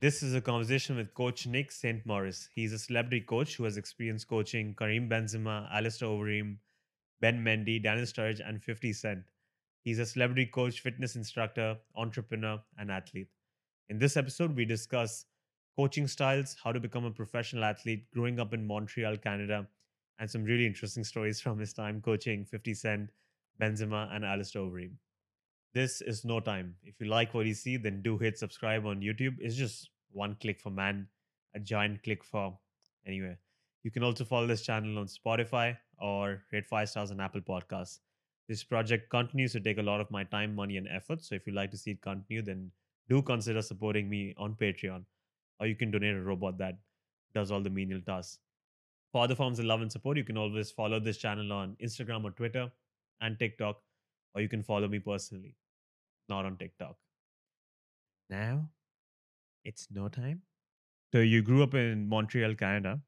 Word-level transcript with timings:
This 0.00 0.22
is 0.22 0.32
a 0.32 0.40
conversation 0.40 0.94
with 0.94 1.12
Coach 1.12 1.48
Nick 1.48 1.72
St. 1.72 2.06
Morris. 2.06 2.48
He's 2.54 2.72
a 2.72 2.78
celebrity 2.78 3.20
coach 3.20 3.56
who 3.56 3.64
has 3.64 3.76
experience 3.76 4.24
coaching 4.24 4.72
Karim 4.78 5.08
Benzema, 5.08 5.68
Alistair 5.72 6.08
Overeem, 6.08 6.58
Ben 7.20 7.42
Mendy, 7.42 7.82
Daniel 7.82 8.06
Sturridge, 8.06 8.40
and 8.48 8.62
50 8.62 8.92
Cent. 8.92 9.24
He's 9.82 9.98
a 9.98 10.06
celebrity 10.06 10.46
coach, 10.46 10.78
fitness 10.78 11.16
instructor, 11.16 11.78
entrepreneur, 11.96 12.62
and 12.78 12.92
athlete. 12.92 13.26
In 13.88 13.98
this 13.98 14.16
episode, 14.16 14.54
we 14.54 14.64
discuss 14.64 15.24
coaching 15.76 16.06
styles, 16.06 16.54
how 16.62 16.70
to 16.70 16.78
become 16.78 17.04
a 17.04 17.10
professional 17.10 17.64
athlete, 17.64 18.08
growing 18.14 18.38
up 18.38 18.54
in 18.54 18.64
Montreal, 18.64 19.16
Canada, 19.16 19.66
and 20.20 20.30
some 20.30 20.44
really 20.44 20.66
interesting 20.66 21.02
stories 21.02 21.40
from 21.40 21.58
his 21.58 21.72
time 21.72 22.00
coaching 22.00 22.44
50 22.44 22.72
Cent, 22.72 23.10
Benzema, 23.60 24.14
and 24.14 24.24
Alistair 24.24 24.62
Overeem. 24.62 24.92
This 25.74 26.00
is 26.00 26.24
no 26.24 26.40
time. 26.40 26.76
If 26.82 26.94
you 26.98 27.06
like 27.08 27.34
what 27.34 27.46
you 27.46 27.54
see, 27.54 27.76
then 27.76 28.00
do 28.02 28.16
hit 28.16 28.38
subscribe 28.38 28.86
on 28.86 29.00
YouTube. 29.00 29.36
It's 29.38 29.54
just 29.54 29.90
one 30.12 30.36
click 30.40 30.60
for 30.60 30.70
man, 30.70 31.06
a 31.54 31.60
giant 31.60 32.02
click 32.02 32.24
for 32.24 32.58
anyway. 33.06 33.36
You 33.84 33.90
can 33.90 34.02
also 34.02 34.24
follow 34.24 34.46
this 34.46 34.62
channel 34.62 34.98
on 34.98 35.06
Spotify 35.06 35.76
or 36.00 36.42
rate 36.52 36.66
five 36.66 36.88
stars 36.88 37.10
on 37.10 37.20
Apple 37.20 37.40
Podcasts. 37.40 38.00
This 38.48 38.64
project 38.64 39.10
continues 39.10 39.52
to 39.52 39.60
take 39.60 39.78
a 39.78 39.82
lot 39.82 40.00
of 40.00 40.10
my 40.10 40.24
time, 40.24 40.54
money, 40.54 40.78
and 40.78 40.88
effort. 40.88 41.22
So 41.22 41.34
if 41.34 41.46
you'd 41.46 41.54
like 41.54 41.70
to 41.70 41.78
see 41.78 41.92
it 41.92 42.02
continue, 42.02 42.42
then 42.42 42.70
do 43.08 43.22
consider 43.22 43.62
supporting 43.62 44.08
me 44.08 44.34
on 44.38 44.54
Patreon. 44.54 45.04
Or 45.60 45.66
you 45.66 45.74
can 45.74 45.90
donate 45.90 46.16
a 46.16 46.20
robot 46.20 46.58
that 46.58 46.78
does 47.34 47.50
all 47.50 47.60
the 47.60 47.70
menial 47.70 48.00
tasks. 48.00 48.38
For 49.12 49.22
other 49.22 49.34
forms 49.34 49.58
of 49.58 49.64
love 49.64 49.80
and 49.80 49.90
support, 49.90 50.16
you 50.16 50.24
can 50.24 50.36
always 50.36 50.70
follow 50.70 51.00
this 51.00 51.16
channel 51.18 51.52
on 51.52 51.76
Instagram 51.82 52.24
or 52.24 52.30
Twitter 52.30 52.70
and 53.20 53.38
TikTok, 53.38 53.80
or 54.34 54.40
you 54.40 54.48
can 54.48 54.62
follow 54.62 54.88
me 54.88 54.98
personally, 54.98 55.56
not 56.28 56.44
on 56.44 56.56
TikTok. 56.56 56.96
Now, 58.30 58.68
it's 59.70 59.88
no 59.90 60.08
time. 60.08 60.42
So 61.12 61.20
you 61.20 61.42
grew 61.42 61.62
up 61.62 61.74
in 61.74 62.08
Montreal, 62.08 62.54
Canada. 62.54 63.00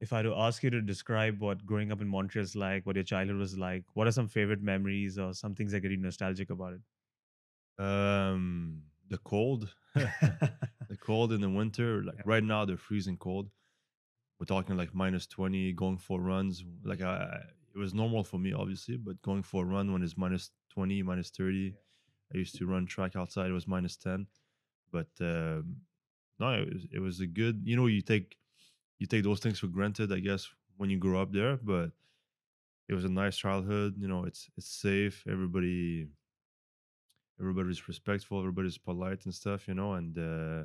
If 0.00 0.12
I 0.12 0.18
had 0.18 0.22
to 0.24 0.34
ask 0.34 0.62
you 0.62 0.70
to 0.70 0.80
describe 0.82 1.40
what 1.40 1.64
growing 1.64 1.92
up 1.92 2.00
in 2.00 2.08
Montreal 2.08 2.44
is 2.44 2.56
like, 2.56 2.86
what 2.86 2.96
your 2.96 3.04
childhood 3.04 3.36
was 3.38 3.56
like, 3.56 3.84
what 3.94 4.06
are 4.08 4.12
some 4.12 4.28
favorite 4.28 4.62
memories 4.62 5.18
or 5.18 5.32
some 5.34 5.54
things 5.54 5.72
that 5.72 5.80
get 5.80 5.90
you 5.92 5.96
nostalgic 5.96 6.50
about 6.50 6.74
it? 6.74 6.82
Um, 7.84 8.82
the 9.08 9.18
cold, 9.18 9.68
the 9.94 10.96
cold 11.00 11.32
in 11.32 11.40
the 11.40 11.50
winter. 11.50 12.02
Like 12.02 12.16
Yeah. 12.18 12.22
right 12.26 12.44
now, 12.44 12.64
they're 12.64 12.76
freezing 12.76 13.16
cold. 13.16 13.50
We're 14.38 14.46
talking 14.46 14.76
like 14.76 14.94
minus 14.94 15.26
twenty. 15.26 15.72
Going 15.72 15.98
for 15.98 16.20
runs, 16.20 16.64
like 16.84 17.00
I, 17.02 17.14
I- 17.14 17.46
it 17.74 17.78
was 17.78 17.94
normal 17.94 18.22
for 18.22 18.38
me, 18.38 18.52
obviously, 18.52 18.98
but 18.98 19.22
going 19.22 19.42
for 19.42 19.62
a 19.64 19.66
run 19.66 19.92
when 19.92 20.02
it's 20.02 20.18
minus 20.18 20.50
twenty, 20.70 21.02
minus 21.02 21.30
thirty. 21.30 21.74
I 22.34 22.38
used 22.38 22.56
to 22.56 22.66
run 22.66 22.86
track 22.86 23.16
outside. 23.16 23.48
It 23.48 23.52
was 23.54 23.66
minus 23.66 23.96
ten, 23.96 24.26
but 24.92 25.08
um, 25.20 25.76
no, 26.38 26.50
it 26.54 26.72
was, 26.72 26.86
it 26.92 26.98
was 27.00 27.20
a 27.20 27.26
good. 27.26 27.62
You 27.64 27.76
know, 27.76 27.86
you 27.86 28.02
take 28.02 28.36
you 28.98 29.06
take 29.06 29.24
those 29.24 29.40
things 29.40 29.58
for 29.58 29.68
granted, 29.68 30.12
I 30.12 30.20
guess, 30.20 30.48
when 30.76 30.90
you 30.90 30.98
grow 30.98 31.20
up 31.22 31.32
there. 31.32 31.56
But 31.56 31.90
it 32.88 32.94
was 32.94 33.04
a 33.04 33.08
nice 33.08 33.36
childhood. 33.36 33.94
You 33.98 34.08
know, 34.08 34.24
it's 34.24 34.50
it's 34.56 34.68
safe. 34.68 35.24
Everybody 35.28 36.08
everybody's 37.40 37.88
respectful 37.88 38.38
everybody's 38.38 38.78
polite 38.78 39.24
and 39.24 39.34
stuff 39.34 39.66
you 39.66 39.74
know 39.74 39.94
and 39.94 40.18
uh 40.18 40.64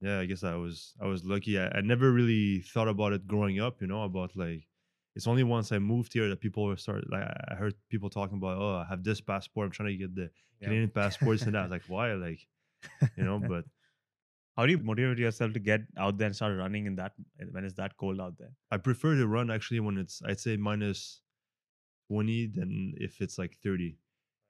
yeah 0.00 0.18
i 0.18 0.24
guess 0.24 0.42
i 0.44 0.54
was 0.54 0.94
i 1.00 1.06
was 1.06 1.24
lucky 1.24 1.58
I, 1.58 1.68
I 1.68 1.80
never 1.80 2.10
really 2.12 2.60
thought 2.60 2.88
about 2.88 3.12
it 3.12 3.26
growing 3.26 3.60
up 3.60 3.80
you 3.80 3.86
know 3.86 4.02
about 4.02 4.34
like 4.36 4.66
it's 5.14 5.26
only 5.26 5.44
once 5.44 5.72
i 5.72 5.78
moved 5.78 6.12
here 6.12 6.28
that 6.28 6.40
people 6.40 6.74
started 6.76 7.04
like 7.10 7.22
i 7.22 7.44
I 7.52 7.54
heard 7.54 7.74
people 7.88 8.10
talking 8.10 8.38
about 8.38 8.58
oh 8.58 8.76
i 8.76 8.84
have 8.88 9.04
this 9.04 9.20
passport 9.20 9.66
i'm 9.66 9.72
trying 9.72 9.90
to 9.90 9.96
get 9.96 10.14
the 10.14 10.30
Yeah. 10.60 10.68
canadian 10.68 10.90
passports 11.00 11.42
and 11.42 11.54
that 11.54 11.60
I 11.60 11.62
was 11.62 11.70
like 11.70 11.88
why 11.88 12.12
like 12.14 12.46
you 13.16 13.24
know 13.24 13.38
but 13.38 13.64
How 14.56 14.66
do 14.66 14.72
you 14.72 14.78
motivate 14.78 15.18
yourself 15.18 15.52
to 15.54 15.60
get 15.60 15.82
out 15.96 16.18
there 16.18 16.26
and 16.26 16.36
start 16.36 16.56
running 16.56 16.86
in 16.86 16.96
that 16.96 17.12
when 17.52 17.64
it's 17.64 17.74
that 17.74 17.96
cold 17.96 18.20
out 18.20 18.36
there? 18.38 18.52
i 18.70 18.76
prefer 18.76 19.14
to 19.16 19.26
run 19.26 19.50
actually 19.50 19.80
when 19.80 19.98
it's 19.98 20.22
i'd 20.26 20.40
say 20.40 20.56
minus 20.56 21.22
20 22.08 22.46
than 22.48 22.94
if 22.98 23.20
it's 23.20 23.38
like 23.38 23.56
30 23.62 23.98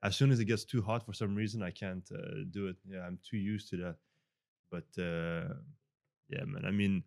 as 0.02 0.16
soon 0.16 0.30
as 0.30 0.40
it 0.40 0.46
gets 0.46 0.64
too 0.64 0.82
hot 0.82 1.04
for 1.06 1.12
some 1.12 1.34
reason 1.34 1.62
i 1.62 1.70
can't 1.70 2.08
uh, 2.12 2.44
do 2.50 2.66
it. 2.68 2.76
Yeah 2.86 3.02
i'm 3.06 3.18
too 3.28 3.36
used 3.36 3.68
to 3.70 3.76
that. 3.78 3.96
But 4.70 4.88
uh 5.02 5.54
yeah 6.28 6.44
man 6.46 6.64
i 6.64 6.70
mean 6.70 7.04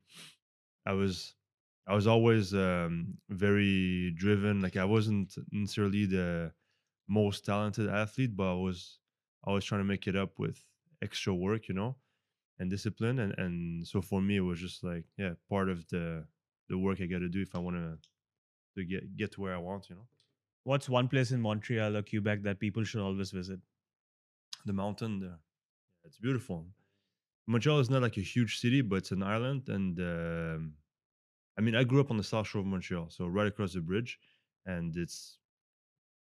i 0.85 0.93
was 0.93 1.35
i 1.87 1.95
was 1.95 2.07
always 2.07 2.53
um 2.53 3.17
very 3.29 4.11
driven. 4.11 4.61
Like 4.61 4.77
i 4.77 4.85
wasn't 4.85 5.35
necessarily 5.51 6.05
the 6.05 6.53
most 7.07 7.45
talented 7.45 7.89
athlete 7.89 8.35
but 8.35 8.51
i 8.51 8.55
was 8.55 8.99
always 9.43 9.65
trying 9.65 9.81
to 9.81 9.85
make 9.85 10.07
it 10.07 10.15
up 10.15 10.39
with 10.39 10.63
extra 11.03 11.33
work 11.33 11.67
you 11.67 11.75
know 11.75 11.95
and 12.59 12.69
discipline 12.69 13.19
and 13.19 13.33
and 13.37 13.87
so 13.87 14.01
for 14.01 14.21
me 14.21 14.37
it 14.37 14.47
was 14.51 14.59
just 14.59 14.83
like 14.83 15.05
yeah 15.17 15.33
part 15.49 15.69
of 15.69 15.87
the 15.89 16.25
the 16.69 16.77
work 16.77 16.99
i 17.01 17.05
got 17.05 17.19
to 17.19 17.29
do 17.29 17.41
if 17.41 17.55
i 17.55 17.59
want 17.59 17.75
to 17.75 17.97
to 18.75 18.85
get 18.85 19.17
get 19.17 19.31
to 19.31 19.41
where 19.41 19.55
i 19.55 19.57
want 19.57 19.89
you 19.89 19.95
know 19.95 20.07
What's 20.65 20.87
one 20.87 21.09
place 21.09 21.31
in 21.31 21.41
Montreal 21.41 21.97
or 21.97 22.01
Quebec 22.03 22.43
that 22.43 22.57
people 22.57 22.85
should 22.85 23.01
always 23.01 23.31
visit? 23.31 23.59
the 24.65 24.73
mountain 24.73 25.19
there. 25.19 25.39
It's 26.05 26.17
beautiful. 26.17 26.67
Montreal 27.47 27.79
is 27.79 27.89
not 27.89 28.01
like 28.01 28.17
a 28.17 28.21
huge 28.21 28.59
city, 28.59 28.81
but 28.81 28.97
it's 28.97 29.11
an 29.11 29.23
island. 29.23 29.63
And 29.67 29.99
um, 29.99 30.73
I 31.57 31.61
mean, 31.61 31.75
I 31.75 31.83
grew 31.83 31.99
up 31.99 32.11
on 32.11 32.17
the 32.17 32.23
south 32.23 32.47
shore 32.47 32.61
of 32.61 32.67
Montreal, 32.67 33.09
so 33.09 33.27
right 33.27 33.47
across 33.47 33.73
the 33.73 33.81
bridge. 33.81 34.19
And 34.65 34.95
it's, 34.95 35.37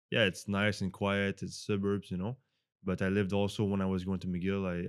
yeah, 0.09 0.23
it's 0.23 0.47
nice 0.47 0.81
and 0.81 0.91
quiet. 0.91 1.43
It's 1.43 1.65
suburbs, 1.65 2.09
you 2.09 2.17
know. 2.17 2.37
But 2.83 3.01
I 3.01 3.09
lived 3.09 3.33
also 3.33 3.63
when 3.63 3.81
I 3.81 3.85
was 3.85 4.03
going 4.03 4.19
to 4.19 4.27
McGill. 4.27 4.63
I 4.67 4.79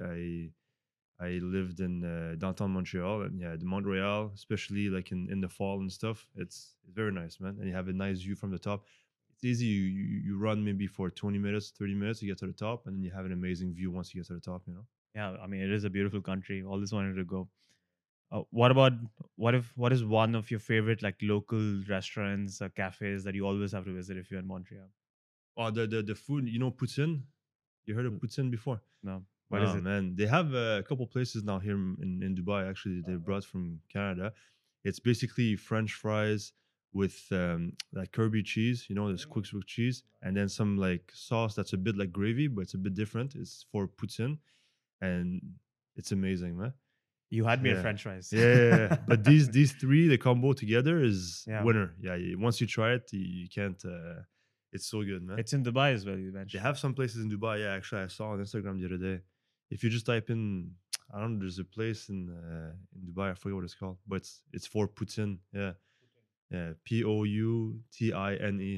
I, 1.24 1.26
I 1.26 1.30
lived 1.38 1.80
in 1.80 2.04
uh, 2.04 2.34
downtown 2.36 2.72
Montreal, 2.72 3.22
and 3.22 3.40
yeah, 3.40 3.56
the 3.56 3.64
Montreal, 3.64 4.32
especially 4.34 4.88
like 4.88 5.12
in, 5.12 5.30
in 5.30 5.40
the 5.40 5.48
fall 5.48 5.80
and 5.80 5.92
stuff. 5.92 6.28
It's 6.34 6.76
it's 6.84 6.92
very 6.94 7.12
nice, 7.12 7.38
man. 7.40 7.56
And 7.58 7.68
you 7.68 7.74
have 7.74 7.88
a 7.88 7.92
nice 7.92 8.20
view 8.20 8.34
from 8.34 8.50
the 8.50 8.58
top 8.58 8.84
it's 9.34 9.44
easy. 9.44 9.66
You, 9.66 9.82
you 9.82 10.18
you 10.26 10.38
run 10.38 10.64
maybe 10.64 10.86
for 10.86 11.10
20 11.10 11.38
minutes, 11.38 11.70
30 11.78 11.94
minutes, 11.94 12.22
you 12.22 12.28
get 12.28 12.38
to 12.38 12.46
the 12.46 12.52
top, 12.52 12.86
and 12.86 12.96
then 12.96 13.02
you 13.02 13.10
have 13.12 13.24
an 13.26 13.32
amazing 13.32 13.74
view 13.74 13.90
once 13.90 14.14
you 14.14 14.20
get 14.20 14.26
to 14.28 14.34
the 14.34 14.40
top, 14.40 14.62
you 14.66 14.74
know? 14.74 14.86
Yeah, 15.14 15.32
I 15.42 15.46
mean 15.46 15.60
it 15.62 15.70
is 15.70 15.84
a 15.84 15.90
beautiful 15.90 16.20
country. 16.22 16.62
Always 16.62 16.92
wanted 16.92 17.14
to 17.16 17.24
go. 17.24 17.48
Uh, 18.30 18.42
what 18.50 18.70
about 18.70 18.92
what 19.36 19.54
if 19.54 19.76
what 19.76 19.92
is 19.92 20.04
one 20.04 20.34
of 20.34 20.50
your 20.50 20.60
favorite 20.60 21.02
like 21.02 21.16
local 21.22 21.82
restaurants 21.88 22.62
or 22.62 22.68
cafes 22.70 23.24
that 23.24 23.34
you 23.34 23.46
always 23.46 23.72
have 23.72 23.84
to 23.84 23.94
visit 23.94 24.16
if 24.16 24.30
you're 24.30 24.40
in 24.40 24.46
Montreal? 24.46 24.88
Oh, 25.56 25.70
the 25.70 25.86
the, 25.86 26.02
the 26.02 26.14
food, 26.14 26.48
you 26.48 26.58
know, 26.58 26.70
poutine? 26.70 27.24
You 27.86 27.94
heard 27.94 28.06
of 28.06 28.14
poutine 28.14 28.50
before? 28.50 28.80
No, 29.02 29.22
what 29.48 29.62
is 29.62 29.70
oh, 29.70 29.78
it? 29.78 29.82
man. 29.82 30.14
They 30.16 30.26
have 30.26 30.54
a 30.54 30.82
couple 30.88 31.06
places 31.06 31.42
now 31.44 31.58
here 31.58 31.74
in, 31.74 32.20
in 32.22 32.34
Dubai, 32.36 32.68
actually, 32.68 33.02
they 33.06 33.16
brought 33.16 33.44
from 33.44 33.80
Canada. 33.92 34.32
It's 34.84 35.00
basically 35.00 35.56
French 35.56 35.92
fries 35.94 36.52
with 36.92 37.26
um, 37.32 37.72
like 37.92 38.12
Kirby 38.12 38.42
cheese, 38.42 38.86
you 38.88 38.94
know, 38.94 39.10
this 39.10 39.24
quick 39.24 39.46
with 39.52 39.66
cheese, 39.66 40.02
and 40.22 40.36
then 40.36 40.48
some 40.48 40.76
like 40.76 41.10
sauce 41.14 41.54
that's 41.54 41.72
a 41.72 41.78
bit 41.78 41.96
like 41.96 42.12
gravy, 42.12 42.48
but 42.48 42.62
it's 42.62 42.74
a 42.74 42.78
bit 42.78 42.94
different. 42.94 43.34
It's 43.34 43.64
for 43.72 43.88
poutine, 43.88 44.38
and 45.00 45.40
it's 45.96 46.12
amazing, 46.12 46.56
man. 46.58 46.72
You 47.30 47.44
had 47.46 47.62
me 47.62 47.70
at 47.70 47.76
Yeah. 47.76 47.82
French 47.82 48.02
fries. 48.02 48.28
yeah, 48.30 48.40
yeah, 48.40 48.76
yeah. 48.76 48.96
but 49.06 49.24
these 49.24 49.48
these 49.58 49.72
three 49.72 50.06
the 50.06 50.18
combo 50.18 50.52
together 50.52 51.02
is 51.02 51.44
winner 51.64 51.94
yeah 52.00 52.16
once 52.36 52.60
you 52.60 52.66
try 52.66 52.92
it 52.92 53.10
you, 53.12 53.20
you 53.20 53.48
can't 53.48 53.82
uh 53.86 54.20
it's 54.72 54.86
so 54.86 55.02
good 55.02 55.22
man. 55.22 55.38
It's 55.38 55.52
in 55.52 55.62
Dubai 55.64 55.92
as 55.92 56.04
well. 56.06 56.18
You 56.18 56.32
mentioned. 56.32 56.58
they 56.58 56.66
have 56.68 56.78
some 56.78 56.94
places 56.94 57.18
in 57.22 57.30
dubai 57.30 57.54
yeah 57.60 57.72
actually 57.78 58.02
i 58.02 58.06
saw 58.06 58.26
on 58.32 58.38
instagram 58.38 58.78
the 58.80 58.86
other 58.86 58.96
day. 59.08 59.20
If 59.70 59.78
you 59.84 59.90
just 59.90 60.06
type 60.06 60.28
in 60.30 60.42
i 61.14 61.20
don't 61.20 61.34
know 61.34 61.40
there's 61.40 61.58
a 61.58 61.64
place 61.64 62.08
in 62.08 62.18
uh, 62.30 62.72
in 62.94 63.00
dubai 63.08 63.30
i 63.32 63.34
forget 63.34 63.56
what 63.56 63.64
it's 63.64 63.74
called 63.74 63.98
but 64.08 64.16
it's 64.16 64.32
it's 64.56 64.66
for 64.66 64.84
poutine 64.88 65.38
yeah. 65.52 65.72
Yeah 66.56 66.70
p-o-u-t-i-n-e 66.84 68.74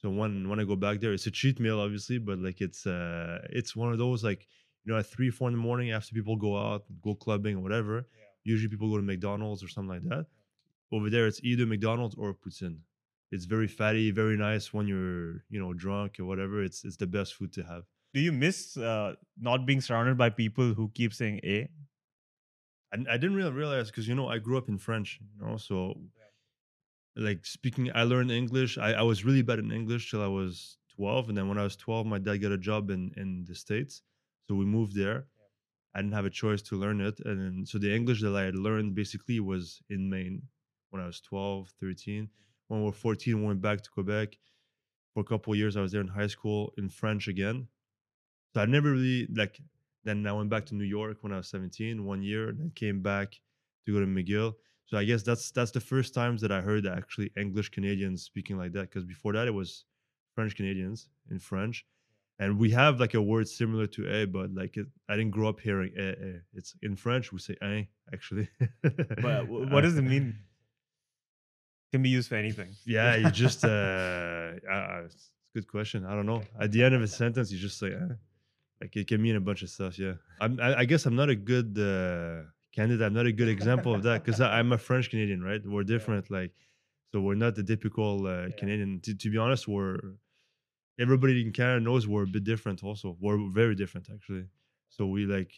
so 0.00 0.10
when 0.10 0.32
when 0.48 0.58
i 0.60 0.64
go 0.64 0.76
back 0.76 0.96
there 1.00 1.12
it's 1.12 1.26
a 1.26 1.34
cheat 1.38 1.56
meal 1.64 1.78
obviously 1.80 2.18
but 2.18 2.38
like 2.46 2.60
it's 2.60 2.86
uh 2.86 3.38
it's 3.58 3.72
one 3.82 3.90
of 3.92 3.98
those 3.98 4.22
like 4.30 4.42
you 4.84 4.92
know 4.92 4.98
at 4.98 5.06
three 5.06 5.30
four 5.36 5.48
in 5.48 5.54
the 5.54 5.60
morning 5.68 5.90
after 5.90 6.10
people 6.14 6.36
go 6.36 6.52
out 6.56 6.82
go 7.06 7.14
clubbing 7.14 7.56
or 7.58 7.62
whatever 7.66 8.06
usually 8.44 8.68
people 8.68 8.88
go 8.90 8.96
to 8.96 9.02
mcdonald's 9.02 9.62
or 9.64 9.68
something 9.68 9.94
like 9.96 10.08
that. 10.12 10.26
Over 10.92 11.08
there 11.10 11.26
it's 11.26 11.40
either 11.42 11.66
mcdonald's 11.66 12.14
or 12.16 12.28
poutine 12.34 12.78
it's 13.30 13.44
very 13.44 13.68
fatty 13.68 14.10
very 14.10 14.36
nice 14.36 14.72
when 14.72 14.86
you're 14.86 15.44
you 15.48 15.60
know 15.60 15.72
drunk 15.72 16.18
or 16.18 16.24
whatever 16.24 16.62
it's 16.62 16.84
it's 16.84 16.96
the 16.96 17.06
best 17.06 17.34
food 17.34 17.52
to 17.52 17.62
have 17.62 17.84
Do 18.12 18.20
you 18.20 18.32
miss 18.32 18.76
uh, 18.76 19.14
not 19.38 19.66
being 19.66 19.80
surrounded 19.80 20.18
by 20.18 20.30
people 20.30 20.74
who 20.74 20.90
keep 20.94 21.14
saying 21.14 21.40
"eh"? 21.44 21.66
I, 22.92 22.96
I 23.14 23.16
didn't 23.16 23.36
really 23.36 23.52
realize 23.52 23.90
because 23.90 24.08
you 24.08 24.14
know 24.14 24.28
I 24.28 24.38
grew 24.38 24.58
up 24.58 24.68
in 24.68 24.78
French, 24.78 25.20
you 25.20 25.46
know, 25.46 25.56
so 25.56 25.94
like 27.16 27.44
speaking, 27.46 27.90
I 27.94 28.02
learned 28.04 28.30
English. 28.30 28.78
I, 28.78 28.92
I 28.92 29.02
was 29.02 29.24
really 29.24 29.42
bad 29.42 29.58
in 29.58 29.70
English 29.72 30.10
till 30.10 30.22
I 30.22 30.26
was 30.26 30.78
twelve, 30.96 31.28
and 31.28 31.36
then 31.36 31.48
when 31.48 31.58
I 31.58 31.64
was 31.64 31.76
twelve, 31.76 32.06
my 32.06 32.18
dad 32.18 32.38
got 32.38 32.52
a 32.52 32.58
job 32.58 32.90
in 32.90 33.12
in 33.16 33.44
the 33.46 33.54
states, 33.54 34.02
so 34.46 34.54
we 34.54 34.64
moved 34.64 34.94
there. 34.96 35.26
I 35.94 36.00
didn't 36.00 36.14
have 36.14 36.24
a 36.24 36.30
choice 36.30 36.62
to 36.62 36.76
learn 36.76 37.00
it, 37.00 37.18
and 37.24 37.40
then, 37.40 37.66
so 37.66 37.78
the 37.78 37.92
English 37.94 38.22
that 38.22 38.34
I 38.34 38.44
had 38.44 38.54
learned 38.54 38.94
basically 38.94 39.40
was 39.40 39.82
in 39.88 40.08
Maine 40.08 40.42
when 40.90 41.02
I 41.02 41.06
was 41.06 41.20
12, 41.20 41.72
13. 41.80 42.28
When 42.70 42.82
we 42.82 42.86
were 42.86 42.92
fourteen, 42.92 43.40
we 43.40 43.48
went 43.48 43.60
back 43.60 43.82
to 43.82 43.90
Quebec 43.90 44.38
for 45.12 45.20
a 45.20 45.24
couple 45.24 45.52
of 45.52 45.58
years. 45.58 45.76
I 45.76 45.80
was 45.80 45.90
there 45.90 46.00
in 46.00 46.06
high 46.06 46.28
school 46.28 46.72
in 46.78 46.88
French 46.88 47.26
again. 47.26 47.66
So 48.54 48.60
I 48.60 48.66
never 48.66 48.92
really 48.92 49.26
like 49.34 49.60
Then 50.04 50.24
I 50.24 50.32
went 50.32 50.50
back 50.50 50.66
to 50.66 50.76
New 50.76 50.84
York 50.84 51.18
when 51.22 51.32
I 51.32 51.38
was 51.38 51.48
17, 51.48 52.04
one 52.04 52.22
year, 52.22 52.48
and 52.48 52.60
then 52.60 52.70
came 52.70 53.02
back 53.02 53.40
to 53.84 53.92
go 53.92 53.98
to 53.98 54.06
McGill. 54.06 54.54
So 54.86 54.96
I 54.96 55.04
guess 55.04 55.24
that's 55.24 55.50
that's 55.50 55.72
the 55.72 55.80
first 55.80 56.14
times 56.14 56.40
that 56.42 56.52
I 56.52 56.60
heard 56.60 56.86
actually 56.86 57.32
English 57.36 57.70
Canadians 57.70 58.22
speaking 58.22 58.56
like 58.56 58.72
that. 58.74 58.82
Because 58.82 59.04
before 59.04 59.32
that 59.32 59.48
it 59.48 59.54
was 59.54 59.84
French 60.36 60.54
Canadians 60.54 61.08
in 61.28 61.40
French, 61.40 61.84
and 62.38 62.56
we 62.56 62.70
have 62.70 63.00
like 63.00 63.14
a 63.14 63.22
word 63.22 63.48
similar 63.48 63.86
to 63.88 64.08
a, 64.08 64.26
but 64.26 64.54
like 64.54 64.76
it, 64.76 64.86
I 65.08 65.16
didn't 65.16 65.32
grow 65.32 65.48
up 65.48 65.58
hearing 65.60 65.92
eh, 65.98 66.14
eh. 66.28 66.38
It's 66.54 66.74
in 66.82 66.94
French 66.94 67.32
we 67.32 67.40
say 67.40 67.56
un 67.62 67.88
actually. 68.12 68.48
But 68.82 69.48
what 69.72 69.80
does 69.82 69.98
it 69.98 70.02
mean? 70.02 70.36
Can 71.92 72.02
be 72.02 72.08
used 72.08 72.28
for 72.28 72.36
anything. 72.36 72.70
Yeah, 72.84 73.16
you 73.16 73.30
just 73.44 73.64
uh, 73.64 73.68
uh, 73.68 75.02
it's 75.04 75.30
a 75.54 75.58
good 75.58 75.68
question. 75.68 76.04
I 76.04 76.14
don't 76.14 76.26
know. 76.26 76.42
At 76.58 76.72
the 76.72 76.82
end 76.84 76.94
of 76.94 77.02
a 77.02 77.08
sentence, 77.08 77.50
you 77.50 77.58
just 77.58 77.78
say, 77.78 77.88
eh. 77.88 78.14
like 78.80 78.94
it 78.96 79.08
can 79.08 79.20
mean 79.20 79.36
a 79.36 79.40
bunch 79.40 79.62
of 79.62 79.70
stuff. 79.70 79.98
Yeah, 79.98 80.14
I'm, 80.40 80.60
I, 80.60 80.80
I 80.80 80.84
guess 80.84 81.06
I'm 81.06 81.16
not 81.16 81.28
a 81.30 81.34
good 81.36 81.78
uh, 81.78 82.48
candidate. 82.72 83.04
I'm 83.04 83.14
not 83.14 83.26
a 83.26 83.32
good 83.32 83.48
example 83.48 83.94
of 83.94 84.02
that 84.04 84.24
because 84.24 84.40
I'm 84.40 84.72
a 84.72 84.78
French 84.78 85.10
Canadian, 85.10 85.42
right? 85.42 85.60
We're 85.64 85.84
different, 85.84 86.30
like 86.30 86.52
so 87.12 87.20
we're 87.20 87.34
not 87.34 87.54
the 87.56 87.64
typical 87.64 88.26
uh, 88.26 88.46
Yeah. 88.46 88.56
Canadian. 88.56 89.00
To, 89.00 89.14
to 89.14 89.30
be 89.30 89.38
honest, 89.38 89.66
we're 89.66 89.98
everybody 90.98 91.40
in 91.40 91.52
Canada 91.52 91.80
knows 91.80 92.06
we're 92.06 92.24
a 92.24 92.26
bit 92.26 92.44
different. 92.44 92.84
Also, 92.84 93.16
we're 93.20 93.38
very 93.50 93.74
different 93.74 94.08
actually. 94.12 94.44
So 94.90 95.06
we 95.06 95.24
like, 95.24 95.52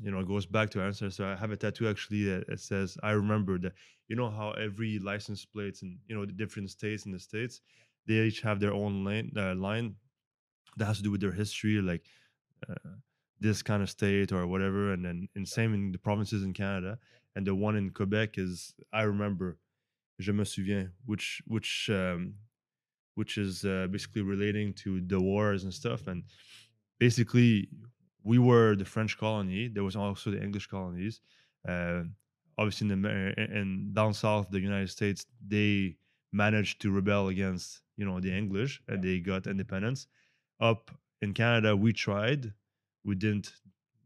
you 0.00 0.10
know, 0.10 0.20
it 0.20 0.28
goes 0.28 0.46
back 0.46 0.70
to 0.70 0.82
answer. 0.82 1.10
So 1.10 1.26
I 1.26 1.36
have 1.36 1.52
a 1.52 1.56
tattoo 1.56 1.88
actually 1.88 2.24
that 2.24 2.44
it 2.48 2.60
says, 2.60 2.98
"I 3.02 3.12
remember 3.12 3.58
that." 3.58 3.74
You 4.08 4.16
know 4.16 4.30
how 4.30 4.50
every 4.52 4.98
license 4.98 5.44
plates 5.44 5.82
and 5.82 5.98
you 6.06 6.14
know 6.14 6.26
the 6.26 6.32
different 6.32 6.70
states 6.70 7.06
in 7.06 7.12
the 7.12 7.18
states, 7.18 7.60
they 8.06 8.14
each 8.14 8.40
have 8.42 8.60
their 8.60 8.72
own 8.72 9.04
line. 9.04 9.32
Uh, 9.36 9.54
line 9.54 9.96
that 10.76 10.86
has 10.86 10.98
to 10.98 11.02
do 11.02 11.10
with 11.10 11.20
their 11.20 11.32
history, 11.32 11.80
like 11.80 12.04
uh, 12.68 12.74
this 13.40 13.62
kind 13.62 13.82
of 13.82 13.90
state 13.90 14.32
or 14.32 14.46
whatever. 14.46 14.92
And 14.92 15.04
then 15.04 15.28
and 15.34 15.48
same 15.48 15.74
in 15.74 15.92
the 15.92 15.98
provinces 15.98 16.42
in 16.42 16.52
Canada. 16.52 16.98
And 17.36 17.46
the 17.46 17.54
one 17.54 17.76
in 17.76 17.90
Quebec 17.90 18.38
is 18.38 18.74
I 18.92 19.02
remember, 19.02 19.58
je 20.20 20.32
me 20.32 20.44
souviens, 20.44 20.90
which 21.04 21.42
which 21.46 21.90
um, 21.90 22.34
which 23.14 23.38
is 23.38 23.64
uh, 23.64 23.86
basically 23.90 24.22
relating 24.22 24.72
to 24.74 25.00
the 25.00 25.20
wars 25.20 25.64
and 25.64 25.72
stuff. 25.72 26.06
And 26.06 26.24
basically, 26.98 27.68
we 28.24 28.38
were 28.38 28.74
the 28.74 28.84
French 28.84 29.18
colony. 29.18 29.68
There 29.68 29.84
was 29.84 29.94
also 29.94 30.30
the 30.30 30.42
English 30.42 30.66
colonies. 30.66 31.20
Uh, 31.68 32.04
obviously, 32.58 32.90
in 32.90 33.02
the 33.02 33.34
and 33.36 33.94
down 33.94 34.14
south, 34.14 34.48
the 34.50 34.60
United 34.60 34.90
States, 34.90 35.26
they 35.46 35.96
managed 36.32 36.80
to 36.80 36.90
rebel 36.90 37.28
against 37.28 37.82
you 37.96 38.04
know 38.04 38.18
the 38.20 38.32
English, 38.32 38.82
and 38.88 39.02
they 39.02 39.20
got 39.20 39.46
independence. 39.46 40.06
Up 40.60 40.90
in 41.20 41.34
Canada, 41.34 41.76
we 41.76 41.92
tried, 41.92 42.52
we 43.04 43.14
didn't 43.14 43.52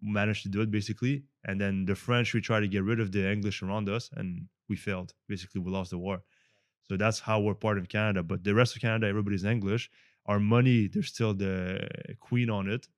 manage 0.03 0.43
to 0.43 0.49
do 0.49 0.61
it 0.61 0.71
basically, 0.71 1.25
and 1.45 1.61
then 1.61 1.85
the 1.85 1.95
French 1.95 2.35
we 2.35 2.41
tried 2.41 2.61
to 2.61 2.69
get 2.69 2.85
rid 2.85 3.01
of 3.01 3.13
the 3.13 3.31
English 3.31 3.63
around 3.63 3.89
us, 3.89 4.11
and 4.17 4.49
we 4.69 4.77
failed. 4.77 5.15
Basically, 5.29 5.61
we 5.61 5.71
lost 5.71 5.91
the 5.91 5.99
war. 5.99 6.23
So 6.89 6.97
that's 6.97 7.21
how 7.21 7.41
we're 7.41 7.55
part 7.55 7.79
of 7.79 7.89
Canada. 7.89 8.23
But 8.23 8.45
the 8.45 8.55
rest 8.55 8.75
of 8.75 8.83
Canada, 8.83 9.07
everybody's 9.07 9.45
English. 9.45 9.91
Our 10.27 10.41
money, 10.41 10.89
there's 10.89 11.09
still 11.09 11.35
the 11.35 11.89
queen 12.19 12.51
on 12.51 12.69
it, 12.69 12.89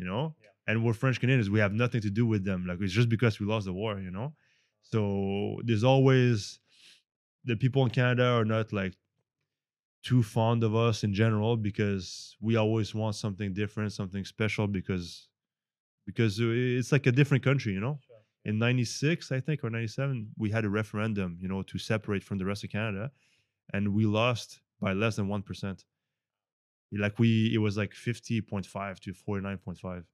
you 0.00 0.06
know. 0.06 0.34
Yeah. 0.42 0.48
And 0.66 0.84
we're 0.84 0.92
French 0.92 1.20
Canadians. 1.20 1.50
We 1.50 1.60
have 1.60 1.72
nothing 1.72 2.00
to 2.02 2.10
do 2.10 2.26
with 2.26 2.44
them. 2.44 2.66
Like 2.66 2.78
it's 2.80 2.92
just 2.92 3.08
because 3.08 3.38
we 3.40 3.46
lost 3.46 3.66
the 3.66 3.72
war, 3.72 3.98
you 3.98 4.10
know. 4.10 4.28
So 4.82 5.60
there's 5.64 5.84
always 5.84 6.60
the 7.44 7.56
people 7.56 7.84
in 7.84 7.90
Canada 7.90 8.26
are 8.38 8.44
not 8.44 8.72
like 8.72 8.94
too 10.02 10.22
fond 10.22 10.64
of 10.64 10.74
us 10.74 11.04
in 11.04 11.12
general 11.12 11.56
because 11.56 12.36
we 12.40 12.56
always 12.56 12.94
want 12.94 13.14
something 13.14 13.52
different, 13.52 13.92
something 13.92 14.24
special 14.24 14.66
because 14.66 15.28
because 16.06 16.38
it's 16.40 16.92
like 16.92 17.06
a 17.06 17.12
different 17.12 17.44
country, 17.44 17.72
you 17.72 17.80
know 17.80 17.98
in 18.44 18.58
96 18.58 19.32
i 19.32 19.40
think 19.40 19.62
or 19.62 19.70
97 19.70 20.30
we 20.38 20.50
had 20.50 20.64
a 20.64 20.68
referendum 20.68 21.36
you 21.40 21.48
know 21.48 21.62
to 21.62 21.78
separate 21.78 22.24
from 22.24 22.38
the 22.38 22.44
rest 22.44 22.64
of 22.64 22.70
canada 22.70 23.10
and 23.72 23.86
we 23.88 24.06
lost 24.06 24.60
by 24.80 24.92
less 24.92 25.16
than 25.16 25.28
1% 25.28 25.84
like 26.98 27.18
we 27.18 27.52
it 27.54 27.58
was 27.58 27.76
like 27.76 27.92
50.5 27.92 29.00
to 29.00 29.12
49.5 29.12 30.04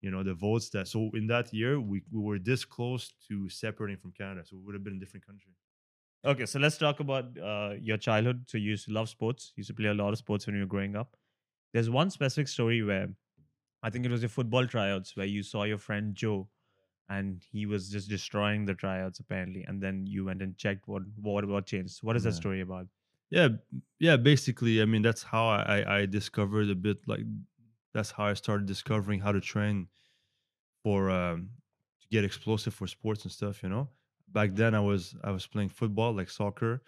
you 0.00 0.10
know 0.10 0.22
the 0.22 0.34
votes 0.34 0.70
that 0.70 0.88
so 0.88 1.10
in 1.14 1.26
that 1.28 1.52
year 1.52 1.80
we, 1.80 2.02
we 2.10 2.20
were 2.20 2.38
this 2.38 2.64
close 2.64 3.12
to 3.28 3.48
separating 3.48 3.96
from 3.96 4.12
canada 4.12 4.42
so 4.44 4.56
it 4.56 4.62
would 4.64 4.74
have 4.74 4.84
been 4.84 4.96
a 4.96 5.00
different 5.00 5.26
country 5.26 5.52
Okay, 6.24 6.46
so 6.46 6.60
let's 6.60 6.78
talk 6.78 7.00
about 7.00 7.36
uh, 7.38 7.74
your 7.80 7.96
childhood. 7.96 8.44
So 8.46 8.56
you 8.56 8.70
used 8.70 8.86
to 8.86 8.92
love 8.92 9.08
sports. 9.08 9.52
You 9.56 9.62
used 9.62 9.68
to 9.68 9.74
play 9.74 9.88
a 9.88 9.94
lot 9.94 10.12
of 10.12 10.18
sports 10.18 10.46
when 10.46 10.54
you 10.54 10.62
were 10.62 10.68
growing 10.68 10.94
up. 10.94 11.16
There's 11.72 11.90
one 11.90 12.10
specific 12.10 12.46
story 12.46 12.82
where 12.82 13.08
I 13.82 13.90
think 13.90 14.06
it 14.06 14.10
was 14.10 14.22
your 14.22 14.28
football 14.28 14.66
tryouts 14.66 15.16
where 15.16 15.26
you 15.26 15.42
saw 15.42 15.64
your 15.64 15.78
friend 15.78 16.14
Joe, 16.14 16.48
and 17.08 17.42
he 17.50 17.66
was 17.66 17.88
just 17.90 18.08
destroying 18.08 18.64
the 18.64 18.74
tryouts 18.74 19.18
apparently, 19.18 19.64
and 19.64 19.82
then 19.82 20.06
you 20.06 20.24
went 20.24 20.42
and 20.42 20.56
checked 20.56 20.86
what 20.86 21.02
what 21.20 21.46
what 21.46 21.66
changed. 21.66 21.98
What 22.02 22.16
is 22.16 22.22
that 22.24 22.34
story 22.34 22.60
about? 22.60 22.86
Yeah 23.32 23.48
yeah 24.00 24.16
basically 24.16 24.82
i 24.82 24.84
mean 24.84 25.02
that's 25.02 25.24
how 25.24 25.48
i 25.48 25.98
i 26.00 26.06
discovered 26.06 26.70
a 26.70 26.74
bit 26.76 26.98
like 27.08 27.22
that's 27.94 28.10
how 28.12 28.26
i 28.26 28.34
started 28.34 28.66
discovering 28.66 29.20
how 29.20 29.32
to 29.32 29.40
train 29.40 29.88
for 30.82 31.10
um 31.10 31.50
to 32.00 32.08
get 32.10 32.24
explosive 32.24 32.74
for 32.74 32.86
sports 32.86 33.24
and 33.24 33.32
stuff 33.32 33.62
you 33.62 33.70
know? 33.70 33.90
Back 34.28 34.52
then 34.54 34.74
i 34.74 34.80
was 34.80 35.16
i 35.24 35.30
was 35.32 35.46
playing 35.46 35.70
football 35.70 36.14
like 36.14 36.30
soccer 36.30 36.82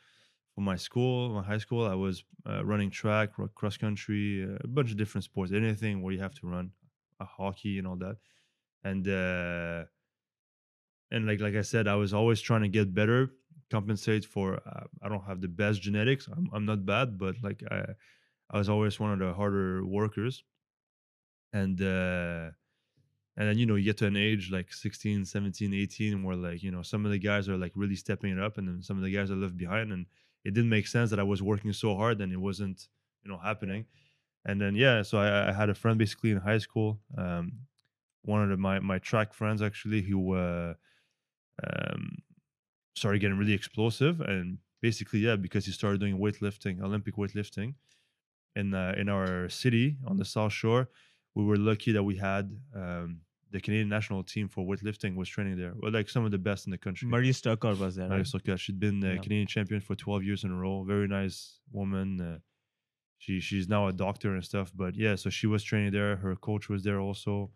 for 0.55 0.62
my 0.62 0.76
school 0.76 1.31
my 1.31 1.44
high 1.44 1.58
school. 1.58 1.87
I 1.87 1.94
was 1.96 2.25
uh, 2.49 2.64
running 2.64 2.90
track 2.90 3.31
cross 3.56 3.79
country 3.79 4.44
uh, 4.44 4.58
a 4.64 4.69
bunch 4.69 4.93
of 4.93 4.99
different 4.99 5.25
sports 5.25 5.52
anything 5.52 6.02
where 6.02 6.14
you 6.14 6.20
have 6.20 6.35
to 6.37 6.49
run 6.49 6.73
uh, 7.20 7.26
hockey 7.26 7.79
and 7.79 7.88
all 7.88 7.97
that. 7.99 8.19
And 8.85 9.08
uh 9.08 9.87
and 11.11 11.26
like 11.26 11.40
like 11.40 11.55
i 11.55 11.62
said 11.62 11.87
i 11.88 11.94
was 11.94 12.12
always 12.14 12.40
trying 12.40 12.62
to 12.62 12.69
get 12.69 12.94
better 12.94 13.35
compensate 13.70 14.25
for 14.25 14.61
uh, 14.66 14.84
i 15.02 15.08
don't 15.08 15.25
have 15.25 15.40
the 15.40 15.49
best 15.49 15.81
genetics 15.82 16.28
i'm, 16.28 16.49
I'm 16.52 16.64
not 16.64 16.84
bad 16.84 17.19
but 17.19 17.37
like 17.43 17.62
i 17.70 17.84
i 18.50 18.58
was 18.58 18.69
always 18.69 18.99
one 19.00 19.12
of 19.12 19.19
the 19.19 19.32
harder 19.32 19.84
workers. 19.84 20.44
And 21.52 21.81
uh 21.81 22.50
and 23.37 23.49
then 23.49 23.58
you 23.58 23.66
know 23.66 23.75
you 23.75 23.84
get 23.84 23.96
to 23.99 24.06
an 24.06 24.16
age 24.16 24.50
like 24.50 24.72
16 24.72 25.25
17 25.25 25.75
18 25.75 26.22
where 26.22 26.37
like 26.37 26.62
you 26.62 26.70
know 26.70 26.82
some 26.82 27.05
of 27.05 27.12
the 27.12 27.19
guys 27.19 27.49
are 27.49 27.56
like 27.56 27.72
really 27.75 27.96
stepping 27.96 28.32
it 28.32 28.40
up 28.43 28.58
and 28.58 28.69
then 28.69 28.82
some 28.82 28.96
of 28.96 29.02
the 29.02 29.11
guys 29.11 29.31
are 29.31 29.37
left 29.37 29.56
behind 29.56 29.93
and 29.93 30.06
it 30.44 30.52
didn't 30.55 30.70
make 30.70 30.87
sense 30.87 31.11
that 31.11 31.19
i 31.19 31.22
was 31.22 31.43
working 31.43 31.72
so 31.72 31.96
hard 31.96 32.20
and 32.20 32.32
it 32.32 32.40
wasn't 32.40 32.88
you 33.22 33.31
know 33.31 33.38
happening. 33.38 33.87
And 34.44 34.61
then 34.61 34.75
yeah 34.76 35.02
so 35.02 35.19
i, 35.19 35.49
I 35.49 35.52
had 35.52 35.70
a 35.70 35.75
friend 35.75 35.99
basically 35.99 36.31
in 36.31 36.38
high 36.38 36.58
school 36.58 37.00
um 37.16 37.52
one 38.23 38.42
of 38.42 38.49
the, 38.50 38.56
my 38.56 38.78
my 38.80 38.99
track 38.99 39.33
friends 39.33 39.62
actually 39.62 40.02
who 40.02 40.35
uh 40.35 40.75
um 41.66 42.18
started 42.94 43.18
getting 43.20 43.38
really 43.38 43.52
explosive 43.52 44.20
and 44.20 44.58
basically 44.80 45.20
yeah 45.20 45.36
because 45.36 45.64
he 45.66 45.72
started 45.72 46.00
doing 46.00 46.18
weightlifting 46.18 46.80
olympic 46.82 47.16
weightlifting 47.16 47.74
in 48.56 48.72
uh, 48.74 48.94
in 48.96 49.08
our 49.08 49.48
city 49.48 49.96
on 50.06 50.16
the 50.16 50.24
south 50.24 50.52
shore 50.52 50.88
we 51.34 51.44
were 51.44 51.56
lucky 51.56 51.92
that 51.92 52.02
we 52.02 52.16
had 52.16 52.56
um, 52.74 53.20
the 53.54 53.60
Canadian 53.60 53.88
national 53.88 54.24
team 54.24 54.48
for 54.48 54.64
weightlifting 54.66 55.14
was 55.14 55.28
training 55.28 55.56
there. 55.56 55.74
Well, 55.76 55.92
like 55.92 56.08
some 56.08 56.24
of 56.24 56.32
the 56.32 56.38
best 56.38 56.66
in 56.66 56.72
the 56.72 56.78
country. 56.78 57.08
Maryse 57.08 57.40
Turcotte 57.40 57.78
was 57.78 57.94
there. 57.94 58.08
Maria 58.08 58.24
Right? 58.48 58.58
She'd 58.58 58.80
been 58.80 58.98
the 58.98 59.14
Yeah. 59.14 59.18
Canadian 59.18 59.46
champion 59.46 59.80
for 59.80 59.94
12 59.94 60.24
years 60.24 60.42
in 60.42 60.50
a 60.50 60.56
row. 60.56 60.82
Very 60.82 61.06
nice 61.06 61.60
woman. 61.70 62.20
Uh, 62.20 62.38
she 63.18 63.38
she's 63.38 63.68
now 63.68 63.86
a 63.86 63.92
doctor 63.92 64.34
and 64.34 64.44
stuff. 64.44 64.72
But 64.74 64.96
yeah, 64.96 65.14
so 65.14 65.30
she 65.30 65.46
was 65.46 65.62
training 65.62 65.92
there. 65.92 66.16
Her 66.16 66.34
coach 66.34 66.68
was 66.68 66.82
there 66.82 66.98
also, 66.98 67.52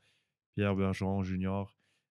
Pierre 0.54 0.72
Bergeron 0.72 1.24
Junior. 1.24 1.64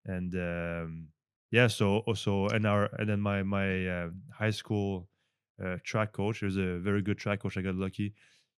And 0.06 0.36
um, 0.36 1.08
yeah, 1.52 1.68
so 1.68 2.00
also 2.00 2.48
and 2.50 2.66
our 2.66 2.86
and 3.00 3.10
then 3.10 3.22
my 3.22 3.44
my 3.44 3.88
uh, 3.88 4.10
high 4.34 4.52
school 4.52 5.10
uh, 5.64 5.78
track 5.84 6.12
coach, 6.14 6.40
he 6.40 6.46
was 6.46 6.58
a 6.58 6.80
very 6.80 7.02
good 7.02 7.18
track 7.18 7.40
coach. 7.42 7.58
I 7.58 7.62
got 7.62 7.76
lucky. 7.76 8.14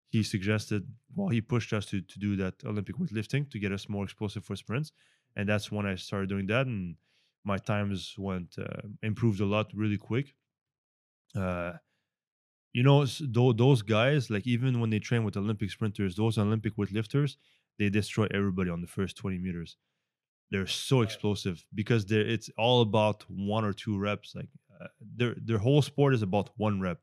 He 0.10 0.24
suggested, 0.24 0.88
well, 1.15 1.29
he 1.29 1.41
pushed 1.41 1.72
us 1.74 1.86
to 1.88 2.01
to 2.01 2.19
do 2.19 2.36
that 2.38 2.55
Olympic 2.65 2.96
weightlifting 2.98 3.50
to 3.51 3.60
get 3.60 3.72
us 3.72 3.88
more 3.89 4.03
explosive 4.03 4.43
for 4.46 4.55
sprints, 4.55 4.91
and 5.36 5.48
that's 5.48 5.72
when 5.72 5.86
I 5.86 5.96
started 5.96 6.29
doing 6.29 6.48
that, 6.48 6.67
and 6.67 6.98
my 7.43 7.58
times 7.58 8.15
went 8.17 8.55
uh, 8.58 8.81
improved 9.03 9.39
a 9.41 9.46
lot 9.46 9.72
really 9.74 9.98
quick. 9.98 10.36
Uh, 11.36 11.74
you 12.74 12.84
know, 12.84 13.05
those 13.05 13.81
guys, 13.81 14.29
like 14.29 14.46
even 14.46 14.79
when 14.79 14.89
they 14.91 15.00
train 15.00 15.24
with 15.24 15.38
Olympic 15.38 15.72
sprinters, 15.72 16.15
those 16.15 16.38
Olympic 16.38 16.75
weightlifters, 16.77 17.38
they 17.79 17.89
destroy 17.89 18.27
everybody 18.31 18.69
on 18.69 18.81
the 18.81 18.88
first 18.88 19.17
20 19.17 19.39
meters. 19.39 19.77
They're 20.51 20.68
so 20.68 21.01
explosive 21.01 21.65
because 21.74 22.06
they're, 22.06 22.27
it's 22.27 22.50
all 22.58 22.82
about 22.82 23.24
one 23.29 23.63
or 23.63 23.74
two 23.74 23.98
reps. 23.98 24.34
Like 24.36 24.50
uh, 24.82 24.88
their 25.00 25.36
their 25.38 25.60
whole 25.60 25.82
sport 25.82 26.13
is 26.13 26.22
about 26.22 26.50
one 26.58 26.82
rep. 26.82 27.00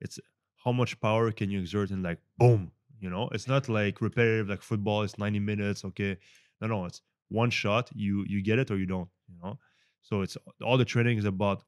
It's 0.00 0.18
how 0.64 0.72
much 0.72 1.00
power 1.00 1.32
can 1.32 1.50
you 1.50 1.60
exert 1.60 1.90
in 1.90 2.02
like 2.02 2.18
boom. 2.38 2.72
You 3.00 3.10
know, 3.10 3.28
it's 3.32 3.48
not 3.48 3.68
like 3.68 4.00
repetitive 4.00 4.48
like 4.48 4.62
football. 4.62 5.02
It's 5.02 5.18
90 5.18 5.40
minutes. 5.40 5.84
Okay, 5.84 6.18
no, 6.60 6.68
no, 6.68 6.84
it's 6.84 7.02
one 7.28 7.50
shot. 7.50 7.90
You 7.94 8.24
you 8.28 8.42
get 8.42 8.58
it 8.58 8.70
or 8.70 8.78
you 8.78 8.86
don't. 8.86 9.08
You 9.28 9.36
know, 9.42 9.58
so 10.02 10.20
it's 10.22 10.36
all 10.62 10.76
the 10.76 10.84
training 10.84 11.18
is 11.18 11.24
about 11.24 11.64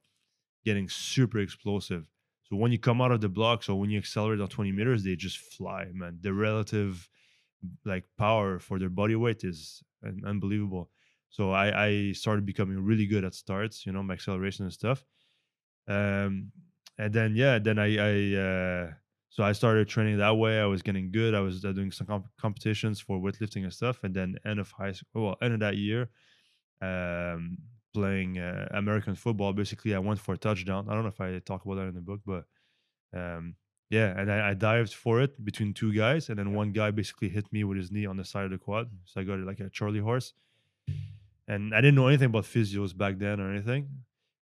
getting 0.64 0.88
super 0.88 1.38
explosive. 1.38 2.11
So 2.45 2.57
when 2.57 2.73
you 2.73 2.78
come 2.78 3.00
out 3.00 3.12
of 3.12 3.21
the 3.21 3.28
block, 3.28 3.62
so 3.62 3.75
when 3.75 3.90
you 3.90 3.99
accelerate 3.99 4.40
on 4.40 4.49
20 4.49 4.73
meters, 4.73 5.02
they 5.02 5.16
just 5.16 5.38
fly, 5.38 5.87
man. 5.93 6.19
The 6.21 6.33
relative 6.33 7.09
like 7.85 8.04
power 8.19 8.59
for 8.59 8.78
their 8.78 8.90
body 8.90 9.16
weight 9.16 9.45
is 9.45 9.83
unbelievable. 10.26 10.90
So 11.35 11.50
I, 11.50 11.87
I 11.87 12.12
started 12.12 12.47
becoming 12.47 12.79
really 12.79 13.07
good 13.07 13.25
at 13.25 13.35
starts, 13.35 13.85
you 13.85 13.91
know, 13.91 14.05
my 14.05 14.14
acceleration 14.14 14.67
and 14.67 14.73
stuff. 14.73 15.05
Um, 15.88 16.53
and 16.97 17.12
then 17.12 17.35
yeah, 17.35 17.59
then 17.59 17.76
I, 17.76 17.88
I 17.99 18.41
uh, 18.41 18.93
so 19.31 19.43
I 19.43 19.50
started 19.50 19.88
training 19.88 20.19
that 20.19 20.37
way. 20.37 20.61
I 20.61 20.67
was 20.67 20.81
getting 20.81 21.11
good. 21.11 21.35
I 21.35 21.41
was 21.41 21.64
uh, 21.64 21.73
doing 21.73 21.91
some 21.91 22.07
comp- 22.07 22.31
competitions 22.41 23.00
for 23.00 23.19
weightlifting 23.19 23.64
and 23.64 23.73
stuff. 23.73 24.05
And 24.05 24.14
then 24.14 24.37
end 24.47 24.61
of 24.61 24.71
high 24.71 24.93
school, 24.93 25.25
well, 25.25 25.37
end 25.43 25.55
of 25.55 25.59
that 25.59 25.76
year, 25.76 26.09
um, 26.81 27.59
playing 27.93 28.38
uh, 28.38 28.69
American 28.71 29.17
football. 29.17 29.53
Basically, 29.53 29.93
I 29.93 29.99
went 29.99 30.21
for 30.21 30.35
a 30.35 30.38
touchdown. 30.38 30.87
I 30.88 30.95
don't 30.95 31.03
know 31.03 31.09
if 31.09 31.21
I 31.21 31.41
talk 31.41 31.64
about 31.64 31.79
that 31.79 31.88
in 31.88 31.97
the 31.97 32.00
book, 32.00 32.21
but 32.25 32.45
um, 33.12 33.57
yeah, 33.91 34.17
and 34.17 34.31
I, 34.31 34.50
I 34.50 34.55
dived 34.55 34.95
for 34.95 35.21
it 35.21 35.45
between 35.45 35.75
two 35.75 35.93
guys, 35.93 36.29
and 36.29 36.38
then 36.38 36.55
one 36.55 36.71
guy 36.71 36.93
basically 36.93 37.29
hit 37.29 37.53
me 37.53 37.64
with 37.64 37.76
his 37.76 37.91
knee 37.91 38.07
on 38.07 38.17
the 38.17 38.25
side 38.25 38.45
of 38.45 38.53
the 38.53 38.59
quad. 38.59 38.88
So 39.05 39.21
I 39.21 39.25
got 39.25 39.41
it 39.41 39.47
like 39.47 39.59
a 39.59 39.69
Charlie 39.69 39.99
horse. 39.99 40.33
And 41.46 41.74
I 41.74 41.80
didn't 41.80 41.96
know 41.96 42.08
anything 42.08 42.26
about 42.26 42.44
physios 42.44 42.96
back 42.96 43.18
then 43.18 43.40
or 43.40 43.50
anything, 43.50 43.88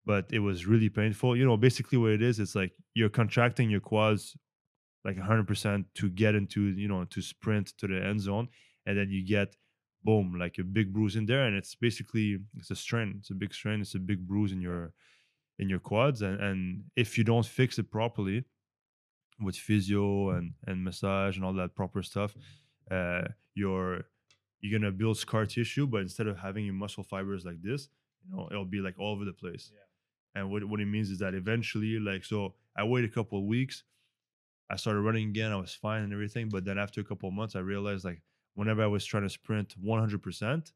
but 0.04 0.26
it 0.30 0.40
was 0.40 0.66
really 0.66 0.88
painful. 0.88 1.36
You 1.36 1.44
know, 1.44 1.56
basically 1.56 1.98
what 1.98 2.10
it 2.10 2.22
is, 2.22 2.40
it's 2.40 2.54
like 2.54 2.72
you're 2.94 3.08
contracting 3.08 3.70
your 3.70 3.80
quads 3.80 4.36
like 5.04 5.16
100% 5.16 5.84
to 5.94 6.10
get 6.10 6.34
into, 6.34 6.60
you 6.68 6.88
know, 6.88 7.04
to 7.04 7.22
sprint 7.22 7.68
to 7.78 7.86
the 7.86 8.04
end 8.04 8.20
zone, 8.20 8.48
and 8.86 8.98
then 8.98 9.10
you 9.10 9.24
get 9.24 9.54
boom 10.04 10.36
like 10.38 10.58
a 10.58 10.64
big 10.64 10.92
bruise 10.92 11.16
in 11.16 11.26
there, 11.26 11.46
and 11.46 11.56
it's 11.56 11.74
basically 11.74 12.38
it's 12.56 12.70
a 12.70 12.76
strain. 12.76 13.16
It's 13.18 13.30
a 13.30 13.34
big 13.34 13.54
strain. 13.54 13.80
It's 13.80 13.94
a 13.94 13.98
big 13.98 14.26
bruise 14.26 14.52
in 14.52 14.60
your 14.60 14.92
in 15.58 15.68
your 15.68 15.78
quads, 15.78 16.22
and 16.22 16.40
and 16.40 16.84
if 16.96 17.16
you 17.16 17.24
don't 17.24 17.46
fix 17.46 17.78
it 17.78 17.90
properly 17.90 18.44
with 19.40 19.56
physio 19.56 20.30
and 20.30 20.52
and 20.66 20.84
massage 20.84 21.36
and 21.36 21.44
all 21.44 21.54
that 21.54 21.74
proper 21.74 22.02
stuff, 22.02 22.36
uh, 22.90 23.22
you're 23.54 24.04
you're 24.60 24.78
gonna 24.78 24.92
build 24.92 25.18
scar 25.18 25.46
tissue, 25.46 25.86
but 25.86 26.02
instead 26.02 26.26
of 26.26 26.38
having 26.38 26.64
your 26.64 26.74
muscle 26.74 27.04
fibers 27.04 27.44
like 27.44 27.62
this, 27.62 27.88
you 28.24 28.36
know, 28.36 28.48
it'll 28.50 28.64
be 28.64 28.80
like 28.80 28.98
all 28.98 29.12
over 29.12 29.24
the 29.24 29.32
place. 29.32 29.70
And 30.34 30.50
what 30.50 30.64
what 30.64 30.80
it 30.80 30.86
means 30.86 31.10
is 31.10 31.18
that 31.18 31.34
eventually, 31.34 31.98
like, 31.98 32.24
so 32.24 32.54
I 32.76 32.84
waited 32.84 33.10
a 33.10 33.12
couple 33.12 33.38
of 33.38 33.44
weeks. 33.44 33.84
I 34.70 34.76
started 34.76 35.00
running 35.00 35.30
again. 35.30 35.50
I 35.50 35.56
was 35.56 35.74
fine 35.74 36.02
and 36.02 36.12
everything, 36.12 36.48
but 36.48 36.64
then 36.64 36.78
after 36.78 37.00
a 37.00 37.04
couple 37.04 37.28
of 37.28 37.34
months, 37.34 37.56
I 37.56 37.60
realized 37.60 38.04
like 38.04 38.22
whenever 38.54 38.82
I 38.82 38.86
was 38.86 39.04
trying 39.04 39.22
to 39.22 39.30
sprint 39.30 39.74
100%, 39.82 40.72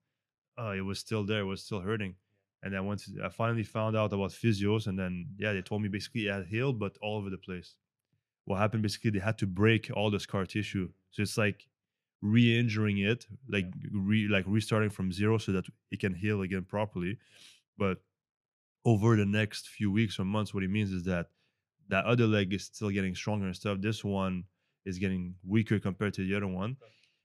uh, 0.58 0.70
it 0.70 0.80
was 0.80 0.98
still 0.98 1.24
there. 1.24 1.40
It 1.40 1.44
was 1.44 1.62
still 1.62 1.80
hurting. 1.80 2.14
And 2.62 2.72
then 2.72 2.86
once 2.86 3.10
I 3.22 3.28
finally 3.28 3.64
found 3.64 3.96
out 3.96 4.12
about 4.12 4.30
physios, 4.30 4.86
and 4.86 4.98
then 4.98 5.26
yeah, 5.36 5.52
they 5.52 5.62
told 5.62 5.82
me 5.82 5.88
basically 5.88 6.28
it 6.28 6.32
had 6.32 6.46
healed, 6.46 6.78
but 6.78 6.96
all 7.02 7.18
over 7.18 7.28
the 7.28 7.38
place. 7.38 7.76
What 8.44 8.58
happened 8.58 8.82
basically, 8.82 9.10
they 9.10 9.18
had 9.18 9.38
to 9.38 9.46
break 9.46 9.90
all 9.94 10.10
the 10.10 10.20
scar 10.20 10.46
tissue. 10.46 10.88
So 11.10 11.22
it's 11.22 11.36
like 11.36 11.68
re-injuring 12.22 12.98
it, 12.98 13.26
like 13.48 13.66
re 13.92 14.28
like 14.28 14.44
restarting 14.46 14.90
from 14.90 15.12
zero, 15.12 15.38
so 15.38 15.52
that 15.52 15.66
it 15.90 16.00
can 16.00 16.14
heal 16.14 16.42
again 16.42 16.64
properly. 16.64 17.18
But 17.76 17.98
over 18.84 19.16
the 19.16 19.26
next 19.26 19.68
few 19.68 19.90
weeks 19.90 20.18
or 20.18 20.24
months, 20.24 20.54
what 20.54 20.62
it 20.62 20.70
means 20.70 20.92
is 20.92 21.04
that 21.04 21.26
that 21.88 22.04
other 22.04 22.26
leg 22.26 22.52
is 22.52 22.64
still 22.64 22.90
getting 22.90 23.14
stronger 23.14 23.46
and 23.46 23.56
stuff. 23.56 23.80
This 23.80 24.04
one 24.04 24.44
is 24.84 24.98
getting 24.98 25.34
weaker 25.46 25.78
compared 25.78 26.14
to 26.14 26.26
the 26.26 26.34
other 26.34 26.46
one. 26.46 26.76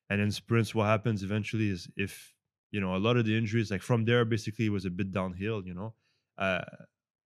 And 0.09 0.19
then 0.19 0.31
sprints, 0.31 0.73
what 0.73 0.85
happens 0.85 1.23
eventually 1.23 1.69
is 1.69 1.87
if 1.95 2.33
you 2.71 2.81
know 2.81 2.95
a 2.95 2.97
lot 2.97 3.17
of 3.17 3.25
the 3.25 3.37
injuries, 3.37 3.71
like 3.71 3.81
from 3.81 4.05
there, 4.05 4.25
basically 4.25 4.65
it 4.65 4.71
was 4.71 4.85
a 4.85 4.89
bit 4.89 5.11
downhill. 5.11 5.65
You 5.65 5.73
know, 5.73 5.93
uh, 6.37 6.61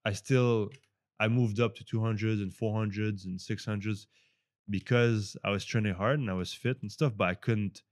I 0.05 0.13
still 0.13 0.69
I 1.19 1.27
moved 1.27 1.59
up 1.59 1.75
to 1.75 1.83
200s 1.83 2.41
and 2.41 2.51
400s 2.51 3.25
and 3.25 3.39
600s 3.39 4.07
because 4.71 5.37
I 5.43 5.51
was 5.51 5.65
training 5.65 5.93
hard 5.93 6.19
and 6.19 6.29
I 6.29 6.33
was 6.33 6.53
fit 6.53 6.77
and 6.81 6.91
stuff, 6.91 7.13
but 7.15 7.27
I 7.27 7.35
couldn't 7.35 7.83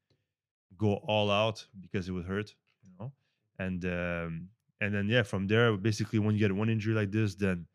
go 0.77 0.95
all 1.07 1.29
out 1.29 1.65
because 1.79 2.09
it 2.09 2.13
would 2.13 2.25
hurt. 2.25 2.55
You 2.83 2.89
know, 2.99 3.11
and 3.59 3.85
um, 3.85 4.49
and 4.81 4.93
then 4.93 5.07
yeah, 5.07 5.23
from 5.23 5.47
there, 5.47 5.75
basically 5.77 6.19
when 6.19 6.35
you 6.35 6.39
get 6.39 6.55
one 6.55 6.69
injury 6.69 6.95
like 6.95 7.11
this, 7.11 7.35
then 7.35 7.65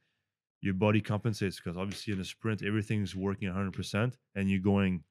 your 0.62 0.74
body 0.74 1.00
compensates 1.00 1.60
because 1.60 1.76
obviously 1.76 2.14
in 2.14 2.20
a 2.20 2.24
sprint 2.24 2.62
everything's 2.64 3.14
working 3.14 3.50
100% 3.50 4.14
and 4.34 4.50
you're 4.50 4.60
going 4.60 5.04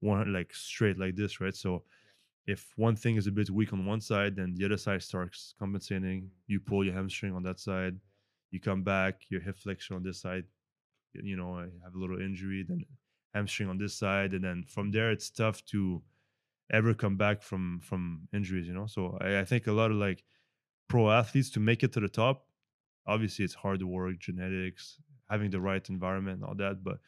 one 0.00 0.32
like 0.32 0.52
straight 0.52 0.98
like 0.98 1.14
this 1.14 1.40
right? 1.40 1.54
So 1.54 1.84
if 2.48 2.72
one 2.74 2.96
thing 2.96 3.14
is 3.14 3.28
a 3.28 3.30
bit 3.30 3.48
weak 3.48 3.72
on 3.72 3.86
one 3.86 4.00
side 4.00 4.34
then 4.34 4.56
the 4.56 4.64
other 4.64 4.76
side 4.76 5.04
starts 5.04 5.54
compensating. 5.56 6.28
You 6.48 6.58
pull 6.58 6.84
your 6.84 6.94
hamstring 6.94 7.32
on 7.32 7.44
that 7.44 7.60
side. 7.60 7.96
You 8.50 8.58
come 8.58 8.82
back 8.82 9.22
your 9.28 9.40
hip 9.40 9.56
flexion 9.56 9.94
on 9.94 10.02
this 10.02 10.20
side 10.20 10.44
you 11.14 11.36
know 11.36 11.56
have 11.84 11.94
a 11.94 11.98
little 11.98 12.20
injury 12.20 12.64
then 12.68 12.84
hamstring 13.34 13.68
on 13.68 13.78
this 13.78 13.94
side 13.94 14.32
and 14.32 14.44
then 14.44 14.64
from 14.66 14.90
there 14.90 15.10
it's 15.10 15.30
tough 15.30 15.64
to 15.64 16.02
ever 16.70 16.94
come 16.94 17.16
back 17.16 17.42
from 17.42 17.80
from 17.80 18.28
injuries 18.32 18.66
you 18.66 18.74
know? 18.74 18.86
So 18.86 19.18
I, 19.20 19.40
I 19.40 19.44
think 19.44 19.66
a 19.66 19.72
lot 19.72 19.90
of 19.90 19.96
like 19.96 20.24
pro 20.88 21.10
athletes 21.10 21.50
to 21.50 21.60
make 21.60 21.82
it 21.82 21.92
to 21.92 22.00
the 22.00 22.08
top 22.08 22.46
obviously 23.06 23.44
it's 23.44 23.54
hard 23.54 23.82
work 23.82 24.18
genetics 24.18 25.00
having 25.30 25.50
the 25.50 25.60
right 25.60 25.88
environment 25.88 26.42
all 26.42 26.54
that 26.54 26.82
but 26.82 26.98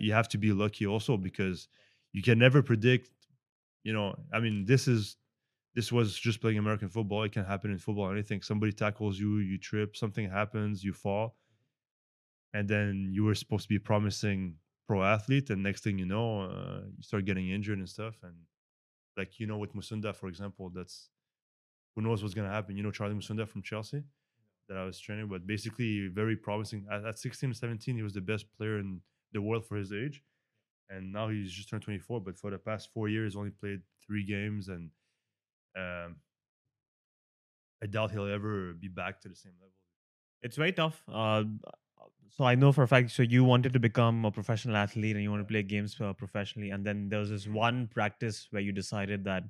you 0.00 0.12
have 0.12 0.28
to 0.28 0.38
be 0.38 0.52
lucky 0.52 0.86
also 0.86 1.16
because 1.16 1.68
you 2.12 2.22
can 2.22 2.38
never 2.38 2.62
predict 2.62 3.10
you 3.84 3.92
know 3.92 4.14
i 4.32 4.40
mean 4.40 4.64
this 4.64 4.88
is 4.88 5.16
this 5.74 5.92
was 5.92 6.18
just 6.18 6.40
playing 6.40 6.58
american 6.58 6.88
football 6.88 7.22
it 7.22 7.32
can 7.32 7.44
happen 7.44 7.70
in 7.70 7.78
football 7.78 8.10
anything. 8.10 8.42
Somebody 8.42 8.72
tackles 8.72 9.18
you 9.18 9.38
you 9.38 9.58
trip 9.58 9.96
something 9.96 10.28
happens 10.28 10.82
you 10.82 10.92
fall 10.92 11.36
and 12.54 12.68
then 12.68 13.10
you 13.12 13.24
were 13.24 13.34
supposed 13.34 13.64
to 13.64 13.68
be 13.68 13.78
promising 13.78 14.54
pro 14.88 15.04
athlete 15.04 15.50
and 15.50 15.62
next 15.62 15.84
thing 15.84 15.98
you 15.98 16.06
know 16.06 16.42
uh, 16.42 16.80
you 16.96 17.02
start 17.02 17.24
getting 17.24 17.50
injured 17.50 17.78
and 17.78 17.88
stuff 17.88 18.16
and 18.24 18.34
like 19.16 19.38
you 19.38 19.46
know 19.46 19.58
with 19.58 19.74
Musonda 19.74 20.14
for 20.14 20.28
example 20.28 20.70
that's 20.74 21.10
who 21.94 22.02
knows 22.02 22.22
what's 22.22 22.34
going 22.34 22.48
to 22.48 22.54
happen 22.54 22.76
you 22.76 22.82
know 22.82 22.90
Charly 22.90 23.14
Musonda 23.14 23.46
from 23.46 23.62
chelsea 23.62 24.02
that 24.68 24.76
I 24.76 24.84
was 24.84 24.98
training, 25.00 25.28
but 25.28 25.46
basically 25.46 26.08
very 26.08 26.36
promising. 26.36 26.86
At, 26.90 27.04
at 27.04 27.18
16 27.18 27.54
17, 27.54 27.96
he 27.96 28.02
was 28.02 28.12
the 28.12 28.20
best 28.20 28.46
player 28.56 28.78
in 28.78 29.00
the 29.32 29.42
world 29.42 29.66
for 29.66 29.76
his 29.76 29.92
age. 29.92 30.22
And 30.90 31.12
now 31.12 31.28
he's 31.28 31.52
just 31.52 31.68
turned 31.68 31.82
24. 31.82 32.20
But 32.20 32.38
for 32.38 32.50
the 32.50 32.58
past 32.58 32.90
four 32.92 33.08
years, 33.08 33.36
only 33.36 33.50
played 33.50 33.80
three 34.06 34.24
games. 34.24 34.68
And 34.68 34.90
um, 35.76 36.16
I 37.82 37.86
doubt 37.86 38.10
he'll 38.10 38.32
ever 38.32 38.72
be 38.72 38.88
back 38.88 39.20
to 39.22 39.28
the 39.28 39.34
same 39.34 39.52
level. 39.58 39.72
It's 40.42 40.56
very 40.56 40.72
tough. 40.72 41.02
Uh, 41.12 41.44
so 42.30 42.44
I 42.44 42.54
know 42.54 42.72
for 42.72 42.82
a 42.82 42.88
fact. 42.88 43.10
So 43.10 43.22
you 43.22 43.44
wanted 43.44 43.72
to 43.72 43.80
become 43.80 44.24
a 44.24 44.30
professional 44.30 44.76
athlete 44.76 45.16
and 45.16 45.22
you 45.22 45.30
want 45.30 45.42
to 45.42 45.52
play 45.52 45.62
games 45.62 46.00
uh, 46.00 46.12
professionally, 46.12 46.70
and 46.70 46.84
then 46.84 47.08
there 47.08 47.20
was 47.20 47.30
this 47.30 47.46
one 47.46 47.88
practice 47.88 48.48
where 48.50 48.62
you 48.62 48.72
decided 48.72 49.24
that 49.24 49.44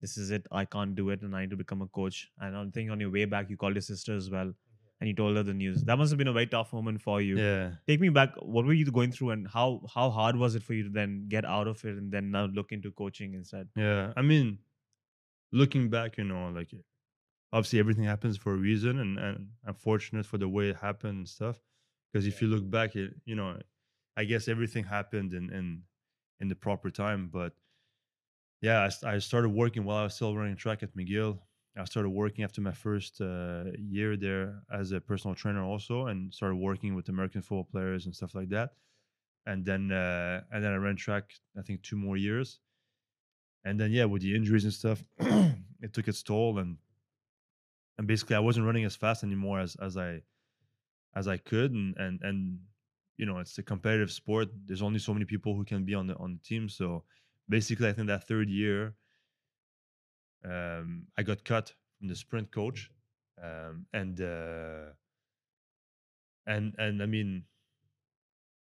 this 0.00 0.16
is 0.16 0.30
it. 0.30 0.46
I 0.52 0.64
can't 0.64 0.94
do 0.94 1.10
it, 1.10 1.22
and 1.22 1.34
I 1.34 1.42
need 1.42 1.50
to 1.50 1.56
become 1.56 1.82
a 1.82 1.86
coach. 1.86 2.28
And 2.38 2.56
I 2.56 2.64
think 2.70 2.90
on 2.90 3.00
your 3.00 3.10
way 3.10 3.24
back, 3.24 3.50
you 3.50 3.56
called 3.56 3.74
your 3.74 3.82
sister 3.82 4.14
as 4.14 4.30
well 4.30 4.52
and 5.00 5.08
you 5.08 5.14
told 5.14 5.36
her 5.36 5.42
the 5.42 5.54
news. 5.54 5.82
That 5.84 5.98
must 5.98 6.10
have 6.12 6.18
been 6.18 6.28
a 6.28 6.32
very 6.32 6.46
tough 6.46 6.72
moment 6.72 7.02
for 7.02 7.20
you. 7.20 7.36
Yeah. 7.36 7.72
Take 7.86 8.00
me 8.00 8.08
back. 8.08 8.34
What 8.38 8.64
were 8.64 8.72
you 8.72 8.90
going 8.90 9.12
through, 9.12 9.30
and 9.30 9.48
how 9.48 9.82
how 9.92 10.10
hard 10.10 10.36
was 10.36 10.54
it 10.54 10.62
for 10.62 10.74
you 10.74 10.84
to 10.84 10.88
then 10.88 11.26
get 11.28 11.44
out 11.44 11.68
of 11.68 11.84
it 11.84 11.96
and 11.96 12.12
then 12.12 12.30
now 12.30 12.46
look 12.46 12.72
into 12.72 12.90
coaching 12.92 13.34
instead? 13.34 13.68
Yeah, 13.76 14.12
I 14.16 14.22
mean, 14.22 14.58
looking 15.52 15.90
back, 15.90 16.16
you 16.16 16.24
know, 16.24 16.48
like 16.48 16.70
obviously 17.52 17.80
everything 17.80 18.04
happens 18.04 18.36
for 18.36 18.54
a 18.54 18.56
reason, 18.56 18.98
and 18.98 19.18
and 19.18 19.48
I'm 19.66 19.74
fortunate 19.74 20.26
for 20.26 20.38
the 20.38 20.48
way 20.48 20.70
it 20.70 20.76
happened 20.76 21.18
and 21.18 21.28
stuff. 21.28 21.60
Because 22.14 22.28
if 22.28 22.40
you 22.40 22.48
look 22.48 22.70
back, 22.70 22.96
it 22.96 23.16
you 23.26 23.34
know, 23.34 23.60
I 24.16 24.24
guess 24.24 24.48
everything 24.48 24.84
happened 24.84 25.34
in 25.34 25.52
in 25.52 25.82
in 26.40 26.48
the 26.48 26.56
proper 26.56 26.90
time. 26.90 27.28
But 27.28 27.54
yeah, 28.62 28.88
I, 29.04 29.16
I 29.16 29.18
started 29.18 29.50
working 29.50 29.84
while 29.84 29.98
I 29.98 30.04
was 30.04 30.14
still 30.14 30.36
running 30.36 30.56
track 30.56 30.84
at 30.84 30.96
McGill 30.96 31.40
I 31.76 31.84
started 31.84 32.10
working 32.10 32.44
after 32.44 32.60
my 32.60 32.72
first 32.72 33.20
uh, 33.20 33.64
year 33.76 34.16
there 34.16 34.62
as 34.72 34.92
a 34.92 35.00
personal 35.00 35.34
trainer 35.34 35.64
also, 35.64 36.06
and 36.06 36.32
started 36.32 36.56
working 36.56 36.94
with 36.94 37.08
American 37.08 37.42
football 37.42 37.64
players 37.64 38.06
and 38.06 38.14
stuff 38.14 38.34
like 38.34 38.48
that. 38.50 38.74
And 39.46 39.64
then 39.64 39.90
uh, 39.90 40.42
and 40.52 40.64
then 40.64 40.72
I 40.72 40.76
ran 40.76 40.96
track 40.96 41.32
I 41.58 41.62
think 41.62 41.82
two 41.82 41.96
more 41.96 42.16
years, 42.16 42.60
and 43.64 43.78
then 43.78 43.90
yeah, 43.90 44.04
with 44.04 44.22
the 44.22 44.36
injuries 44.36 44.64
and 44.64 44.72
stuff, 44.72 45.02
it 45.18 45.92
took 45.92 46.08
its 46.08 46.22
toll, 46.22 46.58
and 46.58 46.78
and 47.98 48.06
basically 48.06 48.36
I 48.36 48.40
wasn't 48.40 48.66
running 48.66 48.84
as 48.84 48.96
fast 48.96 49.24
anymore 49.24 49.60
as 49.60 49.76
as 49.76 49.96
I 49.96 50.22
as 51.14 51.28
I 51.28 51.36
could, 51.36 51.72
and 51.72 51.96
and 51.98 52.20
and 52.22 52.60
you 53.16 53.26
know 53.26 53.38
it's 53.38 53.58
a 53.58 53.62
competitive 53.62 54.10
sport. 54.10 54.48
There's 54.66 54.82
only 54.82 54.98
so 54.98 55.12
many 55.14 55.24
people 55.24 55.54
who 55.56 55.64
can 55.64 55.84
be 55.84 55.94
on 55.94 56.06
the 56.06 56.16
on 56.16 56.34
the 56.34 56.40
team, 56.40 56.68
so 56.68 57.04
basically 57.48 57.88
I 57.88 57.92
think 57.92 58.08
that 58.08 58.26
third 58.26 58.48
year 58.48 58.96
um, 60.44 61.06
I 61.16 61.22
got 61.22 61.44
cut 61.44 61.72
from 61.98 62.08
the 62.08 62.16
sprint 62.16 62.50
coach, 62.52 62.90
um, 63.42 63.86
and 63.92 64.20
uh, 64.20 64.92
and 66.46 66.74
and 66.78 67.02
I 67.02 67.06
mean, 67.06 67.44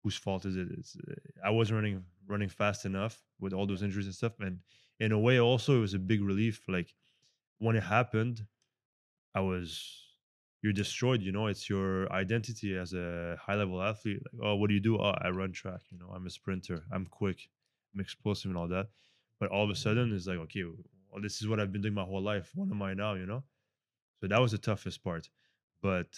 whose 0.03 0.17
fault 0.17 0.45
is 0.45 0.57
it? 0.57 0.69
It's, 0.71 0.97
uh, 0.97 1.15
I 1.45 1.51
wasn't 1.51 1.77
running 1.77 2.05
running 2.27 2.49
fast 2.49 2.85
enough 2.85 3.23
with 3.41 3.53
all 3.53 3.67
those 3.67 3.83
injuries 3.83 4.07
and 4.07 4.15
stuff, 4.15 4.39
and 4.41 4.61
in 4.99 5.13
a 5.13 5.19
way, 5.19 5.41
also 5.41 5.77
it 5.79 5.81
was 5.81 5.95
a 5.95 5.99
big 5.99 6.23
relief. 6.23 6.69
Like 6.69 6.95
when 7.59 7.77
it 7.77 7.83
happened, 7.83 8.47
I 9.35 9.41
was 9.41 10.00
you're 10.63 10.73
destroyed. 10.73 11.23
You 11.23 11.33
know, 11.33 11.47
it's 11.47 11.69
your 11.69 12.11
identity 12.13 12.77
as 12.77 12.93
a 12.93 13.37
high 13.41 13.55
level 13.55 13.83
athlete. 13.83 14.23
Like, 14.33 14.43
oh, 14.47 14.57
what 14.57 14.69
do 14.69 14.75
you 14.75 14.81
do? 14.81 14.99
Oh, 14.99 15.15
I 15.21 15.31
run 15.31 15.53
track. 15.53 15.81
You 15.91 15.99
know, 15.99 16.11
I'm 16.15 16.27
a 16.27 16.31
sprinter. 16.31 16.85
I'm 16.93 17.07
quick. 17.07 17.49
I'm 17.95 18.01
explosive 18.01 18.51
and 18.51 18.59
all 18.59 18.69
that. 18.69 18.87
But 19.39 19.51
all 19.51 19.65
of 19.65 19.71
a 19.71 19.75
sudden, 19.75 20.15
it's 20.15 20.27
like, 20.27 20.39
okay, 20.39 20.65
well, 21.11 21.23
this 21.23 21.41
is 21.41 21.49
what 21.49 21.61
I've 21.61 21.73
been 21.73 21.83
doing 21.83 21.95
my 21.95 22.05
whole 22.05 22.23
life. 22.23 22.51
What 22.55 22.71
am 22.71 22.83
I 22.83 22.95
now? 22.95 23.15
You 23.15 23.27
know. 23.27 23.43
so 24.21 24.29
that 24.29 24.41
was 24.41 24.53
the 24.53 24.59
toughest 24.59 25.03
part. 25.03 25.29
But 25.83 26.09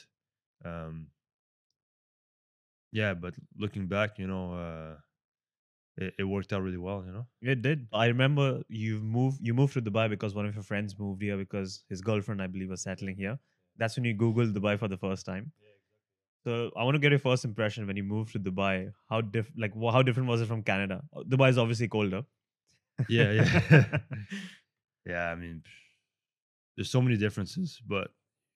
um, 0.65 1.09
yeah, 2.93 3.15
but 3.15 3.35
looking 3.57 3.87
back, 3.87 4.19
you 4.19 4.27
know, 4.27 4.55
uh, 4.55 4.97
it, 5.97 6.15
it 6.19 6.25
worked 6.25 6.53
out 6.53 6.63
really 6.63 6.79
well. 6.79 7.05
You 7.07 7.13
know. 7.13 7.27
It 7.41 7.63
did. 7.63 7.87
I 7.93 8.07
remember 8.07 8.63
you 8.69 8.99
moved 9.01 9.39
you 9.41 9.55
moved 9.55 9.75
to 9.75 9.83
Dubai 9.83 10.11
because 10.11 10.35
one 10.35 10.47
of 10.47 10.55
your 10.55 10.65
friends 10.65 10.99
moved 10.99 11.23
here 11.23 11.37
because 11.37 11.85
his 11.89 12.01
girlfriend, 12.01 12.43
I 12.43 12.49
believe, 12.49 12.71
was 12.71 12.83
settling 12.83 13.17
here. 13.17 13.39
That's 13.77 13.97
when 13.97 14.05
you 14.05 14.15
Google 14.15 14.47
Dubai 14.47 14.79
for 14.79 14.89
the 14.89 14.97
first 14.97 15.27
time. 15.27 15.53
So 16.45 16.71
I 16.77 16.85
want 16.85 16.97
to 16.97 16.99
get 16.99 17.13
your 17.13 17.21
first 17.21 17.45
impression 17.45 17.87
when 17.87 17.97
you 17.97 18.03
moved 18.03 18.33
to 18.33 18.41
Dubai. 18.41 18.93
How 19.09 19.21
diff 19.21 19.51
like 19.57 19.75
wha- 19.77 19.93
how 19.93 20.03
different 20.03 20.29
was 20.29 20.41
it 20.41 20.47
from 20.47 20.63
Canada? 20.63 21.03
Uh, 21.17 21.23
Dubai 21.23 21.51
is 21.51 21.59
obviously 21.59 21.89
colder. 21.89 22.23
Yeah, 23.09 23.33
yeah. 23.33 23.99
yeah, 25.07 25.31
I 25.31 25.35
mean, 25.37 25.63
there's 26.77 26.91
so 26.91 27.01
many 27.03 27.17
differences, 27.17 27.81
but 27.87 28.09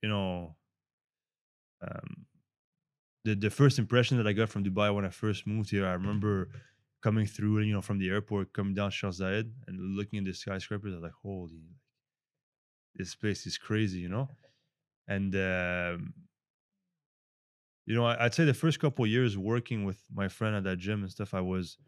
you 0.02 0.08
know, 0.08 0.56
um, 1.82 2.26
the 3.24 3.34
the 3.34 3.50
first 3.50 3.78
impression 3.78 4.16
that 4.18 4.26
I 4.26 4.32
got 4.32 4.48
from 4.48 4.64
Dubai 4.64 4.94
when 4.94 5.04
I 5.04 5.10
first 5.10 5.46
moved 5.46 5.70
here, 5.70 5.86
I 5.86 5.92
remember 5.92 6.48
coming 7.02 7.26
through, 7.26 7.60
you 7.60 7.72
know, 7.72 7.82
from 7.82 7.98
the 7.98 8.08
airport, 8.08 8.52
coming 8.52 8.74
down 8.74 8.90
Sheikh 8.90 9.10
Zayed 9.10 9.50
and 9.66 9.96
looking 9.96 10.18
at 10.20 10.24
the 10.24 10.32
skyscrapers. 10.32 10.92
I 10.92 10.96
was 10.96 11.02
like, 11.02 11.12
holy, 11.22 11.62
this 12.94 13.14
place 13.14 13.46
is 13.46 13.58
crazy, 13.58 14.00
you 14.00 14.08
know. 14.08 14.28
And 15.08 15.34
um, 15.36 16.14
you 17.86 17.94
know, 17.94 18.04
I, 18.04 18.24
I'd 18.24 18.34
say 18.34 18.44
the 18.44 18.54
first 18.54 18.80
couple 18.80 19.06
years 19.06 19.38
working 19.38 19.84
with 19.84 20.02
my 20.12 20.28
friend 20.28 20.56
at 20.56 20.64
that 20.64 20.78
gym 20.78 21.02
and 21.02 21.10
stuff, 21.10 21.34
I 21.34 21.40
was 21.40 21.78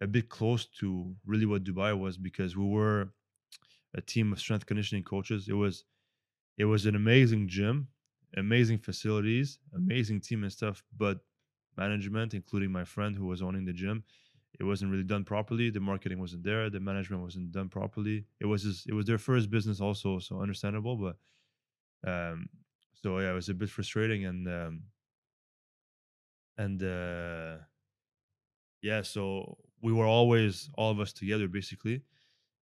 a 0.00 0.06
bit 0.06 0.28
close 0.28 0.66
to 0.66 1.14
really 1.24 1.46
what 1.46 1.64
Dubai 1.64 1.98
was 1.98 2.18
because 2.18 2.56
we 2.56 2.64
were 2.64 3.12
a 3.94 4.00
team 4.00 4.32
of 4.32 4.40
strength 4.40 4.66
conditioning 4.66 5.04
coaches. 5.04 5.48
It 5.48 5.54
was 5.54 5.84
it 6.58 6.66
was 6.66 6.86
an 6.86 6.96
amazing 6.96 7.48
gym, 7.48 7.88
amazing 8.36 8.78
facilities, 8.78 9.60
amazing 9.74 10.20
team 10.20 10.44
and 10.44 10.52
stuff, 10.52 10.84
but 10.96 11.20
management, 11.76 12.34
including 12.34 12.72
my 12.72 12.84
friend 12.84 13.16
who 13.16 13.26
was 13.26 13.42
owning 13.42 13.64
the 13.66 13.72
gym, 13.72 14.04
it 14.60 14.64
wasn't 14.64 14.90
really 14.90 15.04
done 15.04 15.24
properly. 15.24 15.70
The 15.70 15.80
marketing 15.80 16.20
wasn't 16.20 16.44
there. 16.44 16.70
The 16.70 16.80
management 16.80 17.22
wasn't 17.22 17.52
done 17.52 17.68
properly. 17.70 18.26
It 18.40 18.46
was 18.46 18.64
just, 18.64 18.88
it 18.88 18.94
was 18.94 19.06
their 19.06 19.18
first 19.18 19.50
business 19.50 19.80
also, 19.80 20.18
so 20.20 20.40
understandable. 20.42 20.96
But 20.96 21.16
um, 22.06 22.48
so 22.94 23.18
yeah, 23.18 23.30
it 23.30 23.34
was 23.34 23.48
a 23.48 23.54
bit 23.54 23.68
frustrating 23.68 24.24
and 24.24 24.48
um, 24.48 24.82
and 26.56 26.82
uh, 26.82 27.56
yeah, 28.82 29.02
so 29.02 29.58
we 29.82 29.92
were 29.92 30.06
always 30.06 30.70
all 30.74 30.90
of 30.90 31.00
us 31.00 31.12
together 31.12 31.48
basically. 31.48 32.02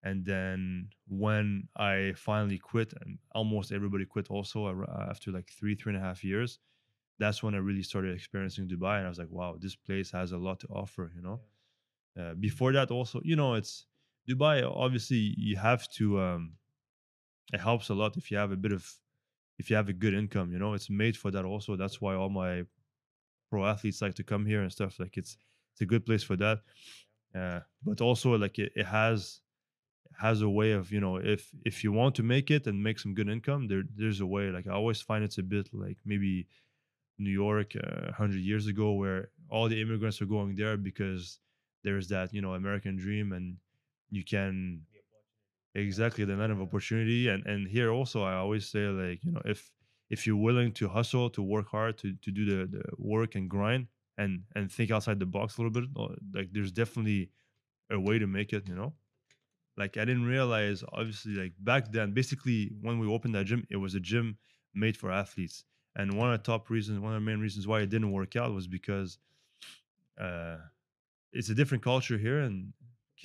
And 0.04 0.24
then 0.24 0.90
when 1.08 1.68
I 1.76 2.14
finally 2.16 2.60
quit, 2.60 2.94
and 3.02 3.18
almost 3.34 3.72
everybody 3.72 4.06
quit 4.06 4.30
also 4.30 4.86
after 5.10 5.32
like 5.32 5.50
three, 5.50 5.74
three 5.74 5.96
and 5.96 6.02
a 6.02 6.06
half 6.06 6.24
years, 6.24 6.60
that's 7.18 7.42
when 7.42 7.56
I 7.56 7.58
really 7.58 7.82
started 7.82 8.14
experiencing 8.14 8.68
Dubai. 8.68 8.98
And 8.98 9.08
I 9.08 9.10
was 9.10 9.18
like, 9.18 9.32
wow, 9.32 9.58
this 9.60 9.76
place 9.76 10.12
has 10.12 10.32
a 10.32 10.38
lot 10.38 10.60
to 10.60 10.68
offer, 10.68 11.12
you 11.16 11.24
know? 11.24 11.42
Uh, 12.20 12.36
before 12.36 12.72
that, 12.74 12.92
also, 12.92 13.20
you 13.24 13.36
know, 13.36 13.56
it's 13.56 13.88
Dubai, 14.30 14.64
obviously, 14.64 15.34
you 15.38 15.56
have 15.58 15.88
to, 15.94 16.20
um, 16.20 16.54
it 17.52 17.60
helps 17.60 17.90
a 17.90 17.96
lot 17.96 18.16
if 18.16 18.30
you 18.30 18.38
have 18.38 18.52
a 18.52 18.58
bit 18.58 18.74
of, 18.74 18.88
if 19.58 19.70
you 19.70 19.76
have 19.76 19.90
a 19.90 19.94
good 19.94 20.14
income, 20.14 20.52
you 20.52 20.60
know, 20.60 20.74
it's 20.74 20.90
made 20.90 21.18
for 21.18 21.32
that 21.32 21.46
also. 21.46 21.76
That's 21.76 22.02
why 22.02 22.16
all 22.16 22.30
my 22.30 22.64
pro 23.50 23.66
athletes 23.66 24.02
like 24.02 24.16
to 24.16 24.24
come 24.24 24.46
here 24.46 24.62
and 24.62 24.72
stuff. 24.72 25.00
Like 25.00 25.18
it's, 25.18 25.38
it's 25.74 25.82
a 25.82 25.86
good 25.86 26.06
place 26.06 26.24
for 26.24 26.36
that. 26.38 26.60
Uh, 27.34 27.60
but 27.84 28.02
also 28.02 28.38
like 28.38 28.60
it, 28.60 28.72
it 28.76 28.86
has, 28.86 29.42
has 30.20 30.42
a 30.42 30.50
way 30.50 30.72
of 30.72 30.92
you 30.92 31.00
know 31.00 31.18
if 31.18 31.50
if 31.66 31.84
you 31.84 31.92
want 31.92 32.16
to 32.16 32.24
make 32.24 32.50
it 32.50 32.68
and 32.68 32.82
make 32.82 33.00
some 33.00 33.14
good 33.14 33.28
income 33.28 33.68
there 33.68 33.84
there's 33.96 34.22
a 34.22 34.26
way 34.26 34.50
like 34.50 34.68
i 34.68 34.72
always 34.72 35.02
find 35.02 35.24
it's 35.24 35.40
a 35.40 35.44
bit 35.44 35.68
like 35.74 35.98
maybe 36.06 36.48
new 37.18 37.30
york 37.30 37.74
uh, 37.76 38.06
100 38.06 38.40
years 38.40 38.68
ago 38.68 38.94
where 38.94 39.30
all 39.50 39.68
the 39.68 39.82
immigrants 39.82 40.22
are 40.22 40.26
going 40.26 40.56
there 40.56 40.78
because 40.78 41.40
there's 41.84 42.08
that 42.08 42.34
you 42.34 42.42
know 42.42 42.54
american 42.54 42.96
dream 42.96 43.34
and 43.34 43.58
you 44.10 44.24
can 44.24 44.82
exactly 45.76 46.26
the 46.26 46.36
land 46.36 46.52
of 46.52 46.62
opportunity 46.62 47.28
and 47.28 47.46
and 47.46 47.68
here 47.68 47.92
also 47.92 48.24
i 48.24 48.36
always 48.36 48.68
say 48.70 48.88
like 48.88 49.24
you 49.24 49.32
know 49.32 49.42
if 49.46 49.72
if 50.10 50.26
you're 50.26 50.38
willing 50.38 50.72
to 50.72 50.88
hustle 50.88 51.30
to 51.30 51.42
work 51.44 51.68
hard 51.68 51.98
to 51.98 52.14
to 52.22 52.32
do 52.32 52.46
the, 52.46 52.68
the 52.68 52.84
work 52.98 53.36
and 53.36 53.50
grind 53.50 53.88
and 54.18 54.44
and 54.56 54.72
think 54.72 54.92
outside 54.92 55.20
the 55.20 55.26
box 55.26 55.58
a 55.58 55.62
little 55.62 55.72
bit 55.82 55.90
uh, 55.98 56.16
like 56.34 56.50
there's 56.54 56.72
definitely 56.72 57.32
a 57.92 58.00
way 58.00 58.20
to 58.20 58.28
make 58.28 58.54
it 58.54 58.68
you 58.68 58.76
know? 58.76 58.96
Like 59.78 59.98
I 59.98 60.06
didn't 60.06 60.26
realize 60.26 60.84
obviously 60.94 61.34
like 61.34 61.54
back 61.60 61.92
then 61.92 62.14
basically 62.14 62.72
when 62.82 63.00
we 63.00 63.08
opened 63.08 63.36
that 63.36 63.46
gym 63.46 63.66
it 63.70 63.78
was 63.78 63.96
a 63.96 64.00
gym 64.00 64.38
made 64.74 64.98
for 64.98 65.12
athletes. 65.12 65.66
And 65.96 66.18
one 66.18 66.32
of 66.34 66.40
the 66.40 66.46
top 66.52 66.70
reasons 66.70 67.00
one 67.00 67.14
of 67.14 67.22
the 67.22 67.26
main 67.26 67.40
reasons 67.40 67.68
why 67.68 67.82
it 67.82 67.90
didn't 67.90 68.12
work 68.12 68.36
out 68.36 68.54
was 68.54 68.68
because 68.68 69.20
uh 70.20 70.58
it's 71.34 71.50
a 71.50 71.56
different 71.56 71.84
culture 71.84 72.18
here 72.18 72.40
and 72.40 72.74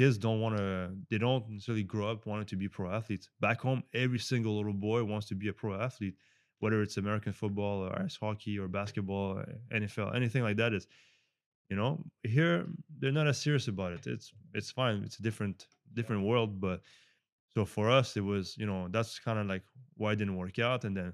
kids 0.00 0.16
don't 0.16 0.40
want 0.40 0.56
to 0.56 0.90
they 1.10 1.18
don't 1.18 1.46
necessarily 1.50 1.82
grow 1.82 2.10
up 2.10 2.24
wanting 2.24 2.46
to 2.46 2.56
be 2.56 2.68
pro 2.68 2.90
athletes. 2.90 3.28
Back 3.46 3.60
home 3.60 3.82
every 3.92 4.18
single 4.18 4.56
little 4.56 4.78
boy 4.88 5.04
wants 5.04 5.26
to 5.28 5.34
be 5.34 5.48
a 5.48 5.52
pro 5.52 5.72
athlete 5.86 6.16
whether 6.60 6.80
it's 6.84 6.96
american 6.96 7.34
football 7.40 7.76
or 7.84 7.92
ice 8.04 8.16
hockey 8.22 8.58
or 8.58 8.66
basketball 8.68 9.38
uh, 9.38 9.76
nfl 9.80 10.14
anything 10.14 10.42
like 10.42 10.58
that 10.62 10.72
is 10.78 10.86
you 11.70 11.76
know 11.76 11.92
here 12.22 12.66
they're 12.98 13.18
not 13.20 13.26
as 13.26 13.38
serious 13.46 13.68
about 13.68 13.92
it. 13.92 14.06
It's 14.06 14.32
it's 14.54 14.70
fine. 14.70 14.96
It's 15.06 15.18
a 15.18 15.22
different 15.28 15.66
different 15.98 16.22
world 16.30 16.50
but 16.66 16.80
so 17.54 17.66
for 17.74 17.90
us 17.90 18.16
it 18.16 18.24
was 18.32 18.56
you 18.60 18.66
know 18.70 18.88
that's 18.94 19.18
kind 19.18 19.38
of 19.38 19.46
like 19.54 19.64
why 20.00 20.12
it 20.12 20.16
didn't 20.16 20.36
work 20.36 20.58
out. 20.58 20.84
And 20.86 20.96
then 20.96 21.12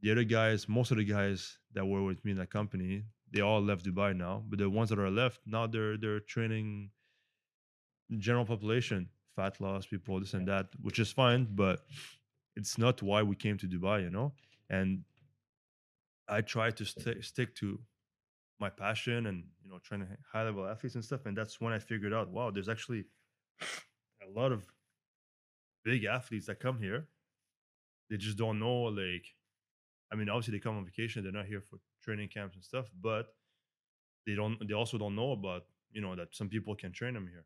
the 0.00 0.10
other 0.12 0.24
guys 0.24 0.68
most 0.78 0.90
of 0.90 0.96
the 0.96 1.04
guys 1.04 1.58
that 1.74 1.86
were 1.86 2.04
with 2.10 2.24
me 2.24 2.30
in 2.32 2.38
that 2.38 2.50
company 2.58 3.04
they 3.32 3.42
all 3.42 3.60
left 3.60 3.84
dubai 3.84 4.10
now 4.16 4.42
but 4.48 4.58
the 4.58 4.70
ones 4.70 4.88
that 4.90 4.98
are 4.98 5.10
left 5.10 5.40
now 5.46 5.66
they're 5.66 5.96
they're 5.96 6.20
training 6.20 6.90
general 8.18 8.44
population 8.44 9.08
fat 9.34 9.60
loss 9.60 9.86
people 9.86 10.18
this 10.20 10.34
and 10.34 10.48
that 10.48 10.66
which 10.82 10.98
is 10.98 11.10
fine 11.12 11.46
but 11.50 11.84
it's 12.54 12.78
not 12.78 13.02
why 13.02 13.22
we 13.22 13.36
came 13.36 13.58
to 13.58 13.66
dubai 13.66 14.02
you 14.02 14.10
know? 14.10 14.32
And 14.70 15.04
i 16.28 16.40
try 16.40 16.70
to 16.70 16.84
st- 16.84 17.24
stick 17.24 17.54
to 17.56 17.78
my 18.58 18.70
passion 18.70 19.26
and 19.26 19.44
you 19.62 19.70
know 19.70 19.78
trying 19.82 20.00
to 20.00 20.08
high 20.32 20.44
level 20.44 20.66
athletes 20.66 20.94
and 20.94 21.04
stuff 21.04 21.26
and 21.26 21.36
that's 21.36 21.60
when 21.60 21.72
i 21.72 21.78
figured 21.78 22.12
out 22.12 22.30
wow 22.30 22.50
there's 22.50 22.68
actually 22.68 23.04
a 24.26 24.30
lot 24.40 24.52
of 24.52 24.66
big 25.84 26.04
athletes 26.04 26.46
that 26.46 26.58
come 26.58 26.78
here. 26.80 27.06
They 28.10 28.16
just 28.16 28.36
don't 28.36 28.60
know 28.60 28.82
like 28.84 29.26
i 30.12 30.14
mean 30.14 30.28
obviously 30.28 30.52
they 30.52 30.60
come 30.60 30.76
on 30.76 30.84
vacation 30.84 31.24
they're 31.24 31.32
not 31.32 31.46
here 31.46 31.60
for 31.60 31.78
training 32.00 32.28
camps 32.28 32.54
and 32.54 32.64
stuff 32.64 32.88
but 33.00 33.34
they 34.26 34.34
don't 34.36 34.56
they 34.68 34.74
also 34.74 34.96
don't 34.96 35.16
know 35.16 35.32
about 35.32 35.62
you 35.90 36.00
know 36.00 36.14
that 36.14 36.28
some 36.32 36.48
people 36.48 36.74
can 36.76 36.92
train 36.92 37.14
them 37.14 37.26
here 37.26 37.44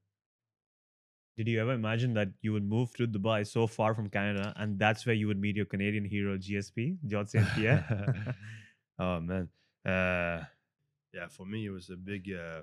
Did 1.41 1.49
you 1.49 1.59
ever 1.63 1.73
imagine 1.73 2.13
that 2.21 2.29
you 2.43 2.53
would 2.53 2.69
move 2.69 2.93
to 2.97 3.07
Dubai 3.07 3.47
so 3.47 3.67
far 3.67 3.95
from 3.95 4.11
Canada 4.11 4.53
and 4.57 4.79
that's 4.79 5.07
where 5.07 5.15
you 5.15 5.27
would 5.27 5.41
meet 5.41 5.57
your 5.57 5.65
Canadian 5.65 6.05
hero 6.05 6.37
GSP, 6.37 6.99
George 7.07 7.29
St. 7.29 7.49
Pierre? 7.55 8.37
oh 8.99 9.21
man. 9.21 9.49
Uh 9.83 10.45
yeah 11.15 11.29
for 11.31 11.47
me 11.47 11.65
it 11.65 11.71
was 11.71 11.89
a 11.89 11.97
big 11.97 12.31
uh 12.31 12.61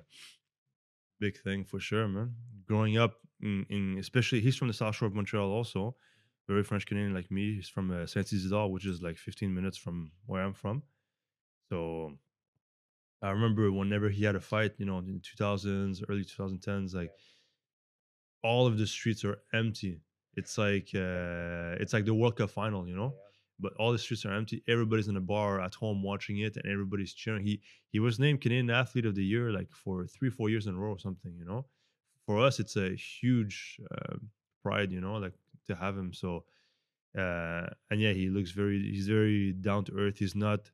big 1.18 1.36
thing 1.40 1.64
for 1.64 1.80
sure 1.80 2.06
man. 2.06 2.36
Growing 2.68 2.96
up 2.98 3.14
in, 3.42 3.66
in 3.68 3.98
especially 3.98 4.40
he's 4.40 4.54
from 4.54 4.68
the 4.68 4.74
south 4.74 4.94
shore 4.94 5.08
of 5.08 5.14
montreal 5.16 5.50
also. 5.50 5.96
Very 6.46 6.62
french 6.62 6.86
canadian 6.86 7.14
like 7.14 7.32
me. 7.32 7.56
He's 7.56 7.68
from 7.68 7.90
uh, 7.90 8.06
saint 8.06 8.32
isidore 8.32 8.70
which 8.70 8.86
is 8.86 9.02
like 9.02 9.18
15 9.18 9.52
minutes 9.52 9.76
from 9.76 10.12
where 10.26 10.44
i'm 10.44 10.54
from. 10.54 10.84
So 11.68 12.12
i 13.22 13.30
remember 13.30 13.72
whenever 13.72 14.08
he 14.08 14.22
had 14.22 14.36
a 14.36 14.40
fight 14.40 14.74
you 14.78 14.86
know 14.86 14.98
in 14.98 15.14
the 15.14 15.44
2000s 15.44 16.04
early 16.08 16.24
2010s 16.24 16.94
like 16.94 17.10
all 18.42 18.66
of 18.66 18.78
the 18.78 18.86
streets 18.86 19.24
are 19.24 19.38
empty 19.52 20.00
it's 20.34 20.56
like 20.58 20.90
uh 20.94 21.74
it's 21.80 21.92
like 21.92 22.04
the 22.04 22.14
world 22.14 22.36
cup 22.36 22.50
final 22.50 22.88
you 22.88 22.96
know 22.96 23.14
but 23.60 23.72
all 23.78 23.92
the 23.92 23.98
streets 23.98 24.24
are 24.24 24.32
empty. 24.32 24.62
Everybody's 24.68 25.08
in 25.08 25.16
a 25.16 25.20
bar 25.20 25.60
at 25.60 25.74
home 25.74 26.02
watching 26.02 26.38
it, 26.38 26.56
and 26.56 26.70
everybody's 26.70 27.12
cheering. 27.12 27.44
He 27.44 27.60
he 27.90 27.98
was 27.98 28.18
named 28.18 28.40
Canadian 28.40 28.70
Athlete 28.70 29.06
of 29.06 29.14
the 29.14 29.24
Year 29.24 29.50
like 29.50 29.70
for 29.72 30.06
three 30.06 30.30
four 30.30 30.48
years 30.48 30.66
in 30.66 30.74
a 30.74 30.78
row 30.78 30.92
or 30.92 30.98
something. 30.98 31.34
You 31.36 31.44
know, 31.44 31.66
for 32.24 32.40
us 32.40 32.60
it's 32.60 32.76
a 32.76 32.94
huge 32.94 33.80
uh, 33.90 34.16
pride. 34.62 34.92
You 34.92 35.00
know, 35.00 35.14
like 35.14 35.34
to 35.66 35.74
have 35.74 35.96
him. 35.96 36.12
So 36.12 36.44
uh, 37.16 37.66
and 37.90 38.00
yeah, 38.00 38.12
he 38.12 38.28
looks 38.28 38.52
very 38.52 38.80
he's 38.80 39.08
very 39.08 39.52
down 39.52 39.84
to 39.84 39.92
earth. 39.98 40.18
He's 40.18 40.34
not. 40.34 40.70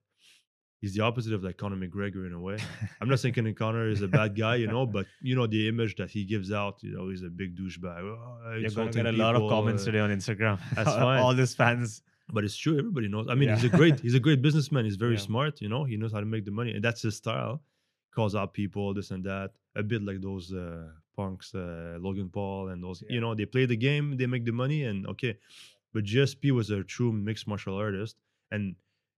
He's 0.84 0.94
the 0.96 1.02
opposite 1.08 1.32
of 1.36 1.40
like 1.48 1.56
Conor 1.62 1.76
McGregor 1.84 2.22
in 2.28 2.32
a 2.40 2.42
way. 2.48 2.58
I'm 3.00 3.08
not 3.12 3.18
saying 3.20 3.34
Conor 3.62 3.86
is 3.94 4.02
a 4.08 4.10
bad 4.18 4.30
guy, 4.42 4.56
you 4.62 4.68
know, 4.74 4.84
but 4.96 5.04
you 5.28 5.34
know 5.38 5.46
the 5.56 5.62
image 5.72 5.92
that 6.00 6.10
he 6.16 6.22
gives 6.32 6.48
out. 6.60 6.74
You 6.86 6.92
know, 6.96 7.04
he's 7.10 7.22
a 7.30 7.32
big 7.42 7.50
douchebag. 7.58 8.00
Oh, 8.02 8.56
You're 8.60 8.70
going 8.78 8.90
to 8.92 8.96
get 9.02 9.06
a 9.14 9.18
lot 9.26 9.34
of 9.38 9.42
comments 9.54 9.82
uh, 9.82 9.86
today 9.86 10.00
on 10.06 10.10
Instagram. 10.20 10.56
That's 10.76 10.94
fine. 11.04 11.20
All 11.24 11.34
these 11.42 11.54
fans. 11.62 11.90
but 12.36 12.42
it's 12.46 12.58
true 12.64 12.76
everybody 12.82 13.06
knows 13.12 13.26
i 13.32 13.34
mean 13.40 13.48
Yeah. 13.50 13.56
he's 13.56 13.68
a 13.72 13.74
great 13.80 13.96
he's 14.06 14.16
a 14.20 14.24
great 14.26 14.40
businessman 14.48 14.82
he's 14.88 15.00
very 15.06 15.18
Yeah. 15.18 15.28
smart 15.30 15.54
you 15.64 15.68
know 15.72 15.82
he 15.90 15.94
knows 16.00 16.12
how 16.16 16.20
to 16.24 16.30
make 16.34 16.44
the 16.50 16.54
money 16.60 16.70
and 16.76 16.82
that's 16.86 17.02
his 17.08 17.14
style 17.22 17.54
calls 18.16 18.32
out 18.40 18.48
people 18.62 18.86
this 18.98 19.08
and 19.14 19.22
that 19.30 19.48
a 19.82 19.84
bit 19.92 20.00
like 20.08 20.20
those 20.28 20.46
uh 20.64 20.88
punks 21.18 21.48
uh 21.54 21.96
logan 22.06 22.28
paul 22.36 22.62
and 22.72 22.78
those 22.84 22.98
Yeah. 23.02 23.12
you 23.14 23.20
know 23.24 23.32
they 23.38 23.46
play 23.56 23.64
the 23.74 23.80
game 23.88 24.04
they 24.18 24.28
make 24.34 24.44
the 24.50 24.56
money 24.64 24.80
and 24.90 24.98
okay 25.12 25.32
But 25.94 26.02
GSP 26.12 26.42
was 26.60 26.68
a 26.78 26.80
true 26.94 27.12
mixed 27.28 27.46
martial 27.52 27.76
artist, 27.86 28.14
and 28.54 28.64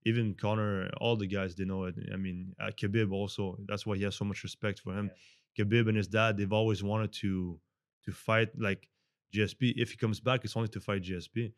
even 0.05 0.33
Conor, 0.35 0.89
all 1.01 1.15
the 1.15 1.27
guys 1.27 1.55
they 1.55 1.65
know 1.65 1.85
it. 1.85 1.95
I 2.13 2.17
mean, 2.17 2.53
uh, 2.59 2.67
Khabib 2.67 3.11
also. 3.11 3.57
That's 3.67 3.85
why 3.85 3.97
he 3.97 4.03
has 4.03 4.15
so 4.15 4.25
much 4.25 4.43
respect 4.43 4.79
for 4.79 4.93
him. 4.93 5.11
Khabib 5.57 5.87
and 5.87 5.97
his 5.97 6.07
dad, 6.07 6.37
they've 6.37 6.53
always 6.53 6.83
wanted 6.83 7.11
to 7.13 7.59
to 8.05 8.11
fight 8.11 8.49
like 8.57 8.87
GSP. 9.33 9.73
If 9.75 9.91
he 9.91 9.97
comes 9.97 10.19
back, 10.19 10.45
it's 10.45 10.55
only 10.55 10.69
to 10.69 10.79
fight 10.79 11.03
GSP, 11.03 11.51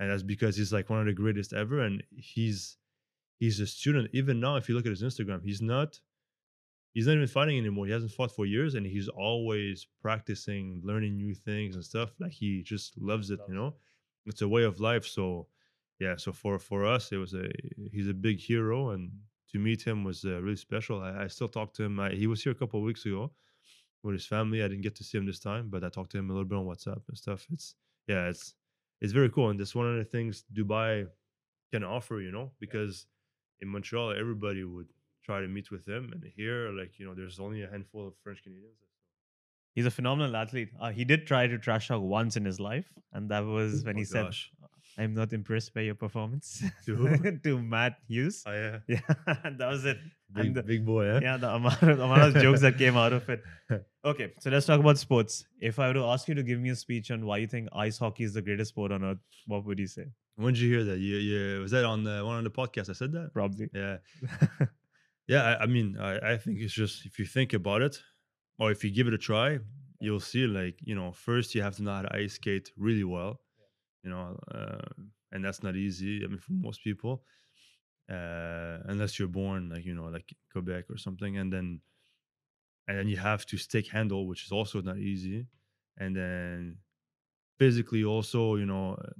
and 0.00 0.10
that's 0.10 0.22
because 0.22 0.56
he's 0.56 0.72
like 0.72 0.90
one 0.90 1.00
of 1.00 1.06
the 1.06 1.12
greatest 1.12 1.52
ever, 1.52 1.80
and 1.80 2.02
he's 2.16 2.76
he's 3.38 3.60
a 3.60 3.66
student. 3.66 4.10
Even 4.12 4.40
now, 4.40 4.56
if 4.56 4.68
you 4.68 4.74
look 4.74 4.86
at 4.86 4.90
his 4.90 5.02
Instagram, 5.02 5.44
he's 5.44 5.62
not 5.62 6.00
he's 6.94 7.06
not 7.06 7.14
even 7.14 7.26
fighting 7.26 7.58
anymore. 7.58 7.86
He 7.86 7.92
hasn't 7.92 8.12
fought 8.12 8.32
for 8.32 8.46
years, 8.46 8.74
and 8.74 8.86
he's 8.86 9.08
always 9.08 9.86
practicing, 10.00 10.80
learning 10.82 11.16
new 11.16 11.34
things 11.34 11.74
and 11.74 11.84
stuff. 11.84 12.10
Like 12.20 12.32
he 12.32 12.62
just 12.62 13.00
loves 13.00 13.30
it, 13.30 13.40
you 13.48 13.54
know. 13.54 13.74
It's 14.26 14.42
a 14.42 14.48
way 14.48 14.62
of 14.62 14.80
life. 14.80 15.06
So 15.06 15.46
yeah, 16.04 16.16
so 16.16 16.32
for 16.32 16.54
for 16.58 16.80
us, 16.94 17.04
it 17.12 17.18
was 17.24 17.34
a 17.34 17.46
he's 17.96 18.08
a 18.08 18.14
big 18.28 18.38
hero, 18.50 18.78
and 18.94 19.02
to 19.50 19.58
meet 19.68 19.82
him 19.88 19.98
was 20.04 20.18
uh, 20.24 20.40
really 20.44 20.56
special. 20.68 20.96
I, 21.08 21.24
I 21.24 21.26
still 21.36 21.48
talk 21.58 21.68
to 21.74 21.82
him. 21.86 21.94
I, 22.06 22.08
he 22.22 22.26
was 22.32 22.42
here 22.44 22.52
a 22.52 22.60
couple 22.60 22.78
of 22.80 22.84
weeks 22.90 23.04
ago 23.06 23.22
with 24.04 24.14
his 24.14 24.26
family. 24.26 24.62
I 24.64 24.68
didn't 24.68 24.82
get 24.88 24.96
to 24.96 25.04
see 25.04 25.18
him 25.18 25.26
this 25.26 25.40
time, 25.40 25.70
but 25.70 25.84
I 25.84 25.88
talked 25.90 26.12
to 26.12 26.18
him 26.18 26.30
a 26.30 26.32
little 26.34 26.48
bit 26.52 26.58
on 26.58 26.66
WhatsApp 26.66 27.02
and 27.08 27.18
stuff. 27.18 27.46
It's 27.52 27.76
yeah, 28.12 28.28
it's 28.32 28.54
it's 29.02 29.12
very 29.12 29.30
cool, 29.30 29.50
and 29.50 29.58
that's 29.60 29.74
one 29.74 29.88
of 29.92 29.96
the 29.98 30.04
things 30.14 30.44
Dubai 30.52 31.08
can 31.72 31.84
offer, 31.84 32.20
you 32.20 32.32
know, 32.32 32.52
because 32.60 33.06
in 33.60 33.68
Montreal 33.68 34.12
everybody 34.12 34.64
would 34.64 34.90
try 35.22 35.40
to 35.40 35.48
meet 35.48 35.70
with 35.70 35.86
him, 35.88 36.12
and 36.12 36.24
here, 36.24 36.70
like 36.80 36.98
you 36.98 37.06
know, 37.06 37.14
there's 37.14 37.40
only 37.40 37.62
a 37.62 37.70
handful 37.70 38.08
of 38.08 38.14
French 38.24 38.42
Canadians. 38.42 38.80
He's 39.74 39.86
a 39.86 39.90
phenomenal 39.90 40.36
athlete. 40.36 40.70
Uh, 40.78 40.90
he 40.90 41.04
did 41.04 41.26
try 41.26 41.46
to 41.46 41.58
trash 41.58 41.88
talk 41.88 42.02
once 42.02 42.36
in 42.36 42.44
his 42.44 42.60
life, 42.60 42.92
and 43.12 43.30
that 43.30 43.40
was 43.40 43.84
when 43.84 43.96
Oh, 43.96 43.98
he 43.98 44.04
said, 44.04 44.24
gosh. 44.26 44.52
"I'm 44.98 45.14
not 45.14 45.32
impressed 45.32 45.72
by 45.74 45.82
your 45.82 45.94
performance." 45.94 46.62
To 46.86 47.38
to 47.44 47.62
Matt 47.62 47.98
Hughes. 48.08 48.42
Oh 48.46 48.52
yeah, 48.52 48.78
Yeah, 48.88 49.00
that 49.58 49.68
was 49.68 49.84
it. 49.84 49.98
big, 50.32 50.46
And 50.46 50.54
the- 50.54 50.62
big 50.62 50.84
boy, 50.86 51.06
eh? 51.06 51.20
yeah, 51.22 51.36
the 51.36 51.50
amount 51.54 51.82
of, 51.82 51.98
amount 52.00 52.22
of 52.36 52.42
jokes 52.42 52.60
that 52.62 52.78
came 52.78 52.96
out 52.96 53.12
of 53.12 53.28
it. 53.28 53.42
Okay, 54.04 54.32
so 54.40 54.50
let's 54.50 54.66
talk 54.66 54.80
about 54.80 54.98
sports. 54.98 55.46
If 55.60 55.78
I 55.78 55.86
were 55.86 55.94
to 55.94 56.04
ask 56.06 56.26
you 56.26 56.34
to 56.34 56.42
give 56.42 56.58
me 56.58 56.70
a 56.70 56.74
speech 56.76 57.12
on 57.12 57.24
why 57.24 57.36
you 57.38 57.46
think 57.46 57.68
ice 57.72 57.98
hockey 57.98 58.24
is 58.24 58.34
the 58.34 58.42
greatest 58.42 58.70
sport 58.70 58.90
on 58.90 59.04
earth, 59.04 59.18
what 59.46 59.64
would 59.64 59.78
you 59.78 59.86
say? 59.86 60.06
When 60.34 60.54
did 60.54 60.60
you 60.60 60.70
hear 60.74 60.82
that? 60.90 60.98
Yeah, 60.98 61.18
yeah. 61.18 61.58
Was 61.60 61.70
that 61.70 61.84
on 61.84 62.02
the 62.02 62.24
one 62.26 62.34
on 62.36 62.42
the 62.42 62.50
podcast? 62.50 62.90
I 62.90 62.94
said 62.94 63.12
that. 63.12 63.30
Probably. 63.32 63.70
Yeah, 63.72 63.98
yeah. 65.28 65.42
I, 65.44 65.62
I 65.62 65.66
mean, 65.66 65.96
I, 66.00 66.32
I 66.32 66.36
think 66.36 66.58
it's 66.60 66.72
just 66.72 67.06
if 67.06 67.18
you 67.18 67.24
think 67.26 67.52
about 67.52 67.82
it, 67.82 68.02
or 68.58 68.70
if 68.70 68.82
you 68.82 68.90
give 68.90 69.06
it 69.06 69.14
a 69.14 69.18
try, 69.18 69.58
you'll 70.00 70.20
see. 70.20 70.46
Like 70.46 70.78
you 70.82 70.94
know, 70.94 71.12
first 71.12 71.54
you 71.54 71.62
have 71.62 71.76
to 71.76 71.82
know 71.82 71.94
how 71.94 72.02
to 72.02 72.16
ice 72.16 72.34
skate 72.34 72.72
really 72.76 73.04
well. 73.04 73.40
You 74.02 74.10
know, 74.10 74.38
uh, 74.52 75.04
and 75.32 75.44
that's 75.44 75.62
not 75.62 75.76
easy. 75.76 76.22
I 76.24 76.28
mean, 76.28 76.38
for 76.38 76.52
most 76.52 76.82
people, 76.82 77.22
uh, 78.10 78.78
unless 78.86 79.18
you're 79.18 79.28
born 79.28 79.70
like 79.70 79.84
you 79.84 79.94
know, 79.94 80.06
like 80.06 80.34
Quebec 80.52 80.86
or 80.90 80.98
something, 80.98 81.38
and 81.38 81.52
then 81.52 81.80
and 82.88 82.98
then 82.98 83.08
you 83.08 83.16
have 83.16 83.46
to 83.46 83.56
stick 83.56 83.88
handle, 83.88 84.26
which 84.26 84.44
is 84.44 84.52
also 84.52 84.80
not 84.80 84.98
easy, 84.98 85.46
and 85.98 86.16
then 86.16 86.78
physically 87.58 88.04
also, 88.04 88.56
you 88.56 88.66
know. 88.66 88.94
uh, 88.94 89.10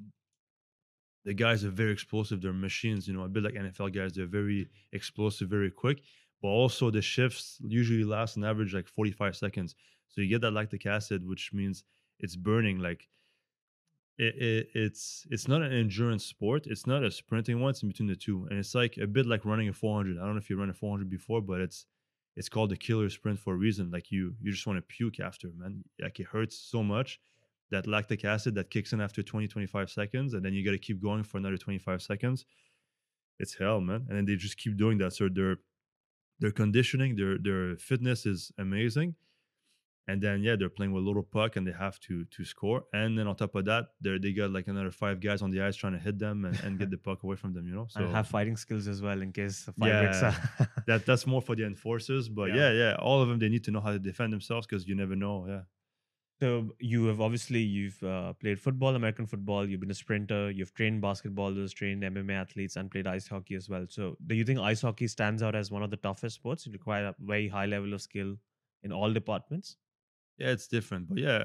the 1.25 1.35
guys 1.35 1.65
are 1.65 1.71
very 1.71 1.93
explosive. 1.93 2.41
They're 2.41 2.53
machines, 2.53 3.07
you 3.07 3.15
know, 3.15 3.23
a 3.23 3.29
bit 3.29 3.43
like 3.45 3.55
NFL 3.55 3.91
guys. 3.91 4.13
They're 4.13 4.27
very 4.27 4.69
explosive, 4.93 5.49
very 5.49 5.71
quick. 5.71 6.03
But 6.41 6.49
also 6.49 6.91
the 6.91 7.03
shifts 7.03 7.59
usually 7.65 8.05
last 8.05 8.37
an 8.37 8.45
average 8.45 8.75
like 8.75 8.89
45 8.89 9.37
seconds. 9.37 9.77
So 10.09 10.21
you 10.21 10.29
get 10.29 10.41
that 10.41 10.51
lactic 10.51 10.85
acid, 10.87 11.27
which 11.27 11.53
means 11.53 11.85
it's 12.19 12.35
burning. 12.35 12.79
Like 12.81 13.07
it, 14.19 14.35
it, 14.37 14.69
it's 14.75 15.27
it's 15.31 15.49
not 15.49 15.63
an 15.63 15.73
endurance 15.73 16.25
sport. 16.25 16.67
It's 16.67 16.87
not 16.87 17.03
a 17.03 17.11
sprinting 17.11 17.61
one. 17.61 17.71
It's 17.71 17.83
in 17.83 17.89
between 17.89 18.09
the 18.09 18.17
two, 18.17 18.47
and 18.51 18.59
it's 18.59 18.75
like 18.75 18.99
a 18.99 19.07
bit 19.07 19.27
like 19.27 19.45
running 19.45 19.69
a 19.69 19.73
400. 19.73 20.19
I 20.19 20.25
don't 20.25 20.35
know 20.35 20.39
if 20.39 20.51
you 20.51 20.59
run 20.59 20.71
a 20.71 20.75
400 20.75 21.09
before, 21.09 21.41
but 21.41 21.61
it's 21.61 21.87
it's 22.37 22.49
called 22.49 22.71
the 22.71 22.77
killer 22.77 23.11
sprint 23.11 23.39
for 23.39 23.55
a 23.55 23.57
reason. 23.57 23.91
Like 23.91 24.11
you 24.11 24.35
you 24.41 24.53
just 24.53 24.67
want 24.67 24.79
to 24.79 24.83
puke 24.83 25.21
after, 25.21 25.49
man. 25.57 25.85
Like 26.01 26.21
it 26.21 26.27
hurts 26.27 26.57
so 26.57 26.83
much 26.83 27.21
that 27.73 27.87
lactic 27.87 28.25
acid 28.25 28.55
that 28.55 28.71
kicks 28.71 28.93
in 28.93 29.01
after 29.01 29.23
20 29.23 29.49
25 29.49 29.91
seconds 29.91 30.35
and 30.35 30.45
then 30.45 30.53
you 30.53 30.65
got 30.65 30.71
to 30.71 30.79
keep 30.79 31.03
going 31.03 31.25
for 31.25 31.39
another 31.39 31.57
25 31.57 32.01
seconds 32.01 32.45
it's 33.41 33.55
hell 33.55 33.81
man 33.81 34.07
and 34.09 34.17
then 34.17 34.25
they 34.27 34.37
just 34.37 34.59
keep 34.59 34.77
doing 34.77 34.99
that 34.99 35.13
so 35.13 35.29
their 35.29 35.57
their 36.39 36.53
conditioning 36.53 37.17
their 37.17 37.39
their 37.39 37.77
fitness 37.77 38.27
is 38.27 38.53
amazing 38.59 39.15
and 40.09 40.21
then 40.21 40.43
yeah 40.43 40.57
they're 40.57 40.69
playing 40.69 40.93
with 40.93 41.03
a 41.05 41.07
little 41.07 41.23
puck 41.23 41.55
and 41.57 41.65
they 41.67 41.73
have 41.73 41.99
to 42.01 42.25
to 42.27 42.45
score 42.45 42.83
and 42.93 43.17
then 43.17 43.27
on 43.29 43.37
top 43.37 43.55
of 43.55 43.65
that 43.65 43.85
they 44.01 44.19
they 44.19 44.33
got 44.33 44.51
like 44.51 44.67
another 44.67 44.91
five 44.91 45.21
guys 45.21 45.43
on 45.43 45.51
the 45.51 45.61
ice 45.63 45.77
trying 45.77 45.93
to 45.93 45.99
hit 45.99 46.19
them 46.19 46.45
and, 46.45 46.59
and 46.65 46.79
get 46.79 46.91
the 46.91 46.99
puck 46.99 47.23
away 47.23 47.37
from 47.37 47.53
them 47.55 47.67
you 47.69 47.75
know 47.75 47.87
so 47.97 48.01
and 48.05 48.15
have 48.17 48.27
fighting 48.27 48.57
skills 48.57 48.89
as 48.89 49.01
well 49.01 49.21
in 49.23 49.31
case 49.33 49.65
the 49.67 49.73
fight 49.73 49.89
Yeah. 49.91 50.35
that 50.89 51.07
that's 51.09 51.27
more 51.27 51.41
for 51.41 51.55
the 51.55 51.65
enforcers 51.65 52.29
but 52.29 52.49
Yeah. 52.49 52.57
yeah 52.57 52.73
yeah 52.73 52.95
all 52.99 53.23
of 53.23 53.29
them 53.29 53.39
they 53.39 53.49
need 53.49 53.65
to 53.65 53.71
know 53.71 53.81
how 53.81 53.93
to 53.93 53.99
defend 54.01 54.33
themselves 54.33 54.67
because 54.67 54.89
you 54.89 54.95
never 54.97 55.15
know 55.15 55.47
yeah 55.47 55.63
So 56.43 56.49
you 56.93 57.01
have 57.11 57.21
obviously 57.21 57.61
you've 57.61 58.03
uh, 58.03 58.33
played 58.43 58.59
football, 58.67 58.97
American 59.01 59.27
football. 59.33 59.63
You've 59.69 59.83
been 59.85 59.93
a 59.97 59.99
sprinter. 60.05 60.41
You've 60.51 60.73
trained 60.79 61.01
basketballers, 61.03 61.71
trained 61.81 62.03
MMA 62.03 62.35
athletes, 62.45 62.75
and 62.81 62.91
played 62.95 63.07
ice 63.07 63.29
hockey 63.35 63.55
as 63.61 63.69
well. 63.73 63.85
So 63.97 64.17
do 64.27 64.35
you 64.35 64.45
think 64.49 64.59
ice 64.71 64.83
hockey 64.87 65.07
stands 65.13 65.41
out 65.49 65.55
as 65.61 65.71
one 65.77 65.85
of 65.87 65.91
the 65.95 66.01
toughest 66.07 66.35
sports? 66.41 66.67
It 66.67 66.73
requires 66.79 67.07
a 67.13 67.15
very 67.33 67.47
high 67.57 67.67
level 67.75 67.95
of 67.99 68.03
skill 68.09 68.33
in 68.83 68.91
all 68.93 69.13
departments. 69.21 69.77
Yeah 70.43 70.51
it's 70.57 70.67
different 70.77 71.09
but 71.09 71.19
yeah 71.19 71.43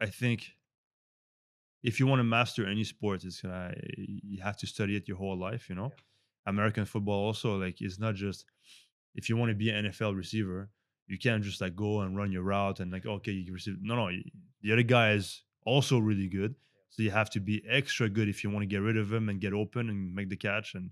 I- 0.00 0.04
i 0.06 0.08
think 0.20 0.38
if 1.82 1.98
you 1.98 2.06
want 2.06 2.20
to 2.20 2.24
master 2.24 2.66
any 2.66 2.84
sport 2.84 3.24
it's 3.24 3.44
uh, 3.44 3.72
you 3.96 4.40
have 4.42 4.56
to 4.58 4.66
study 4.66 4.96
it 4.96 5.08
your 5.08 5.16
whole 5.16 5.38
life 5.38 5.68
you 5.68 5.74
know? 5.74 5.92
American 6.46 6.84
football 6.84 7.20
also 7.28 7.56
like 7.56 7.80
it's 7.80 7.98
not 7.98 8.14
just 8.14 8.44
if 9.14 9.28
you 9.28 9.36
want 9.36 9.50
to 9.50 9.54
be 9.54 9.70
an 9.70 9.84
nfl 9.86 10.16
receiver 10.16 10.70
you 11.06 11.18
can't 11.18 11.42
just 11.44 11.60
like 11.60 11.74
go 11.76 12.00
and 12.02 12.16
run 12.16 12.32
your 12.32 12.42
route 12.42 12.80
and 12.80 12.92
like 12.92 13.06
okay 13.06 13.32
you 13.32 13.44
can 13.44 13.54
receive 13.54 13.76
no 13.80 13.94
no 13.94 14.10
the 14.62 14.72
other 14.72 14.82
guy 14.82 15.12
is 15.12 15.42
also 15.64 15.98
really 15.98 16.28
good 16.28 16.54
so 16.90 17.02
you 17.02 17.10
have 17.10 17.30
to 17.30 17.40
be 17.40 17.62
extra 17.68 18.08
good 18.08 18.28
if 18.28 18.42
you 18.44 18.50
want 18.50 18.62
to 18.62 18.66
get 18.74 18.82
rid 18.82 18.96
of 18.96 19.12
him 19.12 19.28
and 19.28 19.40
get 19.40 19.52
open 19.52 19.88
and 19.88 20.14
make 20.14 20.28
the 20.28 20.36
catch 20.36 20.74
and 20.74 20.90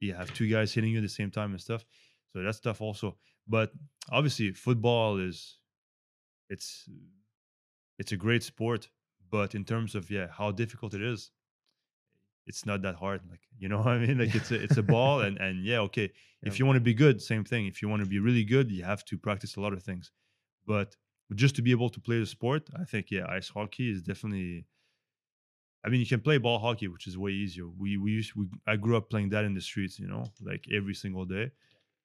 you 0.00 0.12
have 0.14 0.32
two 0.34 0.48
guys 0.48 0.72
hitting 0.74 0.90
you 0.90 0.98
at 0.98 1.02
the 1.02 1.08
same 1.08 1.30
time 1.30 1.50
and 1.52 1.60
stuff 1.60 1.84
so 2.32 2.42
that's 2.42 2.60
tough 2.60 2.80
also 2.80 3.16
but 3.48 3.72
obviously 4.10 4.50
football 4.52 5.18
is 5.18 5.58
it's 6.48 6.88
it's 7.98 8.12
a 8.12 8.16
great 8.16 8.42
sport 8.42 8.88
but 9.30 9.54
in 9.54 9.64
terms 9.64 9.94
of 9.94 10.10
yeah 10.10 10.28
how 10.28 10.50
difficult 10.50 10.94
it 10.94 11.02
is 11.02 11.30
it's 12.46 12.64
not 12.64 12.82
that 12.82 12.94
hard 12.94 13.20
like 13.30 13.40
you 13.58 13.68
know 13.68 13.78
what 13.78 13.88
i 13.88 13.98
mean 13.98 14.18
like 14.18 14.34
it's 14.34 14.50
a, 14.50 14.62
it's 14.62 14.76
a 14.76 14.82
ball 14.82 15.20
and 15.26 15.38
and 15.38 15.64
yeah 15.64 15.78
okay 15.80 16.10
Yeah. 16.42 16.48
if 16.50 16.58
you 16.58 16.66
want 16.66 16.76
to 16.76 16.80
be 16.80 16.94
good 16.94 17.20
same 17.20 17.44
thing 17.44 17.66
if 17.66 17.82
you 17.82 17.88
want 17.88 18.02
to 18.02 18.08
be 18.08 18.18
really 18.18 18.44
good 18.44 18.70
you 18.70 18.84
have 18.84 19.04
to 19.06 19.18
practice 19.18 19.56
a 19.56 19.60
lot 19.60 19.72
of 19.72 19.82
things 19.82 20.10
but 20.66 20.96
just 21.34 21.56
to 21.56 21.62
be 21.62 21.70
able 21.72 21.90
to 21.90 22.00
play 22.00 22.18
the 22.20 22.26
sport 22.26 22.68
i 22.80 22.84
think 22.84 23.10
yeah 23.10 23.24
ice 23.28 23.48
hockey 23.48 23.90
is 23.90 24.02
definitely 24.02 24.66
i 25.84 25.88
mean 25.88 26.00
you 26.00 26.06
can 26.06 26.20
play 26.20 26.38
ball 26.38 26.58
hockey 26.58 26.88
which 26.88 27.06
is 27.06 27.16
way 27.18 27.30
easier 27.30 27.66
we 27.68 27.96
we 27.96 28.10
used 28.12 28.34
we 28.34 28.46
i 28.66 28.76
grew 28.76 28.96
up 28.96 29.10
playing 29.10 29.28
that 29.30 29.44
in 29.44 29.54
the 29.54 29.60
streets 29.60 29.98
you 29.98 30.06
know 30.06 30.24
like 30.42 30.64
every 30.72 30.94
single 30.94 31.24
day 31.24 31.50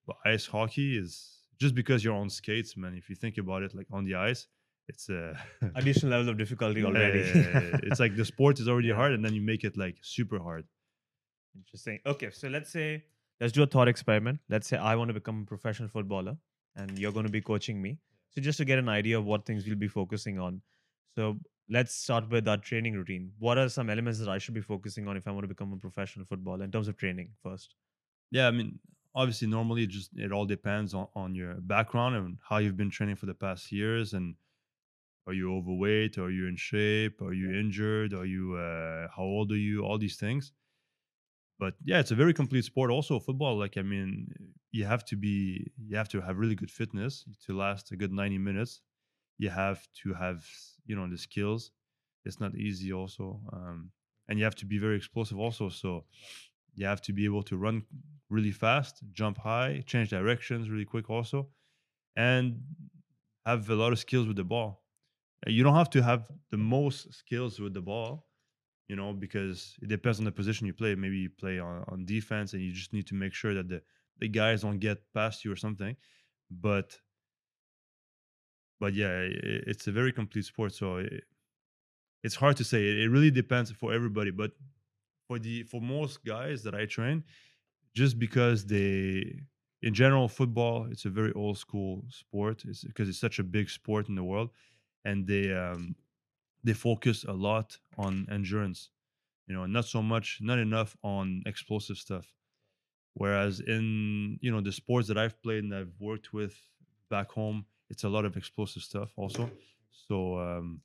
but 0.08 0.15
ice 0.25 0.45
hockey 0.45 0.97
is 0.97 1.40
just 1.63 1.74
because 1.82 2.04
you're 2.04 2.19
on 2.24 2.30
skates 2.30 2.76
man 2.82 2.93
if 3.02 3.10
you 3.10 3.15
think 3.24 3.38
about 3.43 3.62
it 3.63 3.71
like 3.80 3.89
on 3.91 4.04
the 4.10 4.15
ice 4.15 4.47
it's 4.91 5.10
uh, 5.10 5.34
a 5.62 5.67
Additional 5.80 6.12
level 6.12 6.30
of 6.34 6.38
difficulty 6.43 6.84
already. 6.84 7.24
it's 7.88 8.00
like 8.04 8.15
the 8.21 8.26
sport 8.34 8.60
is 8.60 8.67
already 8.67 8.91
hard 9.00 9.12
and 9.15 9.24
then 9.26 9.34
you 9.34 9.43
make 9.54 9.63
it 9.69 9.78
like 9.86 9.97
super 10.02 10.39
hard 10.47 10.65
Interesting. 11.56 12.00
Okay, 12.06 12.30
so 12.32 12.47
let's 12.47 12.71
say 12.71 13.04
let's 13.39 13.52
do 13.52 13.63
a 13.63 13.67
thought 13.67 13.88
experiment. 13.88 14.39
Let's 14.50 14.67
say 14.67 14.78
I 14.78 14.95
want 14.95 15.10
to 15.10 15.13
become 15.13 15.41
a 15.41 15.45
professional 15.45 15.89
footballer 15.89 16.38
and 16.76 16.97
you're 16.97 17.12
going 17.12 17.26
to 17.26 17.32
be 17.32 17.41
coaching 17.41 17.82
me. 17.82 17.97
So 18.30 18.41
just 18.41 18.58
to 18.60 18.65
get 18.65 18.80
an 18.80 18.88
idea 18.88 19.17
of 19.17 19.26
what 19.26 19.45
things 19.45 19.65
we'll 19.65 19.76
be 19.76 19.89
focusing 19.89 20.39
on. 20.39 20.62
So 21.15 21.38
let's 21.69 21.93
start 21.93 22.30
with 22.30 22.47
our 22.47 22.58
training 22.58 22.93
routine. 22.93 23.32
What 23.39 23.58
are 23.58 23.67
some 23.67 23.89
elements 23.89 24.19
that 24.19 24.30
I 24.30 24.38
should 24.38 24.54
be 24.54 24.62
focusing 24.62 25.10
on 25.10 25.17
if 25.17 25.28
I 25.28 25.32
want 25.32 25.43
to 25.43 25.50
become 25.50 25.74
a 25.74 25.78
professional 25.78 26.26
footballer 26.26 26.63
in 26.63 26.71
terms 26.71 26.88
of 26.88 26.95
training 26.95 27.32
first? 27.43 27.76
yeah 28.34 28.47
i 28.47 28.52
mean 28.52 28.80
obviously 29.13 29.47
normally 29.47 29.84
it 29.84 29.89
just 29.89 30.12
it 30.15 30.32
all 30.32 30.45
depends 30.45 30.93
on, 30.93 31.08
on 31.15 31.36
your 31.36 31.56
background 31.56 32.15
and 32.15 32.38
how 32.47 32.58
you've 32.58 32.78
been 32.78 32.89
training 32.89 33.15
for 33.15 33.26
the 33.26 33.34
past 33.34 33.71
years 33.71 34.13
and 34.13 34.36
are 35.28 35.34
you 35.34 35.56
overweight? 35.56 36.17
Are 36.17 36.32
you 36.32 36.47
in 36.47 36.56
shape? 36.56 37.21
Are 37.21 37.34
you 37.34 37.52
injured? 37.52 38.13
Are 38.13 38.26
you 38.26 38.56
uh, 38.56 39.08
how 39.15 39.21
old 39.24 39.52
are 39.52 39.58
you? 39.58 39.84
All 39.84 39.97
these 39.97 40.17
things. 40.17 40.52
But 41.60 41.76
yeah 41.84 42.00
it's 42.00 42.12
a 42.12 42.15
very 42.15 42.34
complete 42.34 42.65
sport. 42.65 42.91
Also 42.91 43.19
football 43.19 43.58
like 43.58 43.78
i 43.78 43.82
mean 43.82 44.28
you 44.71 44.86
have 44.86 45.04
to 45.06 45.15
be 45.15 45.71
you 45.78 45.97
have 45.97 46.10
to 46.10 46.21
have 46.21 46.38
really 46.38 46.56
good 46.56 46.71
fitness 46.71 47.26
to 47.45 47.56
last 47.56 47.91
a 47.91 47.95
good 47.95 48.12
90 48.12 48.38
minutes. 48.38 48.82
You 49.38 49.50
have 49.50 49.88
to 50.04 50.13
have 50.13 50.45
you 50.86 50.95
know 50.95 51.08
the 51.10 51.17
skills. 51.17 51.71
It's 52.26 52.39
not 52.39 52.56
easy 52.56 52.93
also 52.93 53.41
um, 53.52 53.91
and 54.28 54.39
you 54.39 54.45
have 54.45 54.56
to 54.56 54.65
be 54.65 54.78
very 54.78 54.95
explosive 54.95 55.38
also 55.39 55.69
so 55.69 56.06
you 56.75 56.86
have 56.86 57.01
to 57.01 57.13
be 57.13 57.25
able 57.25 57.43
to 57.43 57.57
run 57.57 57.84
really 58.29 58.51
fast 58.51 59.01
jump 59.12 59.38
high 59.38 59.84
change 59.86 60.10
directions 60.10 60.69
really 60.69 60.86
quick 60.86 61.10
also 61.10 61.49
and 62.15 62.62
have 63.45 63.69
a 63.69 63.75
lot 63.75 63.91
of 63.91 63.99
skills 63.99 64.27
with 64.27 64.38
the 64.38 64.43
ball 64.43 64.84
you 65.47 65.63
don't 65.63 65.75
have 65.75 65.89
to 65.89 66.01
have 66.01 66.29
the 66.51 66.57
most 66.57 67.13
skills 67.13 67.60
with 67.60 67.73
the 67.73 67.81
ball 67.81 68.25
you 68.91 68.97
know, 68.97 69.13
because 69.13 69.77
it 69.81 69.88
depends 69.88 70.19
on 70.19 70.25
the 70.25 70.34
position 70.34 70.67
you 70.67 70.73
play. 70.73 70.95
Maybe 70.95 71.15
you 71.15 71.29
play 71.29 71.60
on, 71.60 71.86
on 71.88 72.03
defense 72.03 72.51
and 72.51 72.62
you 72.62 72.73
just 72.73 72.91
need 72.91 73.07
to 73.07 73.15
make 73.15 73.34
sure 73.34 73.53
that 73.53 73.69
the, 73.69 73.81
the 74.19 74.27
guys 74.27 74.63
don't 74.63 74.79
get 74.79 74.97
past 75.13 75.45
you 75.45 75.51
or 75.53 75.55
something. 75.55 75.95
But 76.51 76.97
but 78.81 78.93
yeah, 78.93 79.12
i 79.12 79.29
it's 79.71 79.88
a 79.88 79.93
very 79.93 80.12
complete 80.12 80.43
sport. 80.43 80.73
So 80.73 80.97
it, 80.97 81.23
it's 82.21 82.36
hard 82.36 82.57
to 82.57 82.65
say. 82.65 82.79
It, 82.79 82.97
it 83.03 83.10
really 83.10 83.31
depends 83.31 83.71
for 83.71 83.93
everybody. 83.93 84.31
But 84.31 84.51
for 85.32 85.39
the 85.39 85.63
for 85.63 85.80
most 85.80 86.26
guys 86.26 86.62
that 86.63 86.76
I 86.76 86.86
train, 86.86 87.24
just 87.96 88.20
because 88.20 88.65
they 88.65 89.39
in 89.82 89.94
general 89.94 90.28
football 90.28 90.88
it's 90.91 91.06
a 91.06 91.10
very 91.10 91.32
old 91.32 91.58
school 91.58 92.04
sport. 92.10 92.65
It's 92.65 92.84
because 92.84 93.08
it's 93.08 93.17
such 93.28 93.39
a 93.39 93.44
big 93.44 93.70
sport 93.70 94.10
in 94.10 94.15
the 94.15 94.26
world 94.26 94.50
and 95.06 95.26
they 95.26 95.54
um 95.56 95.96
they 96.65 96.74
focus 96.74 97.24
a 97.24 97.32
lot 97.32 97.78
on 97.98 98.28
endurance 98.30 98.89
you 99.48 99.56
know 99.56 99.65
not 99.65 99.86
so 99.86 100.02
much 100.02 100.39
not 100.41 100.60
enough 100.60 100.98
on 101.02 101.44
explosive 101.46 101.98
stuff. 101.98 102.28
Whereas 103.13 103.62
in 103.62 104.38
you 104.41 104.52
know 104.52 104.62
the 104.62 104.74
sports 104.74 105.08
that 105.10 105.17
i've 105.17 105.41
played 105.41 105.63
and 105.63 105.74
i've 105.74 105.96
worked 106.00 106.34
with 106.34 106.56
back 107.10 107.32
home 107.32 107.65
it's 107.89 108.04
a 108.04 108.10
lot 108.10 108.26
of 108.26 108.36
explosive 108.36 108.84
stuff 108.84 109.12
also. 109.15 109.50
So 109.91 110.39
um 110.39 110.82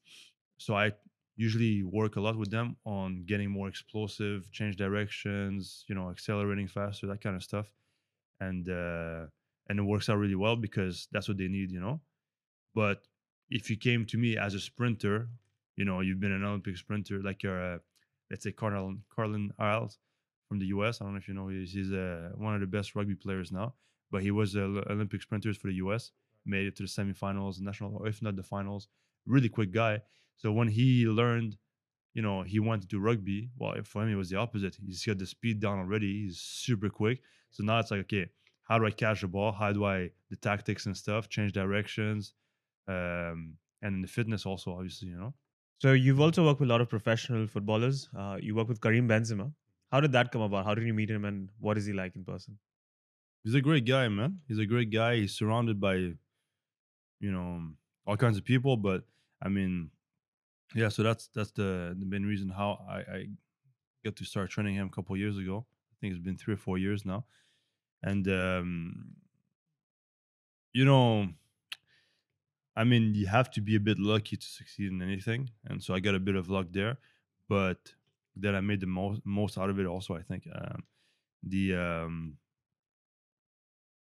so 0.58 0.76
i 0.76 0.92
usually 1.36 1.82
work 1.82 2.16
a 2.16 2.20
lot 2.20 2.36
with 2.36 2.50
them 2.50 2.76
on 2.84 3.24
getting 3.26 3.50
more 3.50 3.68
explosive 3.68 4.50
change 4.52 4.76
directions 4.76 5.84
you 5.88 5.94
know 5.94 6.10
accelerating 6.10 6.66
faster 6.66 7.06
that 7.06 7.20
kind 7.20 7.36
of 7.36 7.42
stuff 7.42 7.70
and 8.40 8.68
uh, 8.68 9.26
and 9.68 9.78
it 9.78 9.82
works 9.82 10.08
out 10.08 10.18
really 10.18 10.34
well 10.34 10.56
because 10.56 11.08
that's 11.12 11.28
what 11.28 11.38
they 11.38 11.48
need, 11.48 11.70
you 11.70 11.80
know. 11.80 12.00
But 12.74 13.06
if 13.50 13.70
you 13.70 13.76
came 13.76 14.04
to 14.06 14.18
me 14.18 14.36
as 14.36 14.54
a 14.54 14.60
sprinter, 14.60 15.28
you 15.76 15.84
know, 15.84 16.00
you've 16.00 16.20
been 16.20 16.32
an 16.32 16.44
Olympic 16.44 16.76
sprinter, 16.76 17.20
like 17.22 17.42
you're, 17.42 17.74
uh, 17.74 17.78
let's 18.30 18.44
say, 18.44 18.52
Carlin 18.52 19.02
Carlin 19.14 19.52
Isles 19.58 19.98
from 20.48 20.58
the 20.58 20.66
U.S. 20.66 21.00
I 21.00 21.04
don't 21.04 21.14
know 21.14 21.18
if 21.18 21.28
you 21.28 21.34
know, 21.34 21.48
he's, 21.48 21.72
he's 21.72 21.92
uh, 21.92 22.30
one 22.36 22.54
of 22.54 22.60
the 22.60 22.66
best 22.66 22.94
rugby 22.94 23.14
players 23.14 23.50
now, 23.50 23.74
but 24.10 24.22
he 24.22 24.30
was 24.30 24.56
uh, 24.56 24.82
Olympic 24.90 25.22
sprinter 25.22 25.52
for 25.54 25.68
the 25.68 25.74
U.S. 25.74 26.12
Made 26.44 26.66
it 26.66 26.76
to 26.76 26.84
the 26.84 26.88
semifinals, 26.88 27.60
national, 27.60 28.04
if 28.04 28.22
not 28.22 28.36
the 28.36 28.42
finals. 28.42 28.88
Really 29.26 29.48
quick 29.48 29.72
guy. 29.72 30.00
So 30.36 30.52
when 30.52 30.68
he 30.68 31.06
learned 31.06 31.56
you 32.16 32.22
know, 32.22 32.40
he 32.40 32.58
wanted 32.58 32.80
to 32.80 32.88
do 32.88 32.98
rugby. 32.98 33.50
Well, 33.58 33.74
for 33.84 34.02
him, 34.02 34.10
it 34.10 34.14
was 34.14 34.30
the 34.30 34.38
opposite. 34.38 34.74
He's 34.82 35.04
got 35.04 35.18
the 35.18 35.26
speed 35.26 35.60
down 35.60 35.78
already. 35.78 36.22
He's 36.22 36.38
super 36.38 36.88
quick. 36.88 37.20
So 37.50 37.62
now 37.62 37.78
it's 37.78 37.90
like, 37.90 38.00
okay, 38.00 38.30
how 38.62 38.78
do 38.78 38.86
I 38.86 38.90
catch 38.90 39.20
the 39.20 39.28
ball? 39.28 39.52
How 39.52 39.70
do 39.70 39.84
I 39.84 40.10
the 40.30 40.36
tactics 40.36 40.86
and 40.86 40.96
stuff, 40.96 41.28
change 41.28 41.52
directions, 41.52 42.32
um, 42.88 43.58
and 43.82 44.02
the 44.02 44.08
fitness 44.08 44.46
also, 44.46 44.72
obviously, 44.72 45.08
you 45.08 45.18
know. 45.18 45.34
So 45.76 45.92
you've 45.92 46.22
also 46.22 46.46
worked 46.46 46.60
with 46.60 46.70
a 46.70 46.72
lot 46.72 46.80
of 46.80 46.88
professional 46.88 47.46
footballers. 47.46 48.08
Uh, 48.18 48.38
you 48.40 48.54
work 48.54 48.68
with 48.68 48.80
Karim 48.80 49.06
Benzema. 49.06 49.52
How 49.92 50.00
did 50.00 50.12
that 50.12 50.32
come 50.32 50.40
about? 50.40 50.64
How 50.64 50.74
did 50.74 50.86
you 50.86 50.94
meet 50.94 51.10
him, 51.10 51.26
and 51.26 51.50
what 51.60 51.76
is 51.76 51.84
he 51.84 51.92
like 51.92 52.16
in 52.16 52.24
person? 52.24 52.58
He's 53.44 53.54
a 53.54 53.60
great 53.60 53.84
guy, 53.84 54.08
man. 54.08 54.40
He's 54.48 54.58
a 54.58 54.64
great 54.64 54.88
guy. 54.90 55.16
He's 55.16 55.34
surrounded 55.34 55.78
by, 55.78 55.96
you 55.96 56.16
know, 57.20 57.60
all 58.06 58.16
kinds 58.16 58.38
of 58.38 58.44
people. 58.44 58.78
But 58.78 59.02
I 59.42 59.50
mean, 59.50 59.90
yeah. 60.74 60.88
So 60.88 61.02
that's 61.02 61.28
that's 61.28 61.52
the 61.52 61.96
the 61.98 62.06
main 62.06 62.24
reason 62.24 62.48
how 62.48 62.84
I, 62.88 62.98
I 62.98 63.28
got 64.04 64.16
to 64.16 64.24
start 64.24 64.50
training 64.50 64.76
him 64.76 64.88
a 64.88 64.90
couple 64.90 65.16
years 65.16 65.38
ago. 65.38 65.66
I 65.92 65.94
think 66.00 66.12
it's 66.14 66.22
been 66.24 66.36
three 66.36 66.54
or 66.54 66.58
four 66.58 66.78
years 66.78 67.04
now, 67.04 67.26
and 68.02 68.28
um, 68.28 69.16
you 70.72 70.84
know, 70.84 71.28
I 72.74 72.84
mean, 72.84 73.14
you 73.14 73.26
have 73.26 73.50
to 73.52 73.60
be 73.60 73.76
a 73.76 73.80
bit 73.80 73.98
lucky 73.98 74.36
to 74.36 74.46
succeed 74.46 74.90
in 74.90 75.00
anything, 75.00 75.50
and 75.64 75.82
so 75.82 75.94
I 75.94 76.00
got 76.00 76.14
a 76.14 76.20
bit 76.20 76.36
of 76.36 76.50
luck 76.50 76.68
there, 76.70 76.98
but 77.48 77.94
then 78.34 78.54
I 78.54 78.60
made 78.60 78.80
the 78.80 78.86
most 78.86 79.22
most 79.24 79.56
out 79.56 79.70
of 79.70 79.78
it. 79.80 79.86
Also, 79.86 80.14
I 80.14 80.22
think 80.22 80.46
um, 80.54 80.84
the 81.42 81.74
um, 81.74 82.38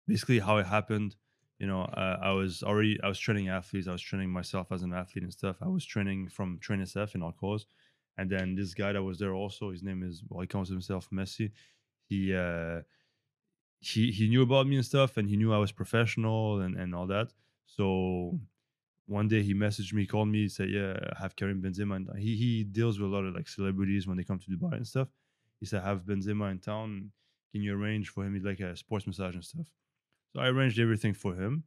basically 0.07 0.38
how 0.38 0.59
it 0.59 0.66
happened. 0.66 1.16
You 1.59 1.67
know, 1.67 1.83
uh, 1.83 2.19
I 2.23 2.33
was 2.33 2.62
already 2.62 2.99
I 3.03 3.09
was 3.09 3.19
training 3.19 3.49
athletes. 3.49 3.87
I 3.88 3.93
was 3.93 4.03
training 4.03 4.31
myself 4.31 4.73
as 4.73 4.83
an 4.83 4.93
athlete 4.93 5.23
and 5.25 5.33
stuff. 5.33 5.57
I 5.62 5.69
was 5.69 5.85
training 5.85 6.29
from 6.29 6.59
Train 6.59 6.81
SF 6.81 7.14
in 7.14 7.23
Al 7.23 7.33
Quoz, 7.33 7.67
and 8.19 8.29
then 8.29 8.55
this 8.55 8.75
guy 8.75 8.93
that 8.93 9.03
was 9.03 9.19
there 9.19 9.35
also. 9.35 9.71
His 9.71 9.83
name 9.83 10.03
is 10.03 10.23
well, 10.29 10.40
he 10.40 10.47
calls 10.47 10.69
himself 10.69 11.09
Messi. 11.11 11.53
He 12.09 12.35
uh, 12.35 12.81
he 13.81 14.11
he 14.11 14.29
knew 14.29 14.43
about 14.43 14.67
me 14.67 14.77
and 14.77 14.85
stuff, 14.85 15.17
and 15.17 15.29
he 15.29 15.37
knew 15.37 15.53
I 15.53 15.59
was 15.59 15.73
professional 15.73 16.61
and 16.61 16.77
and 16.77 16.95
all 16.95 17.07
that. 17.09 17.33
So 17.67 18.38
one 19.07 19.29
day 19.29 19.43
he 19.43 19.55
messaged 19.55 19.93
me, 19.93 20.07
called 20.07 20.29
me, 20.29 20.49
said, 20.49 20.71
"Yeah, 20.71 20.97
I 21.17 21.23
have 21.23 21.37
Karim 21.37 21.62
Benzema." 21.62 21.97
And 21.97 22.19
he 22.19 22.37
he 22.37 22.64
deals 22.64 22.99
with 22.99 23.11
a 23.11 23.14
lot 23.14 23.25
of 23.25 23.35
like 23.35 23.49
celebrities 23.49 24.07
when 24.07 24.17
they 24.17 24.25
come 24.25 24.38
to 24.38 24.51
Dubai 24.51 24.75
and 24.75 24.87
stuff. 24.87 25.09
He 25.61 25.67
said, 25.67 25.83
"I 25.83 25.88
have 25.88 26.03
Benzema 26.05 26.51
in 26.51 26.59
town. 26.61 27.12
Can 27.53 27.62
you 27.62 27.75
arrange 27.77 28.09
for 28.09 28.25
him 28.25 28.43
like 28.43 28.61
a 28.61 28.77
sports 28.77 29.07
massage 29.07 29.35
and 29.35 29.45
stuff?" 29.45 29.69
So 30.35 30.40
I 30.40 30.49
arranged 30.49 30.81
everything 30.81 31.14
for 31.14 31.35
him 31.35 31.64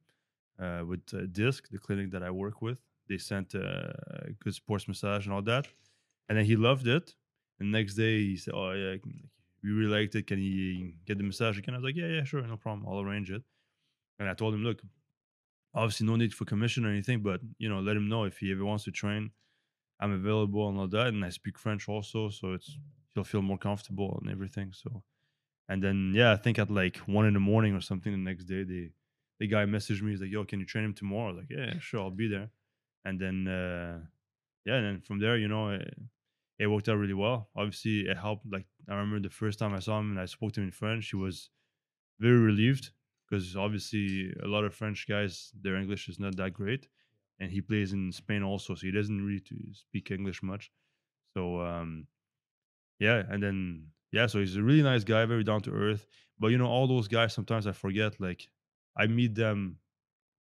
uh, 0.59 0.83
with 0.85 1.01
uh, 1.13 1.27
Disc, 1.31 1.69
the 1.69 1.79
clinic 1.79 2.11
that 2.11 2.23
I 2.23 2.31
work 2.31 2.61
with. 2.61 2.79
They 3.09 3.17
sent 3.17 3.55
a 3.55 4.35
good 4.41 4.53
sports 4.53 4.87
massage 4.87 5.25
and 5.25 5.33
all 5.33 5.41
that, 5.43 5.67
and 6.27 6.37
then 6.37 6.45
he 6.45 6.57
loved 6.57 6.87
it. 6.87 7.15
And 7.59 7.71
next 7.71 7.95
day 7.95 8.19
he 8.19 8.37
said, 8.37 8.53
"Oh 8.55 8.71
yeah, 8.73 8.97
we 9.63 9.71
really 9.71 10.01
liked 10.01 10.15
it. 10.15 10.27
Can 10.27 10.39
he 10.39 10.95
get 11.05 11.17
the 11.17 11.23
massage 11.23 11.57
again?" 11.57 11.75
I 11.75 11.77
was 11.77 11.85
like, 11.85 11.95
"Yeah, 11.95 12.07
yeah, 12.07 12.23
sure, 12.25 12.41
no 12.41 12.57
problem. 12.57 12.85
I'll 12.87 12.99
arrange 13.01 13.31
it." 13.31 13.43
And 14.19 14.29
I 14.29 14.33
told 14.33 14.53
him, 14.53 14.63
"Look, 14.63 14.81
obviously 15.73 16.07
no 16.07 16.15
need 16.17 16.33
for 16.33 16.45
commission 16.45 16.85
or 16.85 16.89
anything, 16.89 17.21
but 17.21 17.41
you 17.59 17.69
know, 17.69 17.79
let 17.79 17.95
him 17.95 18.09
know 18.09 18.25
if 18.25 18.39
he 18.39 18.51
ever 18.51 18.65
wants 18.65 18.83
to 18.85 18.91
train. 18.91 19.31
I'm 19.99 20.11
available 20.11 20.69
and 20.69 20.79
all 20.79 20.87
that, 20.89 21.07
and 21.07 21.25
I 21.25 21.29
speak 21.29 21.57
French 21.59 21.89
also, 21.89 22.29
so 22.29 22.53
it's 22.53 22.77
he'll 23.13 23.23
feel 23.23 23.41
more 23.41 23.57
comfortable 23.57 24.19
and 24.21 24.29
everything. 24.31 24.73
So, 24.73 25.03
and 25.69 25.83
then 25.83 26.13
yeah, 26.15 26.31
I 26.31 26.37
think 26.37 26.59
at 26.59 26.71
like 26.71 26.97
one 26.97 27.25
in 27.25 27.33
the 27.33 27.39
morning 27.39 27.75
or 27.75 27.81
something 27.81 28.11
the 28.11 28.17
next 28.17 28.45
day, 28.45 28.63
the 28.63 28.91
the 29.39 29.47
guy 29.47 29.65
messaged 29.65 30.01
me. 30.01 30.11
He's 30.11 30.21
like, 30.21 30.31
"Yo, 30.31 30.45
can 30.45 30.59
you 30.59 30.65
train 30.65 30.85
him 30.85 30.93
tomorrow?" 30.93 31.29
I 31.29 31.31
was 31.33 31.37
like, 31.37 31.49
"Yeah, 31.49 31.79
sure, 31.79 32.01
I'll 32.01 32.11
be 32.11 32.27
there." 32.27 32.49
And 33.05 33.19
then 33.19 33.47
uh, 33.47 33.99
yeah, 34.65 34.75
and 34.75 34.85
then 34.85 35.01
from 35.01 35.19
there, 35.19 35.37
you 35.37 35.47
know, 35.47 35.69
it, 35.71 35.93
it 36.59 36.67
worked 36.67 36.89
out 36.89 36.97
really 36.97 37.13
well. 37.13 37.49
Obviously, 37.55 38.01
it 38.01 38.17
helped. 38.17 38.45
Like 38.51 38.67
I 38.89 38.95
remember 38.95 39.19
the 39.19 39.33
first 39.33 39.59
time 39.59 39.73
I 39.73 39.79
saw 39.79 39.99
him 39.99 40.11
and 40.11 40.19
I 40.19 40.25
spoke 40.25 40.53
to 40.53 40.61
him 40.61 40.67
in 40.67 40.71
French, 40.71 41.09
he 41.09 41.17
was 41.17 41.49
very 42.19 42.39
relieved 42.39 42.91
because 43.29 43.55
obviously 43.55 44.33
a 44.41 44.47
lot 44.47 44.63
of 44.63 44.73
French 44.73 45.07
guys, 45.07 45.51
their 45.61 45.75
English 45.75 46.07
is 46.07 46.19
not 46.19 46.37
that 46.37 46.53
great, 46.53 46.87
and 47.39 47.51
he 47.51 47.61
plays 47.61 47.93
in 47.93 48.11
Spain 48.11 48.41
also, 48.41 48.73
so 48.73 48.85
he 48.85 48.91
doesn't 48.91 49.25
really 49.25 49.43
speak 49.73 50.11
English 50.11 50.41
much. 50.41 50.71
So 51.35 51.61
um, 51.61 52.07
yeah, 52.99 53.23
and 53.29 53.43
then 53.43 53.87
yeah, 54.11 54.27
so 54.27 54.39
he's 54.39 54.55
a 54.55 54.63
really 54.63 54.83
nice 54.83 55.03
guy, 55.03 55.25
very 55.25 55.43
down 55.43 55.61
to 55.61 55.71
earth. 55.71 56.05
But 56.39 56.47
you 56.47 56.57
know, 56.57 56.67
all 56.67 56.87
those 56.87 57.07
guys 57.07 57.33
sometimes 57.33 57.67
I 57.67 57.71
forget. 57.71 58.19
Like 58.19 58.47
I 58.97 59.07
meet 59.07 59.35
them 59.35 59.77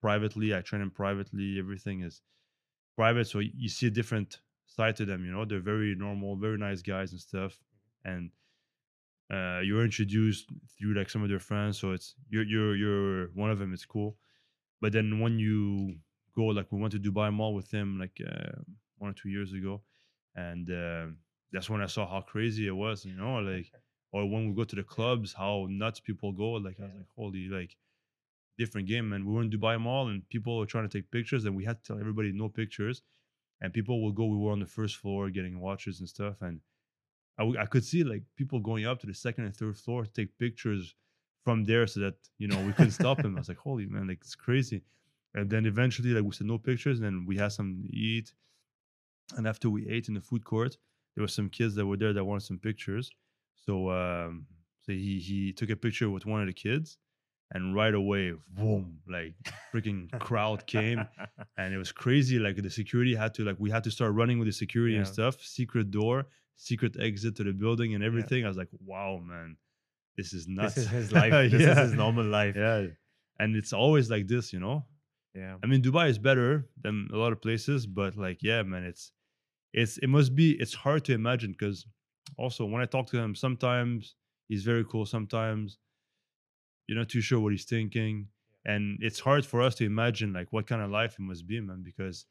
privately, 0.00 0.54
I 0.54 0.60
train 0.60 0.80
them 0.80 0.90
privately. 0.90 1.58
Everything 1.58 2.02
is 2.02 2.22
private, 2.96 3.26
so 3.26 3.38
you 3.40 3.68
see 3.68 3.86
a 3.86 3.90
different 3.90 4.40
side 4.66 4.96
to 4.96 5.04
them. 5.04 5.24
You 5.24 5.32
know, 5.32 5.44
they're 5.44 5.60
very 5.60 5.94
normal, 5.94 6.36
very 6.36 6.58
nice 6.58 6.82
guys 6.82 7.12
and 7.12 7.20
stuff, 7.20 7.58
and 8.04 8.30
uh, 9.32 9.60
you're 9.60 9.84
introduced 9.84 10.50
through 10.78 10.94
like 10.94 11.08
some 11.08 11.22
of 11.22 11.28
their 11.28 11.38
friends, 11.38 11.78
so 11.78 11.92
it's 11.92 12.14
you're 12.28 12.44
you're 12.44 12.76
you're 12.76 13.26
one 13.34 13.50
of 13.50 13.58
them. 13.58 13.72
It's 13.72 13.86
cool, 13.86 14.16
but 14.80 14.92
then 14.92 15.20
when 15.20 15.38
you 15.38 15.96
go, 16.34 16.46
like 16.46 16.66
we 16.70 16.80
went 16.80 16.92
to 16.92 16.98
Dubai 16.98 17.32
Mall 17.32 17.54
with 17.54 17.70
him 17.70 17.98
like 17.98 18.20
uh, 18.26 18.60
one 18.98 19.10
or 19.10 19.14
two 19.14 19.28
years 19.28 19.52
ago, 19.52 19.82
and 20.34 20.70
uh, 20.70 21.06
that's 21.52 21.70
when 21.70 21.80
I 21.82 21.86
saw 21.86 22.08
how 22.08 22.20
crazy 22.20 22.66
it 22.66 22.76
was. 22.76 23.04
You 23.04 23.14
know, 23.14 23.36
like 23.36 23.70
or 24.12 24.28
when 24.28 24.48
we 24.48 24.54
go 24.54 24.64
to 24.64 24.76
the 24.76 24.82
clubs, 24.82 25.32
how 25.32 25.66
nuts 25.70 26.00
people 26.00 26.32
go. 26.32 26.52
Like 26.52 26.76
I 26.80 26.84
was 26.84 26.92
like, 26.96 27.06
holy, 27.16 27.48
like 27.48 27.76
different 28.58 28.88
game. 28.88 29.12
And 29.12 29.26
we 29.26 29.34
were 29.34 29.42
in 29.42 29.50
Dubai 29.50 29.80
Mall, 29.80 30.08
and 30.08 30.28
people 30.28 30.58
were 30.58 30.66
trying 30.66 30.88
to 30.88 30.98
take 30.98 31.10
pictures, 31.10 31.44
and 31.44 31.56
we 31.56 31.64
had 31.64 31.82
to 31.82 31.84
tell 31.84 32.00
everybody 32.00 32.32
no 32.32 32.48
pictures. 32.48 33.02
And 33.60 33.72
people 33.72 34.02
will 34.02 34.12
go. 34.12 34.26
We 34.26 34.36
were 34.36 34.52
on 34.52 34.60
the 34.60 34.66
first 34.66 34.96
floor 34.96 35.30
getting 35.30 35.60
watches 35.60 36.00
and 36.00 36.08
stuff, 36.08 36.36
and 36.42 36.60
I, 37.38 37.42
w- 37.42 37.60
I 37.60 37.66
could 37.66 37.84
see 37.84 38.04
like 38.04 38.22
people 38.36 38.60
going 38.60 38.86
up 38.86 39.00
to 39.00 39.06
the 39.06 39.14
second 39.14 39.44
and 39.44 39.56
third 39.56 39.76
floor 39.76 40.04
to 40.04 40.10
take 40.10 40.36
pictures 40.38 40.94
from 41.44 41.64
there 41.64 41.86
so 41.86 42.00
that 42.00 42.14
you 42.38 42.48
know 42.48 42.60
we 42.64 42.72
couldn't 42.72 42.92
stop 42.92 43.22
them. 43.22 43.36
I 43.36 43.40
was 43.40 43.48
like, 43.48 43.58
holy 43.58 43.86
man, 43.86 44.08
like 44.08 44.18
it's 44.20 44.34
crazy. 44.34 44.82
And 45.34 45.48
then 45.48 45.64
eventually, 45.64 46.10
like 46.10 46.24
we 46.24 46.32
said, 46.32 46.46
no 46.46 46.58
pictures. 46.58 46.98
And 46.98 47.06
then 47.06 47.24
we 47.26 47.38
had 47.38 47.52
some 47.52 47.82
to 47.82 47.96
eat. 47.96 48.34
And 49.36 49.46
after 49.46 49.70
we 49.70 49.88
ate 49.88 50.08
in 50.08 50.14
the 50.14 50.20
food 50.20 50.44
court, 50.44 50.76
there 51.14 51.22
were 51.22 51.28
some 51.28 51.48
kids 51.48 51.74
that 51.76 51.86
were 51.86 51.96
there 51.96 52.12
that 52.12 52.24
wanted 52.24 52.42
some 52.44 52.58
pictures. 52.58 53.10
So, 53.66 53.90
um, 53.90 54.46
so 54.82 54.92
he 54.92 55.18
he 55.18 55.52
took 55.52 55.70
a 55.70 55.76
picture 55.76 56.10
with 56.10 56.26
one 56.26 56.40
of 56.40 56.46
the 56.46 56.52
kids, 56.52 56.98
and 57.52 57.74
right 57.74 57.94
away, 57.94 58.32
boom, 58.48 58.98
like 59.08 59.34
freaking 59.72 60.10
crowd 60.18 60.66
came, 60.66 61.06
and 61.58 61.72
it 61.74 61.78
was 61.78 61.92
crazy. 61.92 62.38
Like 62.38 62.56
the 62.56 62.70
security 62.70 63.14
had 63.14 63.34
to 63.34 63.44
like 63.44 63.56
we 63.58 63.70
had 63.70 63.84
to 63.84 63.90
start 63.90 64.14
running 64.14 64.38
with 64.38 64.46
the 64.48 64.52
security 64.52 64.96
and 64.96 65.06
stuff. 65.06 65.40
Secret 65.42 65.90
door, 65.90 66.26
secret 66.56 66.96
exit 66.98 67.36
to 67.36 67.44
the 67.44 67.52
building, 67.52 67.94
and 67.94 68.02
everything. 68.02 68.44
I 68.44 68.48
was 68.48 68.56
like, 68.56 68.70
wow, 68.84 69.20
man, 69.24 69.56
this 70.16 70.32
is 70.32 70.48
nuts. 70.48 70.74
This 70.74 70.84
is 70.86 70.90
his 70.90 71.12
life. 71.20 71.32
This 71.50 71.54
is 71.54 71.60
Yeah. 71.68 71.82
his 71.82 71.92
normal 71.92 72.24
life. 72.26 72.56
Yeah, 72.56 72.86
and 73.38 73.54
it's 73.54 73.72
always 73.72 74.10
like 74.10 74.26
this, 74.26 74.52
you 74.52 74.58
know. 74.60 74.86
Yeah. 75.34 75.56
I 75.62 75.66
mean, 75.66 75.80
Dubai 75.82 76.08
is 76.10 76.18
better 76.18 76.66
than 76.82 77.08
a 77.12 77.16
lot 77.16 77.32
of 77.32 77.40
places, 77.40 77.86
but 77.86 78.16
like, 78.16 78.42
yeah, 78.42 78.62
man, 78.64 78.82
it's 78.84 79.12
it's 79.72 79.98
it 79.98 80.08
must 80.08 80.34
be 80.34 80.52
it's 80.60 80.74
hard 80.74 81.04
to 81.06 81.14
imagine 81.14 81.52
because 81.52 81.86
also 82.38 82.64
when 82.64 82.82
I 82.82 82.86
talk 82.86 83.06
to 83.08 83.18
him, 83.18 83.34
sometimes 83.34 84.14
he's 84.48 84.64
very 84.64 84.84
cool, 84.84 85.06
sometimes 85.06 85.78
you're 86.86 86.98
not 86.98 87.08
too 87.08 87.20
sure 87.20 87.40
what 87.40 87.52
he's 87.52 87.64
thinking, 87.64 88.28
and 88.64 88.98
it's 89.00 89.20
hard 89.20 89.46
for 89.46 89.62
us 89.62 89.74
to 89.76 89.84
imagine 89.84 90.32
like 90.32 90.52
what 90.52 90.66
kind 90.66 90.82
of 90.82 90.90
life 90.90 91.14
it 91.18 91.22
must 91.22 91.46
be, 91.46 91.60
man, 91.60 91.82
because 91.82 92.26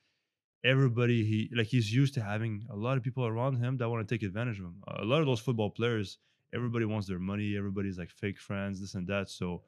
everybody 0.64 1.24
he 1.26 1.50
like 1.56 1.68
he's 1.68 1.94
used 1.94 2.14
to 2.14 2.22
having 2.22 2.66
a 2.70 2.76
lot 2.76 2.98
of 2.98 3.04
people 3.04 3.26
around 3.26 3.56
him 3.58 3.78
that 3.78 3.90
want 3.90 4.08
to 4.08 4.16
take 4.16 4.24
advantage 4.24 4.60
of 4.60 4.66
him. 4.66 4.82
A 4.88 5.06
lot 5.06 5.22
of 5.22 5.26
those 5.26 5.40
football 5.40 5.70
players, 5.70 6.18
everybody 6.54 6.86
wants 6.86 7.08
their 7.08 7.20
money, 7.20 7.58
everybody's 7.58 7.98
like 7.98 8.12
fake 8.12 8.40
friends, 8.40 8.80
this 8.80 8.96
and 8.96 9.08
that. 9.08 9.30
So 9.30 9.64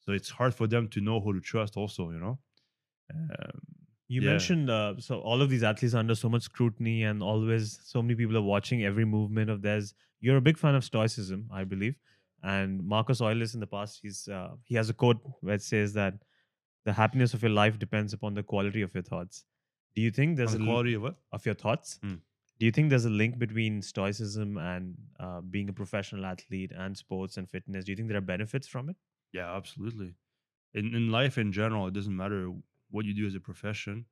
so 0.00 0.12
it's 0.12 0.30
hard 0.30 0.54
for 0.54 0.66
them 0.66 0.88
to 0.88 1.00
know 1.00 1.20
who 1.20 1.34
to 1.34 1.40
trust 1.40 1.76
also, 1.76 2.10
you 2.10 2.18
know. 2.18 2.38
Um, 3.14 3.60
You 4.14 4.20
Yeah. 4.22 4.30
mentioned 4.30 4.70
uh, 4.76 4.94
so 5.06 5.18
all 5.20 5.40
of 5.44 5.48
these 5.52 5.62
athletes 5.68 5.94
are 5.94 5.98
under 6.04 6.14
so 6.22 6.28
much 6.34 6.42
scrutiny, 6.48 6.96
and 7.10 7.22
always 7.22 7.68
so 7.92 8.02
many 8.02 8.14
people 8.22 8.36
are 8.40 8.46
watching 8.54 8.84
every 8.88 9.04
movement 9.12 9.50
of 9.54 9.62
theirs. 9.66 9.94
You're 10.20 10.40
a 10.40 10.46
big 10.48 10.58
fan 10.62 10.74
of 10.80 10.84
stoicism, 10.84 11.46
I 11.60 11.64
believe, 11.64 11.94
and 12.42 12.82
Marcus 12.94 13.22
Aurelius 13.28 13.54
in 13.54 13.60
the 13.60 13.70
past, 13.76 14.00
he's 14.02 14.18
uh, 14.28 14.50
he 14.70 14.74
has 14.80 14.90
a 14.90 14.96
quote 15.04 15.20
that 15.50 15.62
says 15.68 15.94
that 16.00 16.14
the 16.90 16.92
happiness 16.98 17.32
of 17.38 17.42
your 17.46 17.54
life 17.60 17.78
depends 17.78 18.12
upon 18.18 18.34
the 18.40 18.42
quality 18.52 18.82
of 18.82 18.92
your 18.98 19.02
thoughts. 19.08 19.44
Do 19.94 20.02
you 20.02 20.10
think 20.18 20.36
there's 20.36 20.54
a 20.54 20.58
the 20.58 20.64
li- 20.64 20.70
quality 20.72 20.94
of 20.94 21.02
what? 21.08 21.16
of 21.38 21.46
your 21.46 21.54
thoughts? 21.64 21.98
Hmm. 22.02 22.16
Do 22.58 22.66
you 22.66 22.72
think 22.72 22.90
there's 22.90 23.06
a 23.12 23.16
link 23.22 23.38
between 23.38 23.80
stoicism 23.82 24.58
and 24.58 24.96
uh, 25.20 25.40
being 25.56 25.68
a 25.68 25.72
professional 25.80 26.26
athlete 26.26 26.72
and 26.84 26.96
sports 27.04 27.36
and 27.38 27.48
fitness? 27.56 27.84
Do 27.86 27.92
you 27.92 27.96
think 27.96 28.08
there 28.08 28.18
are 28.18 28.30
benefits 28.36 28.68
from 28.76 28.90
it? 28.94 28.96
Yeah, 29.40 29.48
absolutely. 29.62 30.14
In 30.82 30.94
in 31.00 31.10
life 31.20 31.38
in 31.46 31.52
general, 31.52 31.86
it 31.88 31.94
doesn't 32.00 32.16
matter 32.24 32.42
what 32.92 33.04
you 33.04 33.14
do 33.14 33.26
as 33.26 33.34
a 33.34 33.40
profession. 33.40 34.06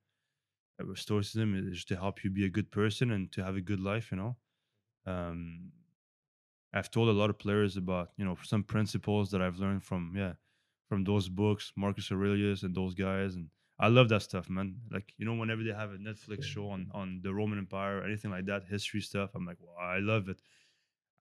Uh, 0.80 0.94
Stoicism 0.94 1.54
is 1.72 1.84
to 1.84 1.96
help 1.96 2.24
you 2.24 2.30
be 2.30 2.46
a 2.46 2.50
good 2.50 2.70
person 2.70 3.12
and 3.12 3.30
to 3.32 3.44
have 3.44 3.56
a 3.56 3.60
good 3.60 3.80
life. 3.80 4.10
You 4.10 4.16
know, 4.18 4.36
um, 5.06 5.70
I've 6.72 6.90
told 6.90 7.08
a 7.08 7.12
lot 7.12 7.30
of 7.30 7.38
players 7.38 7.76
about 7.76 8.10
you 8.16 8.24
know 8.24 8.36
some 8.42 8.64
principles 8.64 9.30
that 9.30 9.42
I've 9.42 9.58
learned 9.58 9.84
from 9.84 10.14
yeah 10.16 10.32
from 10.88 11.04
those 11.04 11.28
books, 11.28 11.72
Marcus 11.76 12.10
Aurelius 12.10 12.64
and 12.64 12.74
those 12.74 12.94
guys, 12.94 13.36
and 13.36 13.48
I 13.78 13.88
love 13.88 14.08
that 14.08 14.22
stuff, 14.22 14.50
man. 14.50 14.76
Like 14.90 15.14
you 15.18 15.24
know, 15.24 15.34
whenever 15.34 15.62
they 15.62 15.72
have 15.72 15.92
a 15.92 15.98
Netflix 15.98 16.44
show 16.44 16.68
on 16.70 16.90
on 16.92 17.20
the 17.22 17.32
Roman 17.32 17.58
Empire 17.58 17.98
or 17.98 18.04
anything 18.04 18.30
like 18.30 18.46
that, 18.46 18.64
history 18.64 19.00
stuff, 19.00 19.30
I'm 19.34 19.46
like, 19.46 19.58
wow, 19.60 19.82
I 19.82 19.98
love 19.98 20.28
it. 20.28 20.40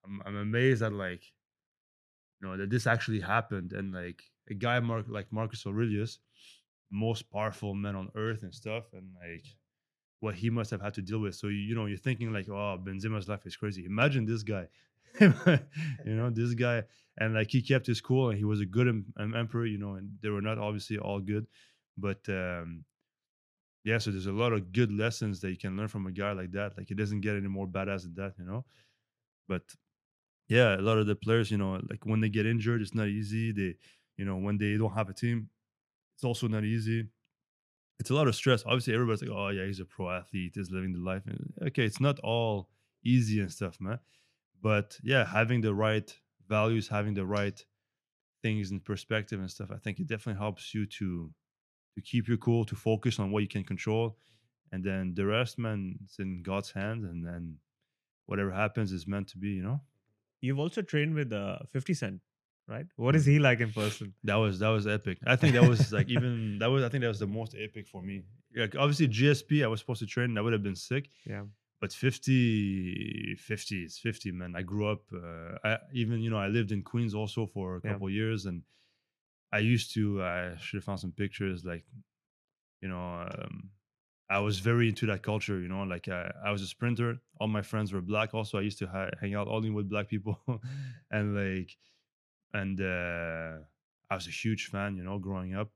I'm 0.05 0.21
I'm 0.25 0.35
amazed 0.35 0.81
at 0.81 0.93
like 0.93 1.23
you 2.41 2.47
know 2.47 2.57
that 2.57 2.69
this 2.69 2.87
actually 2.87 3.19
happened 3.19 3.73
and 3.73 3.93
like 3.93 4.23
a 4.49 4.53
guy 4.53 4.79
Mark 4.79 5.05
like 5.07 5.31
Marcus 5.31 5.65
Aurelius, 5.65 6.19
most 6.91 7.30
powerful 7.32 7.73
men 7.73 7.95
on 7.95 8.10
earth 8.15 8.43
and 8.43 8.54
stuff, 8.54 8.86
and 8.93 9.10
like 9.21 9.45
what 10.19 10.36
he 10.36 10.49
must 10.49 10.71
have 10.71 10.82
had 10.82 10.93
to 10.95 11.02
deal 11.02 11.19
with. 11.19 11.36
So 11.36 11.47
you, 11.47 11.75
know 11.75 11.86
you're 11.86 11.97
thinking 11.97 12.34
like, 12.34 12.49
oh, 12.49 12.80
Benzema's 12.84 13.30
life 13.30 13.45
is 13.45 13.56
crazy. 13.56 13.86
Imagine 13.86 14.25
this 14.25 14.43
guy, 14.43 14.67
you 15.21 15.30
know, 16.06 16.30
this 16.30 16.54
guy, 16.54 16.84
and 17.17 17.34
like 17.34 17.52
he 17.52 17.62
kept 17.62 17.88
his 17.88 18.02
cool 18.02 18.30
and 18.30 18.38
he 18.38 18.45
was 18.45 18.60
a 18.62 18.65
good 18.65 18.88
em- 18.88 19.13
em- 19.19 19.36
emperor, 19.36 19.65
you 19.65 19.78
know, 19.78 19.95
and 19.95 20.10
they 20.21 20.30
were 20.30 20.41
not 20.41 20.58
obviously 20.58 20.97
all 20.97 21.19
good, 21.19 21.47
but 21.97 22.28
um 22.30 22.84
yeah. 23.84 23.97
So 23.97 24.12
there's 24.12 24.25
a 24.25 24.32
lot 24.32 24.54
of 24.54 24.71
good 24.71 24.91
lessons 24.91 25.39
that 25.41 25.52
you 25.52 25.58
can 25.58 25.78
learn 25.78 25.88
from 25.88 26.06
a 26.08 26.12
guy 26.12 26.34
like 26.34 26.52
that. 26.52 26.78
Like 26.78 26.91
it 26.91 26.97
doesn't 26.97 27.21
get 27.21 27.36
any 27.36 27.47
more 27.47 27.67
badass 27.67 28.04
than 28.04 28.15
that, 28.15 28.34
you 28.38 28.45
know. 28.45 28.65
But 29.47 29.63
yeah, 30.47 30.75
a 30.75 30.82
lot 30.82 30.97
of 30.97 31.08
the 31.08 31.15
players, 31.15 31.52
you 31.52 31.58
know, 31.58 31.80
like 31.89 32.06
when 32.06 32.21
they 32.21 32.30
get 32.30 32.45
injured, 32.45 32.82
it's 32.82 32.95
not 32.95 33.08
easy. 33.08 33.52
They, 33.52 33.75
you 34.17 34.25
know, 34.25 34.38
when 34.38 34.58
they 34.58 34.78
don't 34.78 34.93
have 34.93 35.10
a 35.10 35.13
team, 35.13 35.49
it's 36.19 36.25
also 36.25 36.49
not 36.49 36.65
easy. 36.65 37.08
It's 37.97 38.10
a 38.10 38.13
lot 38.13 38.27
of 38.27 38.36
stress. 38.36 38.63
Obviously, 38.65 38.93
everybody's 38.93 39.21
like, 39.21 39.32
"Oh 39.32 39.47
yeah, 39.47 39.65
he's 39.65 39.79
a 39.79 39.86
pro 39.86 40.10
athlete. 40.10 40.51
He's 40.55 40.69
living 40.69 40.91
the 40.91 40.99
life." 40.99 41.25
And, 41.25 41.53
Okay, 41.67 41.86
it's 41.86 42.01
not 42.01 42.19
all 42.19 42.69
easy 43.05 43.39
and 43.39 43.49
stuff, 43.49 43.79
man. 43.79 43.99
But 44.62 44.97
yeah, 45.01 45.25
having 45.25 45.62
the 45.62 45.73
right 45.73 46.13
values, 46.49 46.89
having 46.89 47.13
the 47.13 47.25
right 47.25 47.65
things 48.41 48.69
in 48.71 48.82
perspective 48.82 49.39
and 49.39 49.49
stuff, 49.49 49.71
I 49.73 49.77
think 49.77 49.99
it 50.01 50.08
definitely 50.08 50.39
helps 50.39 50.73
you 50.73 50.86
to 50.86 51.34
to 51.95 52.01
keep 52.01 52.27
your 52.27 52.38
cool, 52.38 52.65
to 52.65 52.75
focus 52.75 53.17
on 53.17 53.32
what 53.32 53.43
you 53.43 53.47
can 53.47 53.63
control, 53.63 54.17
and 54.73 54.84
then 54.84 55.13
the 55.15 55.25
rest, 55.25 55.58
man, 55.58 55.99
it's 56.03 56.19
in 56.19 56.43
God's 56.43 56.71
hands, 56.71 57.05
and 57.05 57.25
then 57.25 57.60
whatever 58.25 58.51
happens 58.51 58.91
is 58.91 59.08
meant 59.08 59.29
to 59.29 59.38
be, 59.38 59.51
you 59.51 59.63
know. 59.63 59.79
You've 60.41 60.60
also 60.60 60.82
trained 60.82 61.15
with 61.15 61.32
uh, 61.32 61.60
50 61.71 61.93
Cent, 61.93 62.21
right? 62.69 62.86
What 62.95 63.15
is 63.15 63.25
he 63.25 63.39
like 63.39 63.60
in 63.60 63.71
person? 63.71 64.13
That 64.23 64.36
was 64.36 64.60
that 64.60 64.69
was 64.69 64.86
epic. 64.88 65.17
I 65.25 65.36
think 65.36 65.53
that 65.55 65.67
was 65.67 65.91
like 65.91 66.08
even 66.10 66.58
that 66.62 66.67
was 66.67 66.84
I 66.84 66.89
think 66.89 67.01
that 67.01 67.08
was 67.15 67.19
the 67.19 67.27
most 67.39 67.55
epic 67.60 67.88
for 67.88 68.01
me. 68.01 68.23
Like 68.55 68.75
obviously 68.75 69.08
GSP 69.08 69.63
I 69.63 69.67
was 69.67 69.79
supposed 69.82 69.99
to 70.01 70.05
train 70.08 70.34
that 70.36 70.43
would 70.43 70.53
have 70.53 70.63
been 70.63 70.75
sick, 70.75 71.10
Yeah. 71.25 71.43
but 71.82 71.91
50 71.93 73.36
50 73.39 73.84
is 73.84 73.97
50 73.97 74.32
man. 74.32 74.55
I 74.55 74.62
grew 74.62 74.88
up 74.88 75.01
uh, 75.13 75.58
I 75.63 75.77
even 75.93 76.19
you 76.21 76.29
know 76.29 76.38
I 76.38 76.47
lived 76.47 76.71
in 76.71 76.82
Queens 76.84 77.13
also 77.15 77.45
for 77.47 77.77
a 77.77 77.82
Yeah. 77.84 77.93
couple 77.93 78.10
years 78.10 78.45
and 78.45 78.63
I 79.51 79.60
used 79.60 79.93
to 79.95 80.21
I 80.23 80.55
should 80.62 80.77
have 80.77 80.84
found 80.84 80.99
some 80.99 81.12
pictures 81.12 81.65
like 81.65 81.86
you 82.82 82.89
know 82.89 83.27
um, 83.29 83.69
I 84.32 84.39
was 84.39 84.60
very 84.60 84.88
into 84.89 85.08
that 85.08 85.23
culture, 85.23 85.60
you 85.60 85.67
know, 85.67 85.82
like 85.84 86.08
I, 86.08 86.32
I 86.45 86.51
was 86.51 86.62
a 86.62 86.67
sprinter. 86.67 87.17
All 87.39 87.47
my 87.47 87.63
friends 87.63 87.91
were 87.91 87.99
black. 88.01 88.36
Also, 88.36 88.60
I 88.60 88.62
used 88.62 88.77
to 88.77 88.86
ha- 88.86 89.10
hang 89.19 89.34
out 89.34 89.47
only 89.47 89.71
with 89.71 89.89
black 89.89 90.08
people, 90.08 90.38
and 91.12 91.36
like, 91.36 91.75
and 92.53 92.79
uh, 92.81 93.57
I 94.09 94.15
was 94.15 94.27
a 94.27 94.31
huge 94.31 94.67
fan, 94.67 94.95
you 94.97 95.03
know, 95.03 95.19
growing 95.19 95.55
up. 95.55 95.69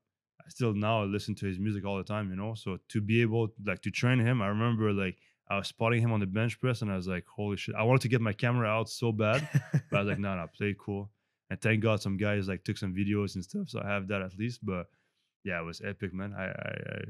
I 0.45 0.49
still 0.49 0.73
now 0.73 1.03
listen 1.03 1.35
to 1.35 1.45
his 1.45 1.59
music 1.59 1.85
all 1.85 1.97
the 1.97 2.03
time, 2.03 2.29
you 2.29 2.35
know. 2.35 2.53
So 2.55 2.77
to 2.89 3.01
be 3.01 3.21
able 3.21 3.49
like 3.65 3.81
to 3.83 3.91
train 3.91 4.19
him, 4.19 4.41
I 4.41 4.47
remember 4.47 4.91
like 4.91 5.17
I 5.49 5.57
was 5.57 5.67
spotting 5.67 6.01
him 6.01 6.11
on 6.11 6.19
the 6.19 6.25
bench 6.25 6.59
press, 6.59 6.81
and 6.81 6.91
I 6.91 6.95
was 6.95 7.07
like, 7.07 7.25
holy 7.25 7.57
shit! 7.57 7.75
I 7.75 7.83
wanted 7.83 8.01
to 8.01 8.09
get 8.09 8.21
my 8.21 8.33
camera 8.33 8.67
out 8.67 8.89
so 8.89 9.11
bad, 9.11 9.47
but 9.89 9.97
I 9.97 9.99
was 10.01 10.09
like, 10.09 10.19
no, 10.25 10.35
no, 10.35 10.47
play 10.55 10.75
cool. 10.77 11.09
And 11.49 11.61
thank 11.61 11.81
God 11.83 12.01
some 12.01 12.17
guys 12.17 12.47
like 12.47 12.63
took 12.63 12.77
some 12.77 12.93
videos 12.95 13.35
and 13.35 13.43
stuff, 13.43 13.69
so 13.69 13.81
I 13.83 13.87
have 13.89 14.07
that 14.07 14.21
at 14.21 14.37
least. 14.37 14.65
But 14.65 14.87
yeah, 15.43 15.59
it 15.59 15.63
was 15.63 15.81
epic, 15.85 16.13
man. 16.13 16.33
I, 16.37 16.45
I, 16.45 16.49
I 16.49 17.01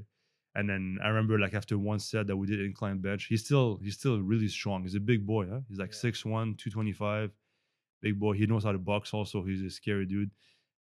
and 0.56 0.70
then 0.70 1.00
I 1.04 1.08
remember 1.08 1.40
like 1.40 1.54
after 1.56 1.78
one 1.80 2.00
set 2.00 2.28
that 2.28 2.38
we 2.38 2.46
did 2.46 2.60
incline 2.62 3.00
bench, 3.00 3.26
he's 3.26 3.44
still 3.46 3.80
he's 3.84 3.96
still 3.96 4.20
really 4.22 4.48
strong. 4.48 4.84
He's 4.84 4.96
a 4.96 5.00
big 5.00 5.26
boy, 5.26 5.48
huh? 5.50 5.62
He's 5.70 5.80
like 5.80 5.94
Yeah. 5.94 6.10
6'1", 6.12 6.58
225, 6.58 7.32
big 8.04 8.20
boy. 8.20 8.34
He 8.34 8.46
knows 8.46 8.66
how 8.66 8.74
to 8.74 8.78
box 8.78 9.14
also. 9.14 9.44
He's 9.44 9.64
a 9.64 9.70
scary 9.72 10.06
dude. 10.06 10.30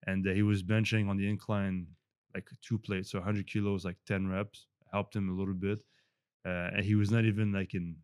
And 0.05 0.27
uh, 0.27 0.31
he 0.31 0.43
was 0.43 0.61
benching 0.61 1.09
on 1.09 1.17
the 1.17 1.27
incline 1.27 1.87
like 2.35 2.49
two 2.61 2.77
plates, 2.77 3.11
so 3.11 3.19
100 3.19 3.47
kilos, 3.47 3.85
like 3.85 3.97
10 4.05 4.27
reps. 4.27 4.67
Helped 4.91 5.15
him 5.15 5.29
a 5.29 5.33
little 5.33 5.55
bit. 5.55 5.79
Uh, 6.45 6.69
and 6.75 6.85
he 6.85 6.93
was 6.93 7.09
not 7.09 7.23
even 7.25 7.51
like 7.51 7.73
in 7.73 7.95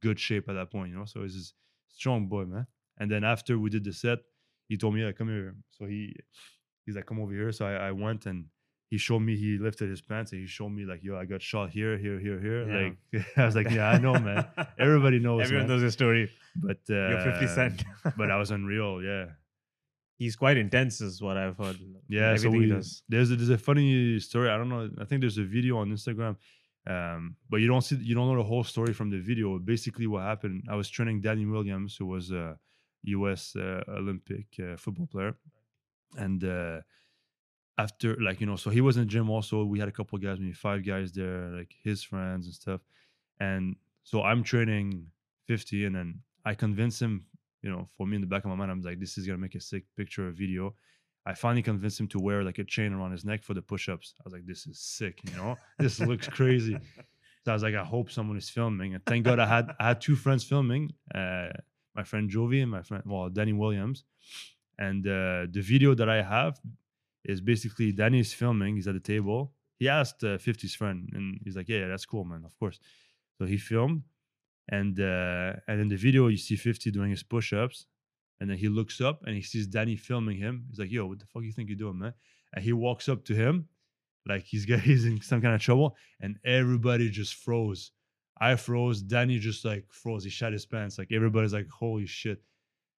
good 0.00 0.18
shape 0.18 0.48
at 0.48 0.54
that 0.54 0.72
point, 0.72 0.90
you 0.90 0.96
know. 0.96 1.04
So 1.04 1.22
he's 1.22 1.36
a 1.36 1.94
strong 1.94 2.26
boy, 2.26 2.44
man. 2.46 2.66
And 2.98 3.10
then 3.10 3.22
after 3.22 3.58
we 3.58 3.70
did 3.70 3.84
the 3.84 3.92
set, 3.92 4.18
he 4.68 4.76
told 4.76 4.94
me, 4.94 5.02
"Yeah, 5.02 5.12
come 5.12 5.28
here." 5.28 5.54
So 5.70 5.84
he 5.84 6.16
he's 6.84 6.96
like, 6.96 7.06
"Come 7.06 7.20
over 7.20 7.32
here." 7.32 7.52
So 7.52 7.66
I, 7.66 7.88
I 7.88 7.92
went 7.92 8.26
and 8.26 8.46
he 8.92 8.98
showed 8.98 9.20
me. 9.20 9.34
He 9.38 9.56
lifted 9.56 9.88
his 9.88 10.02
pants 10.02 10.32
and 10.32 10.42
he 10.42 10.46
showed 10.46 10.68
me 10.68 10.84
like, 10.84 11.02
"Yo, 11.02 11.16
I 11.16 11.24
got 11.24 11.40
shot 11.40 11.70
here, 11.70 11.96
here, 11.96 12.18
here, 12.20 12.38
here." 12.38 12.62
Yeah. 12.68 12.82
Like 13.14 13.26
I 13.38 13.46
was 13.46 13.56
like, 13.56 13.70
"Yeah, 13.70 13.88
I 13.88 13.96
know, 13.96 14.12
man. 14.12 14.44
Everybody 14.78 15.18
knows, 15.18 15.44
Everyone 15.44 15.66
man." 15.66 15.70
knows 15.70 15.80
your 15.80 15.90
story. 15.90 16.30
But 16.54 16.80
uh, 16.90 17.08
You're 17.08 17.22
50 17.22 17.46
Cent. 17.46 17.84
but 18.18 18.30
I 18.30 18.36
was 18.36 18.50
unreal. 18.50 19.02
Yeah, 19.02 19.28
He's 20.18 20.36
quite 20.36 20.58
intense, 20.58 21.00
is 21.00 21.22
what 21.22 21.38
I've 21.38 21.56
heard. 21.56 21.78
yeah. 22.10 22.36
So 22.36 22.50
we, 22.50 22.64
he 22.64 22.66
does. 22.66 23.02
there's 23.08 23.30
a, 23.30 23.36
there's 23.36 23.48
a 23.48 23.56
funny 23.56 24.20
story. 24.20 24.50
I 24.50 24.58
don't 24.58 24.68
know. 24.68 24.90
I 25.00 25.06
think 25.06 25.22
there's 25.22 25.38
a 25.38 25.48
video 25.56 25.78
on 25.78 25.90
Instagram, 25.90 26.36
um, 26.86 27.36
but 27.48 27.62
you 27.62 27.68
don't 27.68 27.80
see 27.80 27.96
you 27.96 28.14
don't 28.14 28.28
know 28.28 28.36
the 28.36 28.50
whole 28.52 28.62
story 28.74 28.92
from 28.92 29.08
the 29.08 29.20
video. 29.20 29.58
Basically, 29.58 30.06
what 30.06 30.24
happened? 30.24 30.64
I 30.70 30.74
was 30.74 30.90
training 30.90 31.22
Danny 31.22 31.46
Williams, 31.46 31.96
who 31.96 32.04
was 32.04 32.30
a 32.30 32.58
U.S. 33.04 33.56
Uh, 33.56 33.82
Olympic 33.88 34.48
uh, 34.62 34.76
football 34.76 35.06
player, 35.06 35.34
and 36.18 36.44
uh, 36.44 36.80
after 37.78 38.16
like 38.20 38.40
you 38.40 38.46
know, 38.46 38.56
so 38.56 38.70
he 38.70 38.80
was 38.80 38.96
in 38.96 39.02
the 39.02 39.06
gym. 39.06 39.30
Also, 39.30 39.64
we 39.64 39.78
had 39.78 39.88
a 39.88 39.92
couple 39.92 40.18
guys, 40.18 40.38
maybe 40.38 40.52
five 40.52 40.84
guys 40.84 41.12
there, 41.12 41.48
like 41.48 41.74
his 41.82 42.02
friends 42.02 42.46
and 42.46 42.54
stuff. 42.54 42.80
And 43.40 43.76
so 44.04 44.22
I'm 44.22 44.42
training 44.42 45.06
50, 45.46 45.86
and 45.86 45.94
then 45.96 46.20
I 46.44 46.54
convince 46.54 47.00
him. 47.00 47.26
You 47.62 47.70
know, 47.70 47.86
for 47.96 48.08
me 48.08 48.16
in 48.16 48.20
the 48.20 48.26
back 48.26 48.44
of 48.44 48.50
my 48.50 48.56
mind, 48.56 48.72
I'm 48.72 48.80
like, 48.82 48.98
this 48.98 49.16
is 49.16 49.26
gonna 49.26 49.38
make 49.38 49.54
a 49.54 49.60
sick 49.60 49.84
picture 49.96 50.28
or 50.28 50.32
video. 50.32 50.74
I 51.24 51.34
finally 51.34 51.62
convinced 51.62 52.00
him 52.00 52.08
to 52.08 52.18
wear 52.18 52.42
like 52.42 52.58
a 52.58 52.64
chain 52.64 52.92
around 52.92 53.12
his 53.12 53.24
neck 53.24 53.44
for 53.44 53.54
the 53.54 53.62
push-ups. 53.62 54.14
I 54.18 54.22
was 54.24 54.32
like, 54.32 54.44
this 54.44 54.66
is 54.66 54.80
sick, 54.80 55.20
you 55.24 55.36
know, 55.36 55.56
this 55.78 56.00
looks 56.00 56.26
crazy. 56.26 56.76
So 57.44 57.52
I 57.52 57.54
was 57.54 57.62
like, 57.62 57.74
I 57.74 57.84
hope 57.84 58.10
someone 58.10 58.36
is 58.36 58.48
filming. 58.48 58.94
And 58.94 59.04
thank 59.06 59.24
God 59.24 59.38
I 59.38 59.46
had 59.46 59.70
I 59.78 59.88
had 59.88 60.00
two 60.00 60.16
friends 60.16 60.44
filming, 60.44 60.92
uh, 61.14 61.48
my 61.94 62.02
friend 62.04 62.30
Jovi 62.30 62.62
and 62.62 62.70
my 62.70 62.82
friend 62.82 63.02
well 63.06 63.28
Danny 63.28 63.52
Williams. 63.52 64.04
And 64.78 65.06
uh, 65.06 65.46
the 65.50 65.60
video 65.60 65.94
that 65.94 66.08
I 66.08 66.22
have 66.22 66.58
is 67.24 67.40
basically 67.40 67.92
Danny's 67.92 68.32
filming. 68.32 68.76
He's 68.76 68.88
at 68.88 68.94
the 68.94 69.00
table. 69.00 69.52
He 69.78 69.88
asked 69.88 70.22
uh, 70.22 70.38
50's 70.38 70.74
friend, 70.74 71.08
and 71.12 71.40
he's 71.44 71.56
like, 71.56 71.68
yeah, 71.68 71.88
that's 71.88 72.06
cool, 72.06 72.24
man. 72.24 72.42
Of 72.44 72.56
course. 72.58 72.78
So 73.38 73.46
he 73.46 73.56
filmed, 73.56 74.02
and 74.68 74.98
uh, 75.00 75.54
and 75.66 75.80
in 75.80 75.88
the 75.88 75.96
video 75.96 76.28
you 76.28 76.36
see 76.36 76.56
50 76.56 76.90
doing 76.90 77.10
his 77.10 77.22
push-ups, 77.22 77.86
and 78.40 78.50
then 78.50 78.58
he 78.58 78.68
looks 78.68 79.00
up 79.00 79.22
and 79.24 79.34
he 79.34 79.42
sees 79.42 79.66
Danny 79.66 79.96
filming 79.96 80.36
him. 80.36 80.66
He's 80.68 80.78
like, 80.78 80.90
yo, 80.90 81.06
what 81.06 81.18
the 81.18 81.26
fuck 81.26 81.42
you 81.42 81.52
think 81.52 81.68
you're 81.68 81.78
doing, 81.78 81.98
man? 81.98 82.14
And 82.54 82.64
he 82.64 82.72
walks 82.72 83.08
up 83.08 83.24
to 83.26 83.34
him, 83.34 83.68
like 84.26 84.44
he's 84.44 84.66
got 84.66 84.80
he's 84.90 85.04
in 85.04 85.20
some 85.20 85.40
kind 85.40 85.54
of 85.54 85.60
trouble, 85.60 85.96
and 86.20 86.38
everybody 86.44 87.10
just 87.10 87.34
froze. 87.34 87.92
I 88.40 88.56
froze. 88.56 89.02
Danny 89.02 89.38
just 89.38 89.64
like 89.64 89.86
froze. 89.90 90.24
He 90.24 90.30
shat 90.30 90.52
his 90.52 90.66
pants. 90.66 90.98
Like 90.98 91.12
everybody's 91.12 91.52
like, 91.52 91.68
holy 91.68 92.06
shit. 92.06 92.42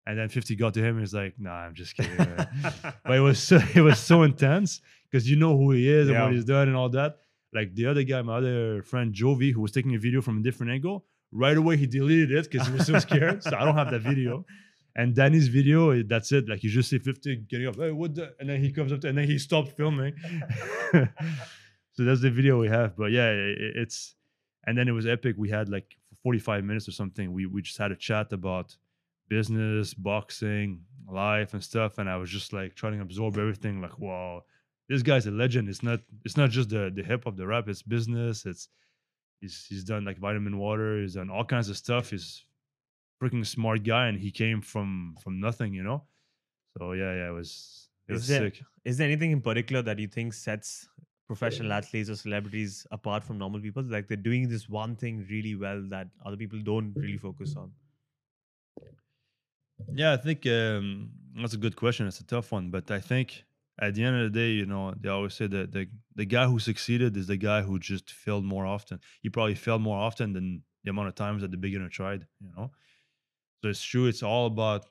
And 0.05 0.17
then 0.19 0.27
50 0.29 0.55
got 0.57 0.73
to 0.73 0.81
him 0.81 0.97
and 0.97 0.99
he's 0.99 1.13
like, 1.13 1.35
nah, 1.39 1.53
I'm 1.53 1.73
just 1.75 1.95
kidding. 1.95 2.17
but 2.17 3.15
it 3.15 3.21
was 3.21 3.39
so 3.41 3.59
it 3.75 3.81
was 3.81 3.99
so 3.99 4.23
intense 4.23 4.81
because 5.09 5.29
you 5.29 5.37
know 5.37 5.57
who 5.57 5.71
he 5.71 5.89
is 5.89 6.07
and 6.09 6.17
what 6.25 6.33
he's 6.33 6.45
done 6.45 6.67
and 6.67 6.75
all 6.75 6.89
that. 6.89 7.19
Like 7.53 7.73
the 7.75 7.85
other 7.85 8.03
guy, 8.03 8.21
my 8.21 8.37
other 8.37 8.81
friend 8.83 9.13
Jovi, 9.13 9.53
who 9.53 9.61
was 9.61 9.71
taking 9.71 9.95
a 9.95 9.99
video 9.99 10.21
from 10.21 10.39
a 10.39 10.41
different 10.41 10.71
angle, 10.73 11.05
right 11.31 11.55
away 11.55 11.77
he 11.77 11.87
deleted 11.87 12.31
it 12.31 12.49
because 12.51 12.67
he 12.67 12.73
was 12.73 12.85
so 12.85 12.99
scared. 12.99 13.43
so 13.43 13.55
I 13.55 13.63
don't 13.63 13.75
have 13.75 13.91
that 13.91 14.01
video. 14.01 14.45
And 14.95 15.15
Danny's 15.15 15.47
video, 15.47 15.89
eh, 15.91 16.03
that's 16.05 16.31
it. 16.31 16.47
Like 16.49 16.63
you 16.63 16.69
just 16.69 16.89
see 16.89 16.99
50 16.99 17.35
getting 17.49 17.67
up, 17.67 17.75
hey, 17.77 17.91
what 17.91 18.13
the? 18.13 18.33
And 18.39 18.49
then 18.49 18.59
he 18.59 18.71
comes 18.71 18.91
up 18.91 19.01
to, 19.01 19.07
and 19.09 19.17
then 19.17 19.25
he 19.27 19.39
stopped 19.39 19.69
filming. 19.77 20.13
so 20.93 22.03
that's 22.03 22.21
the 22.21 22.29
video 22.31 22.59
we 22.59 22.67
have. 22.67 22.95
But 22.97 23.11
yeah, 23.11 23.27
i- 23.29 23.55
i- 23.65 23.75
it's 23.83 24.15
and 24.65 24.77
then 24.77 24.87
it 24.87 24.91
was 24.91 25.05
epic. 25.07 25.35
We 25.37 25.49
had 25.49 25.69
like 25.69 25.95
45 26.23 26.63
minutes 26.63 26.87
or 26.87 26.91
something. 26.91 27.31
We 27.33 27.45
we 27.45 27.61
just 27.61 27.77
had 27.77 27.91
a 27.91 27.95
chat 27.95 28.33
about 28.33 28.75
business, 29.37 29.93
boxing, 29.93 30.69
life, 31.23 31.49
and 31.55 31.63
stuff. 31.71 31.91
And 31.99 32.07
I 32.13 32.15
was 32.21 32.29
just 32.37 32.49
like 32.59 32.71
trying 32.79 32.93
to 32.97 33.01
absorb 33.07 33.33
everything. 33.43 33.75
Like, 33.85 33.97
wow, 34.07 34.43
this 34.89 35.01
guy's 35.09 35.27
a 35.27 35.31
legend. 35.43 35.65
It's 35.71 35.83
not 35.89 35.99
it's 36.25 36.37
not 36.41 36.49
just 36.57 36.69
the 36.75 36.83
the 36.97 37.03
hip 37.09 37.21
hop, 37.25 37.35
the 37.41 37.47
rap. 37.53 37.67
It's 37.67 37.83
business. 37.97 38.45
It's 38.51 38.63
he's 39.41 39.55
he's 39.69 39.83
done 39.91 40.03
like 40.09 40.17
vitamin 40.27 40.55
water. 40.65 40.89
He's 41.01 41.15
done 41.19 41.29
all 41.35 41.45
kinds 41.55 41.69
of 41.69 41.77
stuff. 41.85 42.05
He's 42.13 42.27
freaking 43.21 43.45
smart 43.45 43.81
guy, 43.93 44.05
and 44.09 44.17
he 44.25 44.31
came 44.43 44.59
from 44.71 44.89
from 45.23 45.33
nothing, 45.47 45.71
you 45.79 45.83
know. 45.89 45.99
So 46.77 46.91
yeah, 47.01 47.13
yeah, 47.19 47.29
it 47.31 47.35
was 47.41 47.51
it 48.07 48.13
Is 48.13 48.19
was 48.21 48.27
there- 48.27 48.45
sick. 48.49 48.57
Is 48.91 48.95
there 48.97 49.07
anything 49.11 49.31
in 49.37 49.41
particular 49.41 49.81
that 49.87 49.97
you 50.03 50.07
think 50.15 50.33
sets 50.33 50.69
professional 51.27 51.71
athletes 51.79 52.09
or 52.13 52.15
celebrities 52.23 52.85
apart 52.97 53.21
from 53.27 53.37
normal 53.43 53.61
people? 53.67 53.83
Like 53.95 54.07
they're 54.09 54.25
doing 54.31 54.49
this 54.53 54.65
one 54.81 54.95
thing 55.03 55.25
really 55.29 55.55
well 55.55 55.79
that 55.93 56.07
other 56.25 56.35
people 56.41 56.59
don't 56.71 56.91
really 57.03 57.17
focus 57.27 57.55
on. 57.61 57.71
Yeah, 59.91 60.13
I 60.13 60.17
think 60.17 60.45
um, 60.47 61.11
that's 61.35 61.53
a 61.53 61.57
good 61.57 61.75
question. 61.75 62.07
It's 62.07 62.19
a 62.19 62.25
tough 62.25 62.51
one, 62.51 62.69
but 62.69 62.89
I 62.91 62.99
think 62.99 63.43
at 63.81 63.95
the 63.95 64.03
end 64.03 64.15
of 64.15 64.31
the 64.31 64.39
day, 64.39 64.51
you 64.51 64.65
know, 64.65 64.93
they 64.99 65.09
always 65.09 65.33
say 65.33 65.47
that 65.47 65.71
the 65.71 65.87
the 66.15 66.25
guy 66.25 66.45
who 66.45 66.59
succeeded 66.59 67.17
is 67.17 67.27
the 67.27 67.37
guy 67.37 67.61
who 67.61 67.79
just 67.79 68.11
failed 68.11 68.45
more 68.45 68.65
often. 68.65 68.99
He 69.21 69.29
probably 69.29 69.55
failed 69.55 69.81
more 69.81 69.97
often 69.97 70.33
than 70.33 70.63
the 70.83 70.91
amount 70.91 71.09
of 71.09 71.15
times 71.15 71.41
that 71.41 71.51
the 71.51 71.57
beginner 71.57 71.89
tried. 71.89 72.27
You 72.39 72.51
know, 72.55 72.71
so 73.61 73.69
it's 73.69 73.83
true. 73.83 74.07
It's 74.07 74.23
all 74.23 74.47
about. 74.47 74.85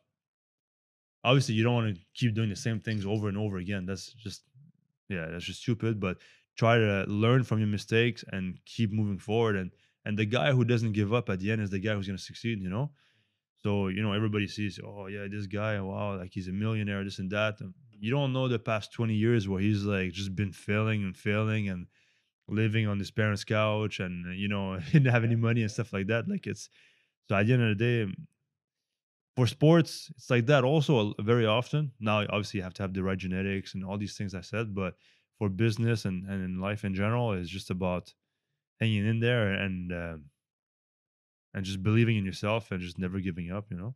Obviously, 1.24 1.54
you 1.54 1.62
don't 1.62 1.74
want 1.74 1.94
to 1.94 2.02
keep 2.14 2.34
doing 2.34 2.48
the 2.48 2.56
same 2.56 2.80
things 2.80 3.06
over 3.06 3.28
and 3.28 3.38
over 3.38 3.58
again. 3.58 3.86
That's 3.86 4.12
just, 4.12 4.42
yeah, 5.08 5.28
that's 5.30 5.44
just 5.44 5.62
stupid. 5.62 6.00
But 6.00 6.18
try 6.56 6.78
to 6.78 7.04
learn 7.06 7.44
from 7.44 7.60
your 7.60 7.68
mistakes 7.68 8.24
and 8.32 8.58
keep 8.64 8.92
moving 8.92 9.18
forward. 9.18 9.56
And 9.56 9.70
and 10.04 10.18
the 10.18 10.26
guy 10.26 10.50
who 10.52 10.64
doesn't 10.64 10.92
give 10.92 11.14
up 11.14 11.30
at 11.30 11.38
the 11.38 11.52
end 11.52 11.62
is 11.62 11.70
the 11.70 11.78
guy 11.78 11.94
who's 11.94 12.08
going 12.08 12.18
to 12.18 12.22
succeed. 12.22 12.60
You 12.60 12.70
know. 12.70 12.92
So, 13.62 13.88
you 13.88 14.02
know, 14.02 14.12
everybody 14.12 14.48
sees, 14.48 14.80
oh, 14.84 15.06
yeah, 15.06 15.26
this 15.30 15.46
guy, 15.46 15.80
wow, 15.80 16.16
like 16.16 16.32
he's 16.32 16.48
a 16.48 16.52
millionaire, 16.52 17.04
this 17.04 17.18
and 17.18 17.30
that. 17.30 17.60
And 17.60 17.74
you 18.00 18.10
don't 18.10 18.32
know 18.32 18.48
the 18.48 18.58
past 18.58 18.92
20 18.92 19.14
years 19.14 19.48
where 19.48 19.60
he's 19.60 19.84
like 19.84 20.12
just 20.12 20.34
been 20.34 20.52
failing 20.52 21.04
and 21.04 21.16
failing 21.16 21.68
and 21.68 21.86
living 22.48 22.88
on 22.88 22.98
his 22.98 23.10
parents' 23.10 23.44
couch 23.44 24.00
and, 24.00 24.26
uh, 24.26 24.30
you 24.30 24.48
know, 24.48 24.78
didn't 24.92 25.12
have 25.12 25.24
any 25.24 25.36
money 25.36 25.62
and 25.62 25.70
stuff 25.70 25.92
like 25.92 26.08
that. 26.08 26.28
Like 26.28 26.46
it's, 26.46 26.68
so 27.28 27.36
at 27.36 27.46
the 27.46 27.52
end 27.52 27.62
of 27.62 27.78
the 27.78 27.84
day, 28.06 28.12
for 29.36 29.46
sports, 29.46 30.10
it's 30.16 30.28
like 30.28 30.46
that 30.46 30.64
also 30.64 31.14
very 31.20 31.46
often. 31.46 31.92
Now, 32.00 32.20
obviously, 32.28 32.58
you 32.58 32.64
have 32.64 32.74
to 32.74 32.82
have 32.82 32.92
the 32.92 33.02
right 33.02 33.16
genetics 33.16 33.74
and 33.74 33.84
all 33.84 33.96
these 33.96 34.16
things 34.16 34.34
I 34.34 34.42
said, 34.42 34.74
but 34.74 34.94
for 35.38 35.48
business 35.48 36.04
and, 36.04 36.26
and 36.26 36.44
in 36.44 36.60
life 36.60 36.84
in 36.84 36.94
general, 36.94 37.32
it's 37.32 37.48
just 37.48 37.70
about 37.70 38.12
hanging 38.80 39.06
in 39.06 39.20
there 39.20 39.52
and, 39.52 39.92
um, 39.92 40.24
and 41.54 41.64
just 41.64 41.82
believing 41.82 42.16
in 42.16 42.24
yourself 42.24 42.70
and 42.70 42.80
just 42.80 42.98
never 42.98 43.20
giving 43.20 43.50
up, 43.50 43.66
you 43.70 43.76
know? 43.76 43.94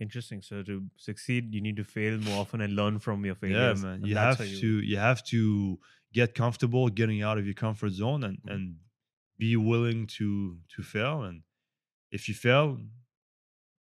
Interesting. 0.00 0.40
So 0.40 0.62
to 0.62 0.84
succeed, 0.96 1.54
you 1.54 1.60
need 1.60 1.76
to 1.76 1.84
fail 1.84 2.18
more 2.18 2.40
often 2.40 2.60
and 2.60 2.74
learn 2.74 2.98
from 2.98 3.24
your 3.24 3.34
Yeah, 3.42 3.74
failures. 3.74 3.82
man. 3.82 4.04
You 4.04 4.16
have 4.16 4.38
how 4.38 4.44
to 4.44 4.80
you 4.80 4.96
have 4.96 5.24
to 5.24 5.78
get 6.12 6.34
comfortable 6.34 6.88
getting 6.88 7.22
out 7.22 7.38
of 7.38 7.44
your 7.44 7.54
comfort 7.54 7.90
zone 7.92 8.24
and 8.24 8.38
mm. 8.38 8.52
and 8.52 8.76
be 9.38 9.56
willing 9.56 10.06
to 10.18 10.58
to 10.76 10.82
fail. 10.82 11.22
And 11.22 11.42
if 12.12 12.28
you 12.28 12.34
fail, 12.34 12.78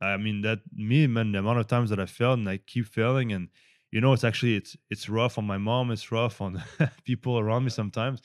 I 0.01 0.17
mean 0.17 0.41
that 0.41 0.59
me, 0.73 1.07
man, 1.07 1.33
the 1.33 1.39
amount 1.39 1.59
of 1.59 1.67
times 1.67 1.89
that 1.89 1.99
I 1.99 2.05
failed 2.05 2.39
and 2.39 2.49
I 2.49 2.57
keep 2.57 2.87
failing 2.87 3.31
and 3.33 3.49
you 3.91 4.01
know 4.01 4.13
it's 4.13 4.23
actually 4.23 4.55
it's 4.55 4.77
it's 4.89 5.09
rough 5.09 5.37
on 5.37 5.45
my 5.45 5.57
mom, 5.57 5.91
it's 5.91 6.11
rough 6.11 6.41
on 6.41 6.63
people 7.03 7.37
around 7.37 7.65
me 7.65 7.69
sometimes 7.69 8.21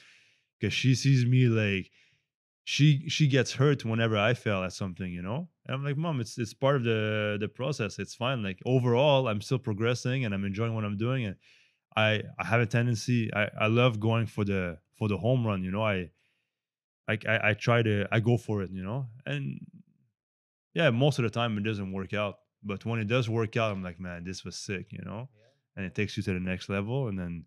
because 0.59 0.73
she 0.73 0.95
sees 0.95 1.27
me 1.27 1.47
like 1.47 1.91
she 2.65 3.09
she 3.09 3.27
gets 3.27 3.53
hurt 3.53 3.85
whenever 3.85 4.17
I 4.17 4.35
fail 4.35 4.63
at 4.63 4.73
something, 4.73 5.11
you 5.11 5.23
know. 5.23 5.49
And 5.67 5.75
I'm 5.75 5.85
like, 5.85 5.97
mom, 5.97 6.21
it's 6.21 6.39
it's 6.39 6.55
part 6.55 6.77
of 6.77 6.85
the 6.85 7.37
the 7.41 7.49
process. 7.49 7.99
It's 7.99 8.15
fine. 8.15 8.43
Like 8.43 8.61
overall, 8.65 9.29
I'm 9.29 9.41
still 9.41 9.59
progressing 9.59 10.25
and 10.25 10.35
I'm 10.35 10.45
enjoying 10.45 10.75
what 10.75 10.85
I'm 10.85 10.97
doing. 10.97 11.25
And 11.27 11.37
I 11.97 12.23
I 12.39 12.45
have 12.45 12.61
a 12.61 12.67
tendency. 12.67 13.33
I 13.35 13.49
I 13.61 13.67
love 13.67 13.99
going 13.99 14.27
for 14.27 14.45
the 14.45 14.79
for 14.97 15.09
the 15.09 15.19
home 15.19 15.47
run. 15.47 15.65
You 15.65 15.73
know, 15.73 15.83
I 15.83 16.11
I 17.09 17.19
I, 17.27 17.51
I 17.51 17.55
try 17.55 17.83
to 17.83 18.07
I 18.13 18.21
go 18.21 18.37
for 18.37 18.63
it. 18.63 18.71
You 18.71 18.85
know, 18.85 19.09
and 19.27 19.61
yeah, 20.75 20.91
most 20.91 21.19
of 21.19 21.25
the 21.25 21.31
time 21.31 21.59
it 21.59 21.65
doesn't 21.65 21.93
work 21.93 22.15
out. 22.15 22.37
But 22.65 22.85
when 22.85 23.01
it 23.01 23.09
does 23.09 23.29
work 23.29 23.57
out, 23.57 23.73
I'm 23.73 23.83
like, 23.83 23.99
man, 23.99 24.23
this 24.25 24.45
was 24.45 24.57
sick. 24.57 24.87
You 24.91 25.05
know, 25.05 25.29
and 25.77 25.85
it 25.85 25.97
takes 25.97 26.17
you 26.17 26.23
to 26.23 26.33
the 26.33 26.41
next 26.41 26.69
level, 26.69 27.09
and 27.09 27.19
then. 27.19 27.45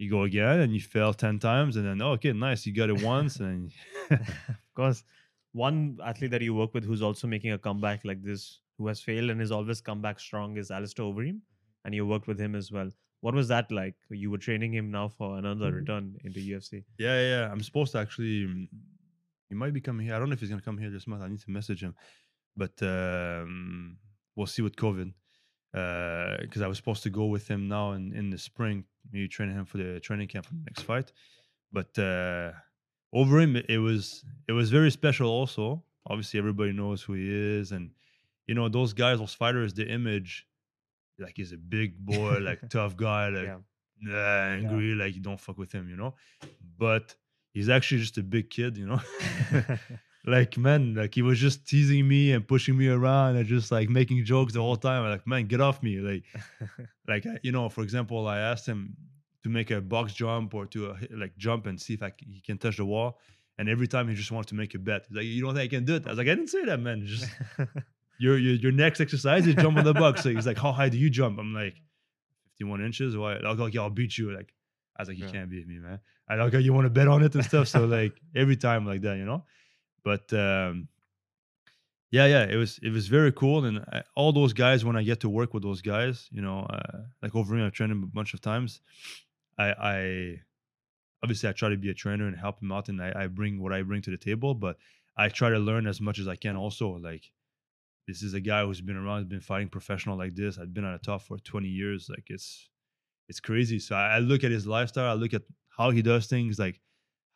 You 0.00 0.08
go 0.10 0.22
again 0.22 0.60
and 0.60 0.72
you 0.72 0.80
fail 0.80 1.12
10 1.12 1.38
times, 1.40 1.76
and 1.76 1.84
then, 1.86 2.00
oh, 2.00 2.12
okay, 2.12 2.32
nice. 2.32 2.64
You 2.64 2.72
got 2.74 2.88
it 2.88 3.02
once, 3.02 3.36
and 3.36 3.70
of 4.10 4.74
course, 4.74 5.04
one 5.52 5.98
athlete 6.02 6.30
that 6.30 6.40
you 6.40 6.54
work 6.54 6.72
with 6.72 6.84
who's 6.84 7.02
also 7.02 7.26
making 7.26 7.52
a 7.52 7.58
comeback 7.58 8.00
like 8.04 8.22
this, 8.22 8.60
who 8.78 8.86
has 8.86 9.00
failed 9.02 9.28
and 9.30 9.40
has 9.40 9.52
always 9.52 9.80
come 9.82 10.00
back 10.00 10.18
strong, 10.18 10.56
is 10.56 10.70
Alistair 10.70 11.04
Overeem, 11.04 11.40
and 11.84 11.94
you 11.94 12.06
worked 12.06 12.26
with 12.28 12.40
him 12.40 12.54
as 12.54 12.72
well. 12.72 12.90
What 13.20 13.34
was 13.34 13.48
that 13.48 13.70
like? 13.70 13.96
You 14.08 14.30
were 14.30 14.38
training 14.38 14.72
him 14.72 14.90
now 14.90 15.08
for 15.08 15.36
another 15.36 15.70
return 15.80 16.16
into 16.24 16.40
UFC. 16.40 16.82
Yeah, 16.98 17.20
yeah. 17.20 17.52
I'm 17.52 17.62
supposed 17.62 17.92
to 17.92 17.98
actually. 17.98 18.46
mm, 18.46 18.68
He 19.50 19.54
might 19.54 19.74
be 19.74 19.82
coming 19.82 20.06
here. 20.06 20.14
I 20.14 20.18
don't 20.18 20.30
know 20.30 20.32
if 20.32 20.40
he's 20.40 20.48
gonna 20.48 20.62
come 20.62 20.78
here 20.78 20.88
this 20.88 21.06
month. 21.06 21.22
I 21.22 21.28
need 21.28 21.40
to 21.42 21.50
message 21.50 21.82
him, 21.82 21.94
but 22.56 22.72
um, 22.82 23.98
we'll 24.34 24.46
see 24.46 24.62
with 24.62 24.76
COVID. 24.76 25.12
Because 25.72 26.62
I 26.62 26.66
was 26.66 26.78
supposed 26.78 27.02
to 27.02 27.10
go 27.10 27.26
with 27.26 27.46
him 27.46 27.68
now 27.68 27.92
in, 27.92 28.12
in 28.14 28.30
the 28.30 28.38
spring, 28.38 28.84
maybe 29.12 29.28
training 29.28 29.56
him 29.56 29.64
for 29.64 29.78
the 29.78 30.00
training 30.00 30.28
camp 30.28 30.46
for 30.46 30.54
the 30.54 30.62
next 30.66 30.82
fight. 30.82 31.12
But 31.72 31.96
uh, 31.98 32.52
Overeem, 33.14 33.64
it 33.68 33.78
was 33.78 34.24
it 34.48 34.52
was 34.52 34.70
very 34.70 34.90
special. 34.90 35.28
Also, 35.28 35.82
obviously, 36.06 36.38
everybody 36.38 36.72
knows 36.72 37.02
who 37.02 37.14
he 37.14 37.28
is, 37.58 37.72
and 37.72 37.90
you 38.46 38.54
know 38.54 38.68
those 38.68 38.92
guys, 38.92 39.18
those 39.18 39.34
fighters, 39.34 39.74
the 39.74 39.88
image, 39.88 40.46
like 41.18 41.34
he's 41.36 41.52
a 41.52 41.56
big 41.56 41.98
boy, 41.98 42.38
like 42.42 42.68
tough 42.68 42.96
guy, 42.96 43.28
like 43.28 43.44
Yeah. 43.46 43.58
nah, 44.00 44.54
angry, 44.54 44.94
like 44.94 45.14
you 45.14 45.20
don't 45.20 45.40
fuck 45.40 45.58
with 45.58 45.72
him, 45.72 45.88
you 45.88 45.96
know. 45.96 46.14
But 46.78 47.14
he's 47.52 47.68
actually 47.68 48.00
just 48.00 48.18
a 48.18 48.22
big 48.22 48.50
kid, 48.50 48.76
you 48.76 48.86
know. 48.86 49.00
like 50.26 50.58
man, 50.58 50.94
like 50.94 51.14
he 51.14 51.22
was 51.22 51.38
just 51.38 51.66
teasing 51.66 52.06
me 52.06 52.32
and 52.32 52.46
pushing 52.46 52.76
me 52.76 52.88
around 52.88 53.36
and 53.36 53.46
just 53.46 53.72
like 53.72 53.88
making 53.88 54.24
jokes 54.24 54.52
the 54.52 54.60
whole 54.60 54.76
time. 54.76 55.02
I'm 55.04 55.10
like, 55.10 55.26
man, 55.26 55.46
get 55.46 55.60
off 55.60 55.82
me, 55.82 55.98
like, 55.98 56.24
like 57.08 57.24
you 57.42 57.52
know. 57.52 57.68
For 57.68 57.82
example, 57.82 58.26
I 58.26 58.38
asked 58.38 58.66
him 58.66 58.96
to 59.42 59.48
make 59.48 59.70
a 59.70 59.80
box 59.80 60.12
jump 60.12 60.54
or 60.54 60.66
to 60.66 60.90
uh, 60.90 60.96
like 61.12 61.36
jump 61.38 61.66
and 61.66 61.80
see 61.80 61.94
if 61.94 62.02
I 62.02 62.10
c- 62.10 62.26
he 62.30 62.40
can 62.40 62.58
touch 62.58 62.76
the 62.76 62.84
wall. 62.84 63.18
And 63.58 63.68
every 63.68 63.88
time 63.88 64.08
he 64.08 64.14
just 64.14 64.30
wanted 64.32 64.48
to 64.48 64.54
make 64.54 64.74
a 64.74 64.78
bet. 64.78 65.04
He's 65.08 65.16
like, 65.16 65.24
you 65.26 65.42
don't 65.42 65.54
think 65.54 65.70
I 65.70 65.76
can 65.76 65.84
do 65.84 65.94
it? 65.96 66.06
I 66.06 66.10
was 66.10 66.18
like, 66.18 66.28
I 66.28 66.34
didn't 66.34 66.48
say 66.48 66.64
that, 66.64 66.80
man. 66.80 67.04
Just 67.06 67.28
your 68.18 68.38
your, 68.38 68.54
your 68.54 68.72
next 68.72 69.00
exercise 69.00 69.46
is 69.46 69.54
jump 69.54 69.76
on 69.78 69.84
the 69.84 69.92
box. 69.94 70.22
So 70.22 70.30
he's 70.30 70.46
like, 70.46 70.58
how 70.58 70.72
high 70.72 70.88
do 70.88 70.96
you 70.98 71.10
jump? 71.10 71.38
I'm 71.38 71.52
like, 71.54 71.74
51 72.58 72.82
inches. 72.84 73.16
Why? 73.16 73.34
I'll 73.36 73.54
go, 73.56 73.66
yeah, 73.66 73.82
I'll 73.82 73.90
beat 73.90 74.16
you. 74.18 74.34
Like, 74.34 74.52
I 74.96 75.02
was 75.02 75.08
like, 75.08 75.18
you 75.18 75.26
Yeah. 75.26 75.32
can't 75.32 75.50
beat 75.50 75.66
me, 75.66 75.78
man. 75.78 76.00
I 76.28 76.36
like, 76.36 76.52
you 76.54 76.72
want 76.72 76.86
to 76.86 76.90
bet 76.90 77.08
on 77.08 77.22
it 77.22 77.34
and 77.34 77.44
stuff. 77.44 77.68
So 77.68 77.84
like 77.86 78.20
every 78.34 78.56
time 78.56 78.86
like 78.86 79.00
that, 79.02 79.16
you 79.16 79.24
know. 79.24 79.44
But 80.04 80.32
um, 80.32 80.88
yeah, 82.10 82.26
yeah, 82.26 82.44
it 82.44 82.56
was 82.56 82.78
it 82.82 82.90
was 82.90 83.08
very 83.08 83.32
cool. 83.32 83.64
And 83.64 83.78
I, 83.92 84.02
all 84.16 84.32
those 84.32 84.52
guys, 84.52 84.84
when 84.84 84.96
I 84.96 85.02
get 85.02 85.20
to 85.20 85.28
work 85.28 85.54
with 85.54 85.62
those 85.62 85.82
guys, 85.82 86.28
you 86.32 86.42
know, 86.42 86.60
uh, 86.60 87.02
like 87.22 87.34
over 87.34 87.56
here, 87.56 87.66
I've 87.66 87.72
trained 87.72 87.92
them 87.92 88.02
a 88.02 88.06
bunch 88.06 88.34
of 88.34 88.40
times. 88.40 88.80
I, 89.58 89.72
I 89.72 90.40
obviously 91.22 91.48
I 91.48 91.52
try 91.52 91.68
to 91.68 91.76
be 91.76 91.90
a 91.90 91.94
trainer 91.94 92.26
and 92.26 92.36
help 92.36 92.60
them 92.60 92.72
out, 92.72 92.88
and 92.88 93.00
I, 93.02 93.12
I 93.14 93.26
bring 93.26 93.60
what 93.60 93.72
I 93.72 93.82
bring 93.82 94.02
to 94.02 94.10
the 94.10 94.16
table. 94.16 94.54
But 94.54 94.76
I 95.16 95.28
try 95.28 95.50
to 95.50 95.58
learn 95.58 95.86
as 95.86 96.00
much 96.00 96.18
as 96.18 96.26
I 96.26 96.36
can. 96.36 96.56
Also, 96.56 96.88
like 96.88 97.30
this 98.08 98.22
is 98.22 98.34
a 98.34 98.40
guy 98.40 98.64
who's 98.64 98.80
been 98.80 98.96
around, 98.96 99.28
been 99.28 99.40
fighting 99.40 99.68
professional 99.68 100.18
like 100.18 100.34
this. 100.34 100.58
I've 100.58 100.74
been 100.74 100.84
on 100.84 100.92
the 100.92 100.98
top 100.98 101.22
for 101.22 101.38
20 101.38 101.68
years. 101.68 102.08
Like 102.08 102.24
it's 102.26 102.68
it's 103.28 103.38
crazy. 103.38 103.78
So 103.78 103.94
I, 103.94 104.16
I 104.16 104.18
look 104.18 104.42
at 104.42 104.50
his 104.50 104.66
lifestyle. 104.66 105.10
I 105.10 105.14
look 105.14 105.32
at 105.32 105.42
how 105.76 105.90
he 105.90 106.02
does 106.02 106.26
things. 106.26 106.58
Like 106.58 106.80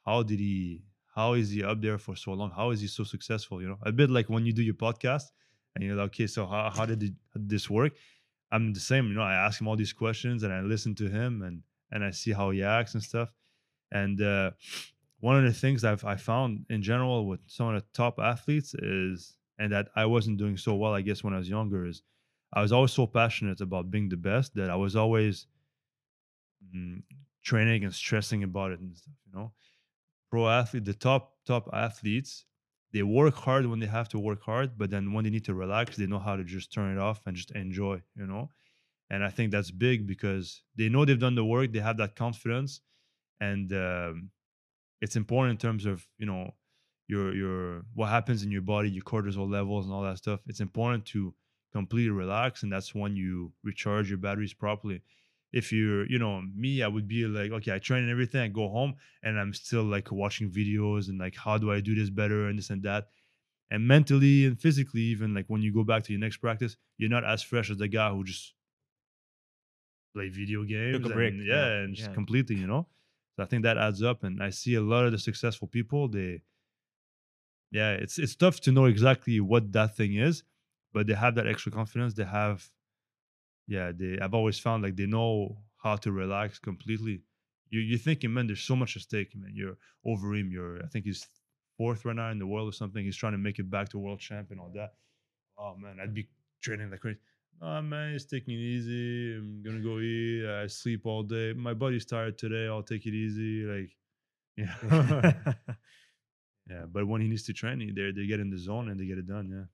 how 0.05 0.25
did 0.25 0.41
he? 0.41 0.83
How 1.15 1.35
is 1.35 1.51
he 1.51 1.63
up 1.63 1.81
there 1.81 1.99
for 1.99 2.17
so 2.17 2.33
long? 2.33 2.51
How 2.51 2.71
is 2.71 2.81
he 2.81 2.89
so 2.89 3.05
successful? 3.05 3.63
You 3.63 3.69
know, 3.69 3.79
a 3.83 3.93
bit 3.93 4.11
like 4.11 4.29
when 4.29 4.45
you 4.45 4.53
do 4.53 4.63
your 4.63 4.75
podcast 4.75 5.25
and 5.75 5.85
you're 5.85 5.95
like, 5.95 6.07
okay, 6.07 6.27
so 6.27 6.45
how, 6.47 6.73
how 6.75 6.87
did, 6.87 7.15
this 7.35 7.71
work? 7.71 7.93
I'm 8.51 8.73
the 8.73 8.81
same. 8.81 9.07
You 9.09 9.15
know, 9.15 9.23
I 9.23 9.35
ask 9.35 9.61
him 9.61 9.69
all 9.69 9.77
these 9.77 9.93
questions 9.93 10.43
and 10.43 10.53
I 10.53 10.61
listen 10.61 10.95
to 10.97 11.09
him 11.09 11.43
and 11.43 11.63
and 11.91 12.05
I 12.05 12.11
see 12.11 12.33
how 12.33 12.51
he 12.51 12.65
acts 12.65 12.95
and 12.95 13.03
stuff. 13.03 13.33
And 13.93 14.21
uh, 14.21 14.51
one 15.21 15.39
of 15.39 15.45
the 15.45 15.53
things 15.53 15.85
I've 15.85 16.05
I 16.05 16.17
found 16.17 16.67
in 16.69 16.83
general 16.83 17.27
with 17.27 17.41
some 17.47 17.69
of 17.69 17.81
the 17.81 17.87
top 17.93 18.19
athletes 18.19 18.75
is, 18.75 19.37
and 19.59 19.73
that 19.73 19.89
I 19.95 20.07
wasn't 20.07 20.39
doing 20.39 20.57
so 20.57 20.75
well, 20.75 20.93
I 20.93 21.03
guess, 21.03 21.23
when 21.23 21.35
I 21.35 21.39
was 21.39 21.49
younger, 21.49 21.87
is 21.87 22.03
I 22.53 22.63
was 22.63 22.73
always 22.73 22.93
so 22.93 23.07
passionate 23.07 23.61
about 23.61 23.91
being 23.91 24.09
the 24.09 24.17
best 24.17 24.55
that 24.57 24.71
I 24.71 24.75
was 24.75 24.97
always 24.97 25.47
mm, 26.75 27.03
training 27.43 27.85
and 27.85 27.95
stressing 27.95 28.43
about 28.43 28.73
it 28.73 28.81
and 28.81 28.97
stuff. 28.97 29.15
You 29.27 29.39
know, 29.39 29.53
pro 30.35 30.49
athlete, 30.49 30.85
the 30.85 30.95
top 30.95 31.23
top 31.47 31.69
athletes, 31.73 32.45
they 32.93 33.05
work 33.05 33.37
hard 33.37 33.67
when 33.67 33.79
they 33.79 33.87
have 33.87 34.09
to 34.09 34.19
work 34.19 34.43
hard, 34.43 34.77
but 34.77 34.91
then 34.91 35.13
when 35.13 35.23
they 35.23 35.31
need 35.31 35.45
to 35.45 35.55
relax, 35.55 35.97
they 35.97 36.09
know 36.09 36.19
how 36.19 36.35
to 36.35 36.43
just 36.43 36.73
turn 36.73 36.91
it 36.97 37.01
off 37.01 37.21
and 37.25 37.37
just 37.37 37.53
enjoy. 37.53 38.03
You 38.17 38.27
know, 38.27 38.51
and 39.11 39.23
I 39.23 39.31
think 39.31 39.53
that's 39.53 39.71
big 39.71 40.09
because 40.09 40.65
they 40.75 40.89
know 40.89 41.05
they've 41.05 41.27
done 41.27 41.37
the 41.37 41.45
work, 41.45 41.73
they 41.73 41.79
have 41.79 41.99
that 41.99 42.17
confidence, 42.17 42.81
and 43.41 43.73
um, 43.73 44.31
it's 45.01 45.15
important 45.15 45.53
in 45.53 45.59
terms 45.69 45.87
of 45.87 46.05
you 46.19 46.27
know 46.27 46.51
your 47.07 47.33
your 47.33 47.83
what 47.95 48.09
happens 48.09 48.43
in 48.43 48.51
your 48.51 48.67
body, 48.75 48.91
your 48.91 49.05
cortisol 49.05 49.49
levels, 49.49 49.85
and 49.85 49.95
all 49.95 50.03
that 50.03 50.19
stuff. 50.19 50.41
It's 50.49 50.61
important 50.69 51.07
to 51.15 51.33
completely 51.73 52.11
relax, 52.11 52.65
and 52.65 52.73
that's 52.73 52.93
when 52.93 53.15
you 53.15 53.53
recharge 53.63 54.09
your 54.09 54.19
batteries 54.19 54.55
properly. 54.55 55.01
If 55.55 55.71
you're, 55.73 56.05
you 56.11 56.19
know, 56.19 56.43
me, 56.65 56.83
I 56.83 56.89
would 56.89 57.07
be 57.07 57.27
like, 57.27 57.53
okay, 57.53 57.73
I 57.73 57.79
train 57.79 58.03
and 58.03 58.11
everything, 58.11 58.41
I 58.41 58.49
go 58.49 58.69
home, 58.69 58.95
and 59.23 59.39
I'm 59.39 59.55
still 59.55 59.85
like 59.85 60.11
watching 60.11 60.51
videos 60.51 61.09
and 61.09 61.19
like, 61.19 61.37
how 61.37 61.59
do 61.59 61.71
I 61.71 61.81
do 61.81 61.95
this 61.95 62.11
better 62.11 62.49
and 62.49 62.59
this 62.59 62.71
and 62.71 62.83
that. 62.83 63.07
And 63.71 63.87
mentally 63.87 64.47
and 64.47 64.61
physically, 64.61 65.03
even 65.03 65.33
like 65.33 65.47
when 65.47 65.63
you 65.63 65.73
go 65.73 65.85
back 65.85 66.03
to 66.05 66.13
your 66.13 66.21
next 66.21 66.39
practice, 66.39 66.77
you're 66.99 67.09
not 67.17 67.25
as 67.25 67.43
fresh 67.43 67.71
as 67.71 67.79
the 67.79 67.89
guy 67.89 68.11
who 68.11 68.25
just 68.25 68.53
play 70.13 70.29
video 70.29 70.65
games. 70.65 70.97
Took 70.97 71.07
a 71.07 71.07
and, 71.07 71.15
break. 71.15 71.35
yeah, 71.39 71.67
and 71.67 71.95
just 71.95 72.09
yeah. 72.09 72.15
completely, 72.15 72.57
you 72.57 72.67
know. 72.67 72.87
So 73.37 73.43
I 73.43 73.47
think 73.47 73.63
that 73.63 73.79
adds 73.79 74.03
up, 74.03 74.23
and 74.23 74.43
I 74.43 74.51
see 74.51 74.75
a 74.75 74.81
lot 74.81 75.07
of 75.07 75.13
the 75.13 75.19
successful 75.19 75.69
people. 75.69 76.09
They, 76.09 76.43
yeah, 77.71 77.93
it's 77.93 78.19
it's 78.19 78.37
tough 78.37 78.61
to 78.63 78.73
know 78.73 78.87
exactly 78.87 79.41
what 79.41 79.73
that 79.73 79.97
thing 79.97 80.15
is, 80.15 80.45
but 80.93 81.07
they 81.07 81.15
have 81.15 81.35
that 81.37 81.47
extra 81.47 81.73
confidence. 81.73 82.15
They 82.15 82.25
have, 82.25 82.69
yeah, 83.67 83.93
they. 83.97 84.19
I've 84.21 84.35
always 84.35 84.59
found 84.59 84.83
like 84.83 84.97
they 84.97 85.07
know 85.07 85.59
how 85.83 85.97
to 85.97 86.13
relax 86.13 86.59
completely. 86.59 87.23
You 87.71 87.81
you're 87.81 87.99
thinking, 87.99 88.33
man, 88.33 88.47
there's 88.47 88.63
so 88.63 88.77
much 88.77 88.97
at 88.97 89.03
stake, 89.03 89.35
man. 89.35 89.53
You're 89.55 89.77
Overeem. 90.07 90.51
You're 90.51 90.83
I 90.83 90.89
think 90.89 91.05
he's 91.07 91.27
fourth 91.79 92.05
right 92.05 92.17
now 92.17 92.31
in 92.31 92.39
the 92.39 92.47
world 92.47 92.69
or 92.69 92.73
something. 92.73 93.05
He's 93.05 93.17
trying 93.17 93.33
to 93.33 93.39
make 93.39 93.59
it 93.59 93.71
back 93.71 93.89
to 93.91 93.99
world 93.99 94.21
champ 94.21 94.51
and 94.51 94.61
all 94.61 94.71
that. 94.75 94.95
Oh 95.59 95.77
man, 95.77 95.99
I'd 96.03 96.15
be 96.15 96.29
training 96.63 96.91
like 96.91 97.01
crazy. 97.01 97.19
Oh 97.63 97.81
man, 97.83 98.15
it's 98.15 98.25
taking 98.27 98.55
it 98.55 98.59
easy. 98.59 99.37
I'm 99.37 99.63
gonna 99.65 99.81
go 99.81 100.01
eat. 100.01 100.47
I 100.47 100.67
sleep 100.67 101.07
all 101.07 101.23
day. 101.23 101.53
My 101.55 101.75
body's 101.75 102.05
tired 102.07 102.39
today. 102.39 102.67
I'll 102.67 102.83
take 102.83 103.07
it 103.07 103.15
easy. 103.15 103.65
Like, 103.65 103.91
yeah, 104.57 105.33
yeah. 106.71 106.85
But 106.91 107.07
when 107.07 107.21
he 107.21 107.29
needs 107.29 107.45
to 107.45 107.53
train, 107.53 107.81
he- 107.81 107.93
they 107.93 108.13
they 108.13 108.27
get 108.27 108.41
in 108.41 108.51
the 108.51 108.59
zone 108.59 108.89
and 108.89 108.99
they 108.99 109.07
get 109.07 109.19
it 109.19 109.27
done. 109.27 109.49
Yeah. 109.51 109.67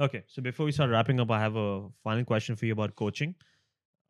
Okay, 0.00 0.22
so 0.28 0.40
before 0.40 0.64
we 0.64 0.72
start 0.72 0.90
wrapping 0.90 1.18
up, 1.18 1.30
I 1.30 1.40
have 1.40 1.56
a 1.56 1.88
final 2.04 2.24
question 2.24 2.54
for 2.54 2.66
you 2.66 2.72
about 2.72 2.94
coaching. 2.94 3.34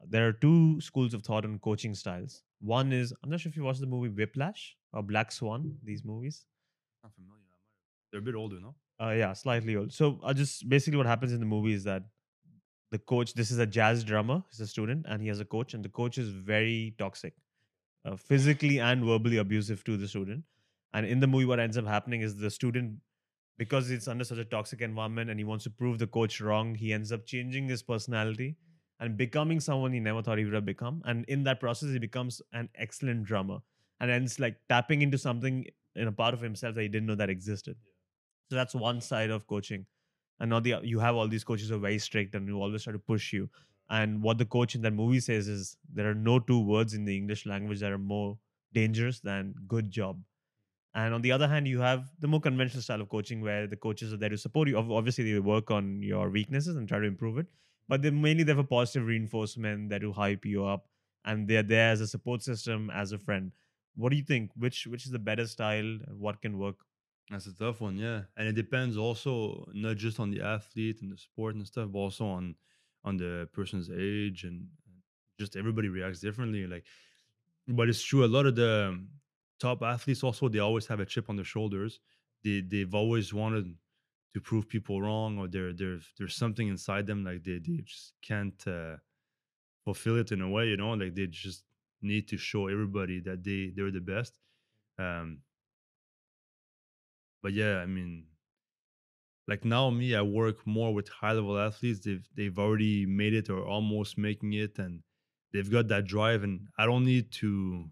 There 0.07 0.29
are 0.29 0.33
two 0.33 0.81
schools 0.81 1.15
of 1.15 1.23
thought 1.23 1.45
on 1.45 1.59
coaching 1.61 1.95
styles. 1.95 2.43
One 2.61 2.93
is 2.93 3.13
I'm 3.23 3.31
not 3.31 3.41
sure 3.41 3.51
if 3.51 3.57
you 3.57 3.65
watched 3.65 3.81
the 3.81 3.87
movie 3.87 4.09
Whiplash 4.11 4.77
or 4.93 5.03
Black 5.03 5.33
Swan. 5.33 5.77
These 5.83 6.05
movies, 6.05 6.45
I'm 7.05 7.11
familiar. 7.11 7.43
They're 8.11 8.21
a 8.21 8.23
bit 8.23 8.35
older, 8.35 8.61
no? 8.61 8.75
uh, 9.01 9.11
yeah, 9.11 9.33
slightly 9.33 9.77
old. 9.77 9.93
So 9.93 10.21
I 10.25 10.33
just 10.33 10.69
basically 10.69 10.97
what 10.97 11.07
happens 11.07 11.33
in 11.33 11.41
the 11.41 11.47
movie 11.47 11.73
is 11.73 11.85
that 11.85 12.03
the 12.91 12.99
coach. 12.99 13.35
This 13.35 13.51
is 13.51 13.59
a 13.59 13.67
jazz 13.67 14.05
drummer. 14.05 14.43
He's 14.51 14.61
a 14.61 14.67
student, 14.67 15.07
and 15.09 15.23
he 15.23 15.29
has 15.29 15.41
a 15.41 15.45
coach, 15.45 15.75
and 15.75 15.85
the 15.85 15.89
coach 15.89 16.19
is 16.19 16.29
very 16.29 16.95
toxic, 16.99 17.35
uh, 18.05 18.17
physically 18.17 18.81
and 18.81 19.05
verbally 19.05 19.39
abusive 19.39 19.85
to 19.85 19.97
the 19.97 20.09
student. 20.09 20.45
And 20.93 21.07
in 21.07 21.21
the 21.21 21.27
movie, 21.27 21.45
what 21.45 21.61
ends 21.61 21.77
up 21.77 21.87
happening 21.87 22.23
is 22.23 22.37
the 22.37 22.51
student, 22.51 22.99
because 23.59 23.91
it's 23.91 24.09
under 24.09 24.25
such 24.25 24.39
a 24.39 24.45
toxic 24.45 24.81
environment, 24.81 25.31
and 25.31 25.39
he 25.39 25.45
wants 25.45 25.65
to 25.65 25.71
prove 25.71 25.99
the 25.99 26.07
coach 26.07 26.41
wrong, 26.41 26.75
he 26.75 26.93
ends 26.93 27.13
up 27.13 27.27
changing 27.27 27.69
his 27.69 27.83
personality 27.83 28.57
and 29.01 29.17
becoming 29.17 29.61
someone 29.61 29.93
he 29.93 30.01
never 30.01 30.23
thought 30.23 30.39
he 30.39 30.45
would 30.45 30.55
have 30.55 30.65
become. 30.65 31.03
And 31.05 31.25
in 31.27 31.45
that 31.45 31.61
process, 31.61 31.91
he 31.91 31.99
becomes 31.99 32.41
an 32.53 32.69
excellent 32.75 33.25
drummer, 33.25 33.59
and 34.01 34.11
ends 34.11 34.39
like 34.41 34.57
tapping 34.69 35.03
into 35.03 35.19
something 35.19 35.67
in 35.95 36.09
a 36.09 36.13
part 36.13 36.35
of 36.35 36.41
himself 36.41 36.75
that 36.77 36.83
he 36.83 36.89
didn't 36.89 37.07
know 37.07 37.17
that 37.17 37.31
existed. 37.31 37.77
So 38.49 38.57
that's 38.57 38.75
one 38.75 39.01
side 39.01 39.31
of 39.31 39.47
coaching. 39.47 39.87
And 40.41 40.51
now 40.51 40.61
the 40.61 40.77
you 40.83 41.01
have 41.01 41.17
all 41.17 41.29
these 41.29 41.45
coaches 41.45 41.69
who 41.69 41.77
are 41.77 41.81
very 41.81 41.99
strict 41.99 42.35
and 42.35 42.49
who 42.49 42.61
always 42.63 42.85
try 42.85 42.93
to 42.93 42.99
push 42.99 43.33
you. 43.33 43.51
And 43.91 44.23
what 44.23 44.39
the 44.39 44.45
coach 44.45 44.75
in 44.75 44.83
that 44.83 44.93
movie 44.93 45.21
says 45.21 45.49
is 45.49 45.77
there 45.93 46.09
are 46.09 46.15
no 46.15 46.39
two 46.39 46.61
words 46.61 46.95
in 46.95 47.05
the 47.05 47.17
English 47.17 47.47
language 47.47 47.81
that 47.81 47.91
are 47.91 47.99
more 47.99 48.39
dangerous 48.73 49.19
than 49.21 49.55
good 49.67 49.91
job. 49.91 50.23
And 50.99 51.15
on 51.15 51.23
the 51.23 51.31
other 51.31 51.47
hand, 51.47 51.69
you 51.69 51.79
have 51.79 52.11
the 52.19 52.27
more 52.27 52.41
conventional 52.41 52.83
style 52.83 53.01
of 53.01 53.09
coaching 53.09 53.41
where 53.41 53.69
the 53.69 53.77
coaches 53.77 54.13
are 54.13 54.17
there 54.17 54.31
to 54.31 54.37
support 54.37 54.67
you. 54.67 54.77
Obviously, 54.77 55.33
they 55.33 55.39
work 55.39 55.71
on 55.71 56.03
your 56.03 56.29
weaknesses 56.29 56.75
and 56.75 56.89
try 56.89 56.99
to 56.99 57.07
improve 57.07 57.39
it, 57.39 57.47
but 57.87 58.03
they 58.03 58.11
mainly 58.11 58.43
there 58.43 58.57
for 58.57 58.65
positive 58.65 59.07
reinforcement, 59.07 59.91
there 59.91 60.01
to 60.01 60.13
hype 60.13 60.45
you 60.45 60.65
up, 60.67 60.89
and 61.25 61.47
they're 61.47 61.63
there 61.63 61.93
as 61.93 62.01
a 62.01 62.09
support 62.09 62.43
system, 62.43 62.91
as 62.91 63.13
a 63.13 63.19
friend. 63.19 63.53
What 63.95 64.11
do 64.11 64.17
you 64.17 64.25
think? 64.25 64.51
Which 64.57 64.89
which 64.89 65.07
is 65.07 65.13
the 65.13 65.21
better 65.21 65.47
style? 65.47 65.99
What 66.27 66.43
can 66.43 66.59
work? 66.59 66.79
That's 67.31 67.47
a 67.47 67.55
tough 67.55 67.81
one, 67.81 67.97
yeah. 67.97 68.23
And 68.37 68.49
it 68.49 68.57
depends 68.57 68.97
also 68.97 69.69
not 69.75 69.99
just 69.99 70.19
on 70.19 70.33
the 70.33 70.41
athlete 70.41 71.03
and 71.03 71.13
the 71.13 71.19
sport 71.19 71.55
and 71.55 71.65
stuff, 71.65 71.93
but 71.93 71.99
also 72.01 72.27
on 72.27 72.57
on 73.05 73.19
the 73.19 73.49
person's 73.53 73.89
age 73.89 74.43
and 74.43 74.67
just 75.39 75.55
everybody 75.55 75.89
reacts 75.89 76.19
differently. 76.19 76.67
Like, 76.67 76.85
but 77.69 77.89
it's 77.89 78.03
true. 78.03 78.25
A 78.25 78.35
lot 78.37 78.47
of 78.47 78.57
the 78.57 78.75
top 79.59 79.83
athletes 79.83 80.23
also 80.25 80.49
they 80.49 80.59
always 80.59 80.87
have 80.87 81.01
a 81.01 81.07
chip 81.07 81.29
on 81.29 81.37
their 81.37 81.45
shoulders. 81.45 82.01
They 82.45 82.61
they've 82.61 82.95
always 82.95 83.35
wanted 83.35 83.75
to 84.35 84.41
prove 84.41 84.69
people 84.69 85.01
wrong, 85.03 85.39
or 85.39 85.49
there 85.49 85.73
there's 85.73 86.13
there's 86.19 86.37
something 86.37 86.69
inside 86.69 87.07
them 87.07 87.25
like 87.25 87.45
they 87.45 87.59
they 87.59 87.83
just 87.85 88.15
can't 88.23 88.63
uh, 88.67 88.97
fulfill 89.85 90.19
it 90.19 90.33
in 90.33 90.41
a 90.41 90.49
way. 90.49 90.67
You 90.69 90.77
know, 90.77 90.93
like 90.93 91.15
they 91.15 91.27
just 91.27 91.65
need 92.03 92.29
to 92.29 92.37
show 92.37 92.69
everybody 92.69 93.21
that 93.21 93.43
they 93.45 93.73
they're 93.75 93.91
the 93.91 94.01
best. 94.01 94.39
Um, 94.99 95.41
but 97.43 97.53
yeah, 97.53 97.79
I 97.79 97.87
mean, 97.87 98.27
like 99.47 99.65
now 99.65 99.91
me, 99.91 100.15
I 100.15 100.23
work 100.23 100.67
more 100.67 100.93
with 100.93 101.09
high 101.09 101.33
level 101.33 101.59
athletes. 101.59 102.01
They've 102.01 102.27
they've 102.35 102.59
already 102.59 103.07
made 103.07 103.35
it 103.35 103.51
or 103.51 103.65
almost 103.65 104.19
making 104.19 104.53
it, 104.55 104.79
and 104.79 105.03
they've 105.53 105.71
got 105.71 105.89
that 105.89 106.05
drive. 106.07 106.43
And 106.45 106.69
I 106.79 106.87
don't 106.87 107.05
need 107.05 107.33
to. 107.33 107.89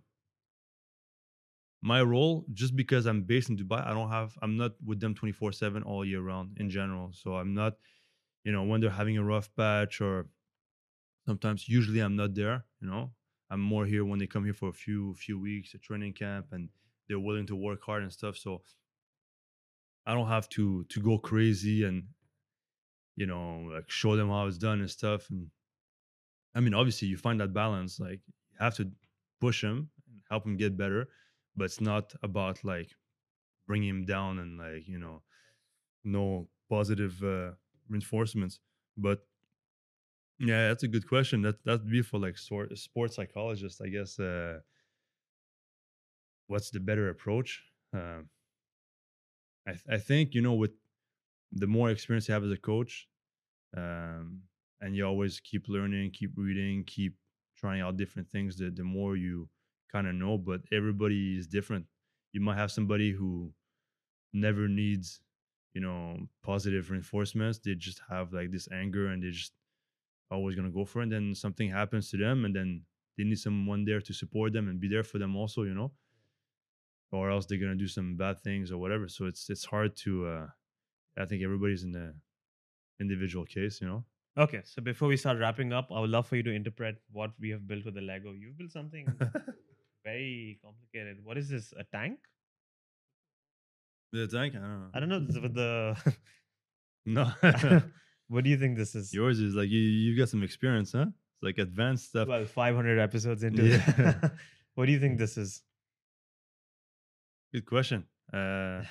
My 1.82 2.02
role, 2.02 2.46
just 2.52 2.74
because 2.74 3.06
I'm 3.06 3.22
based 3.22 3.50
in 3.50 3.56
Dubai, 3.56 3.86
I 3.86 3.92
don't 3.94 4.10
have. 4.10 4.34
I'm 4.42 4.56
not 4.56 4.72
with 4.84 5.00
them 5.00 5.14
twenty 5.14 5.32
four 5.32 5.52
seven 5.52 5.82
all 5.82 6.04
year 6.04 6.20
round 6.20 6.56
in 6.58 6.70
general. 6.70 7.12
So 7.12 7.36
I'm 7.36 7.54
not, 7.54 7.74
you 8.44 8.52
know, 8.52 8.64
when 8.64 8.80
they're 8.80 8.90
having 8.90 9.18
a 9.18 9.24
rough 9.24 9.48
patch 9.56 10.00
or 10.00 10.26
sometimes. 11.26 11.68
Usually, 11.68 12.00
I'm 12.00 12.16
not 12.16 12.34
there. 12.34 12.64
You 12.80 12.88
know, 12.88 13.12
I'm 13.50 13.60
more 13.60 13.84
here 13.86 14.04
when 14.04 14.18
they 14.18 14.26
come 14.26 14.44
here 14.44 14.54
for 14.54 14.68
a 14.68 14.72
few 14.72 15.14
few 15.14 15.38
weeks, 15.38 15.74
a 15.74 15.78
training 15.78 16.14
camp, 16.14 16.46
and 16.52 16.68
they're 17.08 17.20
willing 17.20 17.46
to 17.46 17.56
work 17.56 17.82
hard 17.84 18.02
and 18.02 18.12
stuff. 18.12 18.36
So 18.36 18.62
I 20.06 20.14
don't 20.14 20.28
have 20.28 20.48
to 20.50 20.84
to 20.84 21.00
go 21.00 21.18
crazy 21.18 21.84
and 21.84 22.04
you 23.16 23.26
know 23.26 23.68
like 23.72 23.90
show 23.90 24.16
them 24.16 24.28
how 24.28 24.46
it's 24.46 24.58
done 24.58 24.80
and 24.80 24.90
stuff. 24.90 25.30
And 25.30 25.48
I 26.54 26.60
mean, 26.60 26.74
obviously, 26.74 27.08
you 27.08 27.16
find 27.16 27.40
that 27.40 27.52
balance. 27.52 28.00
Like 28.00 28.20
you 28.26 28.58
have 28.58 28.76
to 28.76 28.90
push 29.40 29.62
them 29.62 29.90
and 30.08 30.22
help 30.30 30.44
them 30.44 30.56
get 30.56 30.76
better, 30.76 31.08
but 31.56 31.64
it's 31.64 31.80
not 31.80 32.14
about 32.22 32.64
like 32.64 32.90
bringing 33.66 33.88
him 33.90 34.04
down 34.06 34.38
and 34.38 34.58
like 34.58 34.88
you 34.88 34.98
know 34.98 35.22
no 36.04 36.48
positive 36.70 37.22
uh, 37.24 37.52
reinforcements. 37.88 38.60
But 38.96 39.26
yeah, 40.38 40.68
that's 40.68 40.82
a 40.82 40.88
good 40.88 41.08
question. 41.08 41.42
That 41.42 41.64
that'd 41.64 41.88
be 41.88 42.02
for 42.02 42.18
like 42.18 42.36
sort 42.36 42.76
sports 42.78 43.16
psychologists, 43.16 43.80
I 43.80 43.88
guess. 43.88 44.18
Uh, 44.18 44.60
what's 46.46 46.70
the 46.70 46.80
better 46.80 47.08
approach? 47.08 47.62
Um, 47.92 48.28
I 49.66 49.72
th- 49.72 49.84
I 49.88 49.98
think 49.98 50.34
you 50.34 50.42
know 50.42 50.54
with 50.54 50.72
the 51.52 51.66
more 51.66 51.90
experience 51.90 52.28
you 52.28 52.34
have 52.34 52.44
as 52.44 52.52
a 52.52 52.56
coach, 52.56 53.08
um, 53.76 54.42
and 54.80 54.96
you 54.96 55.06
always 55.06 55.40
keep 55.40 55.68
learning, 55.68 56.12
keep 56.12 56.32
reading, 56.36 56.84
keep 56.84 57.16
trying 57.56 57.80
out 57.82 57.96
different 57.96 58.30
things, 58.30 58.56
the 58.56 58.70
the 58.70 58.84
more 58.84 59.16
you 59.16 59.48
kind 59.96 60.06
of 60.06 60.14
know. 60.14 60.38
But 60.38 60.60
everybody 60.72 61.38
is 61.38 61.46
different. 61.46 61.86
You 62.32 62.40
might 62.40 62.56
have 62.56 62.70
somebody 62.70 63.12
who 63.12 63.52
never 64.32 64.68
needs 64.68 65.20
you 65.74 65.80
know 65.80 66.16
positive 66.42 66.90
reinforcements. 66.90 67.58
They 67.58 67.74
just 67.74 68.00
have 68.10 68.32
like 68.32 68.50
this 68.50 68.68
anger 68.72 69.08
and 69.08 69.22
they 69.22 69.30
just 69.30 69.52
always 70.30 70.56
gonna 70.56 70.70
go 70.70 70.84
for 70.84 71.00
it. 71.00 71.04
And 71.04 71.12
then 71.12 71.34
something 71.34 71.70
happens 71.70 72.10
to 72.10 72.16
them, 72.16 72.44
and 72.44 72.54
then 72.54 72.82
they 73.16 73.24
need 73.24 73.38
someone 73.38 73.84
there 73.84 74.00
to 74.00 74.12
support 74.12 74.52
them 74.52 74.68
and 74.68 74.80
be 74.80 74.88
there 74.88 75.04
for 75.04 75.18
them 75.18 75.36
also. 75.36 75.62
You 75.62 75.74
know 75.74 75.92
or 77.12 77.30
else 77.30 77.46
they're 77.46 77.58
gonna 77.58 77.74
do 77.74 77.88
some 77.88 78.16
bad 78.16 78.40
things 78.40 78.70
or 78.72 78.78
whatever. 78.78 79.08
So 79.08 79.26
it's 79.26 79.48
it's 79.50 79.64
hard 79.64 79.96
to. 80.04 80.26
Uh, 80.26 80.46
I 81.18 81.24
think 81.24 81.42
everybody's 81.42 81.82
in 81.82 81.92
the 81.92 82.14
individual 83.00 83.44
case, 83.44 83.80
you 83.80 83.88
know. 83.88 84.04
Okay, 84.38 84.60
so 84.64 84.82
before 84.82 85.08
we 85.08 85.16
start 85.16 85.38
wrapping 85.38 85.72
up, 85.72 85.88
I 85.90 86.00
would 86.00 86.10
love 86.10 86.26
for 86.26 86.36
you 86.36 86.42
to 86.42 86.52
interpret 86.52 86.96
what 87.10 87.30
we 87.40 87.50
have 87.50 87.66
built 87.66 87.86
with 87.86 87.94
the 87.94 88.02
Lego. 88.02 88.32
You've 88.32 88.58
built 88.58 88.70
something 88.70 89.06
very 90.06 90.58
complicated. 90.62 91.18
What 91.24 91.36
is 91.36 91.48
this? 91.48 91.74
A 91.76 91.84
tank? 91.84 92.18
The 94.12 94.28
tank? 94.28 94.54
I 94.54 94.60
don't 94.60 94.80
know. 94.80 94.90
I 94.94 95.00
don't 95.00 95.08
know 95.08 95.20
this- 95.20 95.38
with 95.38 95.54
the. 95.54 95.96
No. 97.08 97.30
what 98.26 98.42
do 98.42 98.50
you 98.50 98.58
think 98.58 98.76
this 98.76 98.96
is? 98.96 99.14
Yours 99.14 99.38
is 99.38 99.54
like 99.54 99.68
you 99.70 99.78
you 99.78 100.18
got 100.18 100.28
some 100.28 100.42
experience, 100.42 100.90
huh? 100.90 101.06
It's 101.06 101.42
like 101.48 101.58
advanced 101.58 102.08
stuff. 102.08 102.26
Well, 102.26 102.44
500 102.44 102.98
episodes 102.98 103.44
into 103.44 103.64
it. 103.64 103.80
Yeah. 103.96 104.30
what 104.74 104.86
do 104.86 104.92
you 104.92 104.98
think 104.98 105.16
this 105.16 105.36
is? 105.36 105.62
Good 107.54 107.64
question. 107.64 108.06
Uh, 108.34 108.82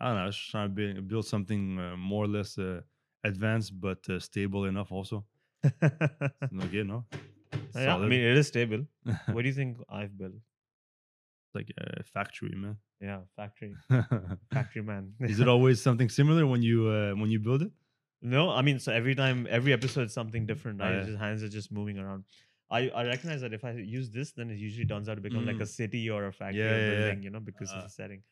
I 0.00 0.04
don't 0.06 0.16
know. 0.16 0.22
I 0.22 0.26
was 0.32 0.36
just 0.36 0.50
trying 0.50 0.68
to 0.70 0.74
build, 0.74 1.08
build 1.08 1.26
something 1.26 1.78
uh, 1.78 1.96
more 1.98 2.24
or 2.24 2.28
less 2.28 2.56
uh, 2.56 2.80
advanced 3.22 3.78
but 3.78 4.08
uh, 4.08 4.18
stable 4.18 4.64
enough. 4.64 4.90
Also, 4.90 5.26
no 6.50 6.64
good, 6.72 6.86
no. 6.88 7.04
Yeah, 7.74 7.96
I 7.96 8.06
mean, 8.06 8.20
it 8.20 8.38
is 8.38 8.48
stable. 8.48 8.86
What 9.26 9.42
do 9.42 9.48
you 9.48 9.54
think 9.54 9.76
I've 9.90 10.16
built? 10.16 10.40
Like 11.54 11.70
a 11.78 12.02
factory, 12.02 12.54
man. 12.54 12.76
Yeah, 13.00 13.20
factory, 13.36 13.76
factory 14.52 14.82
man. 14.82 15.14
is 15.20 15.38
it 15.38 15.46
always 15.46 15.80
something 15.80 16.08
similar 16.08 16.44
when 16.46 16.62
you 16.62 16.88
uh, 16.88 17.12
when 17.14 17.30
you 17.30 17.38
build 17.38 17.62
it? 17.62 17.70
No, 18.20 18.50
I 18.50 18.62
mean, 18.62 18.80
so 18.80 18.92
every 18.92 19.14
time, 19.14 19.46
every 19.48 19.72
episode 19.72 20.06
is 20.06 20.12
something 20.12 20.46
different. 20.46 20.80
Oh, 20.80 20.84
Right? 20.84 20.94
yeah. 20.96 21.04
Just 21.04 21.18
hands 21.18 21.42
are 21.44 21.48
just 21.48 21.70
moving 21.70 21.96
around. 21.98 22.24
I, 22.70 22.90
I 22.90 23.04
recognize 23.06 23.40
that 23.42 23.52
if 23.54 23.64
I 23.64 23.70
use 23.98 24.10
this, 24.10 24.32
then 24.32 24.50
it 24.50 24.58
usually 24.58 24.84
turns 24.84 25.08
out 25.08 25.14
to 25.14 25.20
become 25.20 25.46
like 25.46 25.56
Mm. 25.58 25.62
a 25.62 25.66
city 25.66 26.10
or 26.10 26.26
a 26.26 26.32
factory 26.32 26.58
Yeah, 26.58 26.72
or 26.72 26.78
yeah, 26.80 26.90
yeah. 26.90 26.96
building, 27.04 27.22
you 27.22 27.30
know, 27.30 27.40
because 27.40 27.70
of 27.70 27.78
Uh. 27.78 27.82
the 27.84 27.90
setting. 28.00 28.22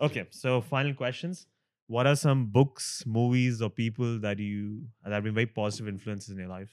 Okay, 0.00 0.24
so 0.30 0.60
final 0.62 0.94
questions. 0.94 1.46
What 1.88 2.06
are 2.06 2.16
some 2.16 2.46
books, 2.46 3.04
movies, 3.06 3.60
or 3.60 3.68
people 3.68 4.18
that 4.20 4.38
you 4.38 4.88
that 5.04 5.12
have 5.12 5.24
been 5.24 5.34
very 5.34 5.46
positive 5.60 5.88
influences 5.88 6.30
in 6.30 6.38
your 6.38 6.48
life? 6.48 6.72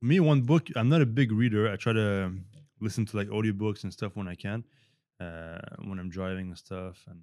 Me, 0.00 0.18
one 0.18 0.40
book. 0.42 0.68
I'm 0.74 0.88
not 0.88 1.00
a 1.00 1.06
big 1.06 1.30
reader. 1.30 1.68
I 1.70 1.76
try 1.76 1.92
to 1.92 2.32
listen 2.82 3.06
to 3.06 3.16
like 3.16 3.28
audiobooks 3.28 3.84
and 3.84 3.92
stuff 3.92 4.16
when 4.16 4.28
I 4.28 4.34
can, 4.34 4.64
uh, 5.20 5.58
when 5.86 5.98
I'm 5.98 6.10
driving 6.10 6.48
and 6.48 6.58
stuff. 6.58 7.04
And 7.08 7.20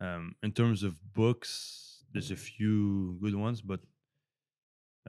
um, 0.00 0.34
in 0.42 0.52
terms 0.52 0.82
of 0.82 0.96
books, 1.14 2.04
there's 2.12 2.30
a 2.30 2.36
few 2.36 3.18
good 3.22 3.34
ones, 3.34 3.60
but 3.62 3.80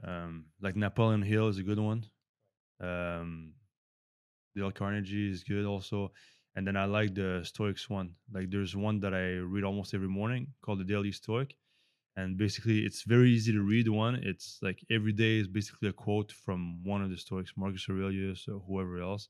um, 0.02 0.46
like 0.60 0.76
Napoleon 0.76 1.22
Hill 1.22 1.48
is 1.48 1.58
a 1.58 1.62
good 1.62 1.78
one. 1.78 2.04
Um, 2.80 3.52
Dale 4.56 4.72
Carnegie 4.72 5.30
is 5.30 5.44
good 5.44 5.64
also. 5.66 6.12
And 6.56 6.66
then 6.66 6.76
I 6.76 6.84
like 6.84 7.14
the 7.14 7.40
Stoics 7.44 7.90
one. 7.90 8.12
Like 8.32 8.50
there's 8.50 8.76
one 8.76 9.00
that 9.00 9.12
I 9.12 9.38
read 9.54 9.64
almost 9.64 9.92
every 9.92 10.08
morning 10.08 10.48
called 10.62 10.80
the 10.80 10.84
Daily 10.84 11.12
Stoic. 11.12 11.56
And 12.16 12.38
basically 12.38 12.80
it's 12.80 13.02
very 13.02 13.30
easy 13.30 13.52
to 13.52 13.60
read 13.62 13.88
one. 13.88 14.14
It's 14.22 14.58
like 14.62 14.78
every 14.88 15.12
day 15.12 15.38
is 15.38 15.48
basically 15.48 15.88
a 15.88 15.92
quote 15.92 16.30
from 16.30 16.84
one 16.84 17.02
of 17.02 17.10
the 17.10 17.16
Stoics, 17.16 17.52
Marcus 17.56 17.86
Aurelius 17.90 18.46
or 18.46 18.60
whoever 18.60 19.00
else. 19.00 19.28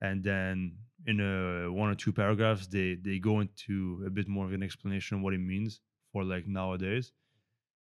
And 0.00 0.22
then 0.22 0.76
in 1.06 1.20
a 1.20 1.72
one 1.72 1.90
or 1.90 1.94
two 1.94 2.12
paragraphs, 2.12 2.66
they 2.66 2.96
they 3.02 3.18
go 3.18 3.40
into 3.40 4.02
a 4.06 4.10
bit 4.10 4.28
more 4.28 4.46
of 4.46 4.52
an 4.52 4.62
explanation 4.62 5.18
of 5.18 5.22
what 5.22 5.34
it 5.34 5.38
means 5.40 5.80
for 6.12 6.24
like 6.24 6.46
nowadays. 6.46 7.12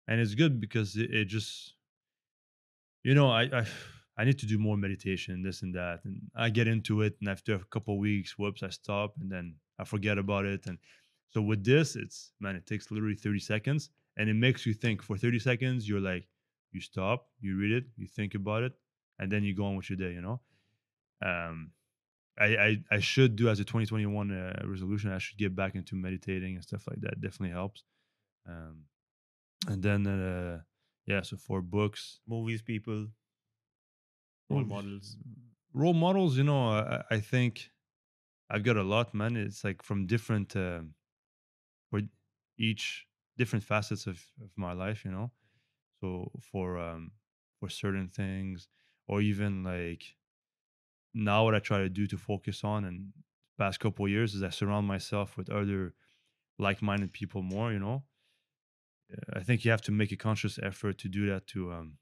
And 0.09 0.21
it's 0.21 0.35
good 0.35 0.61
because 0.61 0.97
it, 0.97 1.11
it 1.15 1.27
just 1.27 1.75
you 3.05 3.15
know, 3.15 3.31
I, 3.31 3.43
I 3.43 3.67
I 4.19 4.25
need 4.25 4.39
to 4.41 4.47
do 4.47 4.59
more 4.59 4.77
meditation, 4.77 5.43
this 5.43 5.63
and 5.63 5.75
that, 5.75 6.01
and 6.05 6.21
I 6.37 6.51
get 6.51 6.69
into 6.69 7.01
it, 7.01 7.17
and 7.21 7.31
after 7.31 7.55
a 7.55 7.65
couple 7.71 7.95
of 7.95 8.01
weeks, 8.01 8.39
whoops, 8.39 8.63
I 8.63 8.69
stop, 8.69 9.15
and 9.19 9.33
then 9.33 9.55
I 9.79 9.85
forget 9.85 10.19
about 10.19 10.45
it. 10.45 10.67
And 10.67 10.77
so 11.31 11.41
with 11.41 11.65
this, 11.65 11.97
it's 11.97 12.33
man, 12.39 12.55
it 12.55 12.67
takes 12.67 12.91
literally 12.91 13.15
thirty 13.15 13.41
seconds, 13.41 13.89
and 14.19 14.29
it 14.29 14.35
makes 14.35 14.67
you 14.67 14.75
think. 14.75 15.03
For 15.03 15.17
thirty 15.17 15.39
seconds, 15.39 15.89
you're 15.89 16.01
like, 16.01 16.29
you 16.73 16.81
stop, 16.81 17.29
you 17.41 17.57
read 17.57 17.73
it, 17.73 17.85
you 17.97 18.07
think 18.07 18.35
about 18.35 18.65
it, 18.65 18.75
and 19.19 19.33
then 19.33 19.45
you 19.45 19.55
go 19.55 19.65
on 19.65 19.77
with 19.77 19.89
your 19.89 19.97
day. 19.97 20.13
You 20.13 20.21
know, 20.21 20.41
um, 21.25 21.71
I 22.39 22.45
I, 22.57 22.77
I 22.93 22.99
should 23.01 23.37
do 23.37 23.49
as 23.49 23.61
a 23.61 23.65
2021 23.65 24.31
uh, 24.31 24.63
resolution. 24.67 25.13
I 25.13 25.19
should 25.19 25.39
get 25.39 25.55
back 25.55 25.75
into 25.75 25.95
meditating 25.95 26.55
and 26.55 26.63
stuff 26.63 26.85
like 26.89 27.01
that. 27.03 27.21
Definitely 27.21 27.51
helps. 27.55 27.85
Um, 28.49 28.85
and 29.69 29.83
then 29.83 30.07
uh, 30.07 30.61
yeah, 31.07 31.23
so 31.23 31.37
for 31.37 31.63
books, 31.63 32.21
Movies, 32.27 32.63
people, 32.63 33.09
role 34.51 34.65
models. 34.65 35.17
role 35.73 35.95
models 35.95 36.37
you 36.37 36.45
know 36.45 36.69
i, 36.71 37.03
I 37.11 37.21
think 37.21 37.71
i've 38.51 38.63
got 38.63 38.77
a 38.77 38.83
lot 38.83 39.15
man 39.15 39.37
it's 39.37 39.65
like 39.65 39.83
from 39.83 40.07
different 40.07 40.55
uh, 40.57 40.81
for 41.91 42.01
each 42.59 43.07
different 43.39 43.65
facets 43.65 44.07
of, 44.07 44.21
of 44.43 44.51
my 44.57 44.73
life 44.73 45.05
you 45.05 45.11
know 45.11 45.31
so 46.01 46.31
for 46.41 46.79
um 46.79 47.13
for 47.61 47.69
certain 47.69 48.09
things 48.09 48.69
or 49.07 49.21
even 49.21 49.65
like 49.65 50.05
now 51.15 51.45
what 51.45 51.55
i 51.55 51.59
try 51.59 51.79
to 51.79 51.89
do 51.89 52.07
to 52.07 52.17
focus 52.17 52.65
on 52.65 52.85
and 52.85 53.13
past 53.59 53.81
couple 53.81 54.09
years 54.09 54.35
is 54.35 54.43
i 54.43 54.51
surround 54.51 54.87
myself 54.87 55.37
with 55.37 55.51
other 55.51 55.95
like-minded 56.59 57.13
people 57.13 57.43
more 57.43 57.73
you 57.73 57.79
know? 57.79 58.03
Uh, 59.13 59.39
i 59.39 59.43
think 59.43 59.65
you 59.65 59.71
have 59.71 59.83
to 59.83 59.93
make 59.93 60.13
a 60.13 60.17
conscious 60.17 60.59
effort 60.63 60.99
to 60.99 61.09
do 61.09 61.27
that 61.27 61.47
to 61.47 61.73
um 61.73 61.95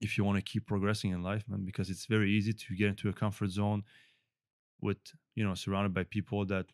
if 0.00 0.18
you 0.18 0.24
want 0.24 0.36
to 0.36 0.42
keep 0.52 0.66
progressing 0.66 1.12
in 1.12 1.22
life 1.22 1.44
man 1.48 1.64
because 1.64 1.90
it's 1.90 2.06
very 2.06 2.30
easy 2.30 2.52
to 2.52 2.74
get 2.76 2.88
into 2.88 3.08
a 3.08 3.12
comfort 3.12 3.50
zone 3.50 3.82
with 4.80 4.98
you 5.34 5.44
know 5.44 5.54
surrounded 5.54 5.94
by 5.94 6.04
people 6.04 6.44
that 6.44 6.66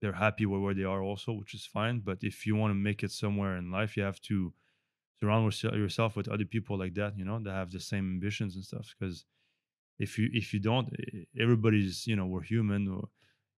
they're 0.00 0.12
happy 0.12 0.46
with 0.46 0.60
where 0.60 0.74
they 0.74 0.84
are 0.84 1.02
also 1.02 1.32
which 1.32 1.54
is 1.54 1.64
fine 1.64 2.00
but 2.00 2.18
if 2.22 2.46
you 2.46 2.56
want 2.56 2.70
to 2.70 2.74
make 2.74 3.02
it 3.02 3.10
somewhere 3.10 3.56
in 3.56 3.70
life 3.70 3.96
you 3.96 4.02
have 4.02 4.20
to 4.20 4.52
surround 5.20 5.62
yourself 5.62 6.16
with 6.16 6.28
other 6.28 6.44
people 6.44 6.78
like 6.78 6.94
that 6.94 7.16
you 7.16 7.24
know 7.24 7.38
that 7.38 7.52
have 7.52 7.70
the 7.70 7.80
same 7.80 8.06
ambitions 8.10 8.54
and 8.54 8.64
stuff 8.64 8.94
because 8.98 9.24
if 9.98 10.18
you 10.18 10.28
if 10.32 10.52
you 10.52 10.60
don't 10.60 10.88
everybody's 11.38 12.06
you 12.06 12.16
know 12.16 12.26
we're 12.26 12.42
human 12.42 12.88
or 12.88 13.08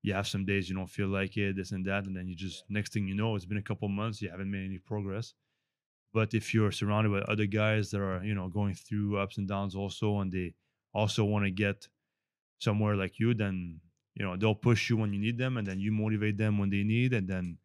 you 0.03 0.15
have 0.15 0.27
some 0.29 0.45
days 0.45 0.69
you 0.69 0.77
don't 0.77 0.89
feel 0.91 1.09
like 1.09 1.37
it 1.37 1.57
this 1.57 1.73
and 1.73 1.85
that 1.85 2.07
and 2.07 2.17
then 2.17 2.29
you 2.29 2.37
just 2.37 2.65
next 2.69 2.93
thing 2.93 3.07
you 3.07 3.15
know 3.15 3.35
it's 3.35 3.45
been 3.45 3.59
a 3.59 3.63
couple 3.63 3.89
months 3.89 4.23
you 4.23 4.31
haven't 4.31 4.51
made 4.51 4.65
any 4.65 4.79
progress. 4.79 5.35
But 6.15 6.33
if 6.33 6.55
you're 6.55 6.73
surrounded 6.73 7.13
by 7.13 7.21
other 7.31 7.47
guys 7.47 7.91
that 7.91 8.01
are 8.01 8.23
you 8.25 8.35
know 8.35 8.49
going 8.49 8.75
through 8.75 9.19
ups 9.19 9.39
and 9.39 9.49
downs 9.49 9.75
also 9.75 10.21
and 10.21 10.33
they 10.33 10.55
also 10.95 11.25
want 11.25 11.45
to 11.45 11.51
get 11.51 11.89
somewhere 12.59 12.97
like 12.97 13.19
you 13.19 13.35
then 13.35 13.81
you 14.15 14.25
know 14.25 14.37
they'll 14.37 14.55
push 14.55 14.89
you 14.91 14.97
when 14.97 15.13
you 15.13 15.19
need 15.19 15.39
them 15.39 15.57
and 15.57 15.67
then 15.67 15.79
you 15.79 15.93
motivate 15.93 16.39
them 16.39 16.59
when 16.59 16.71
they 16.71 16.83
need 16.83 17.13
and 17.13 17.29
then 17.29 17.59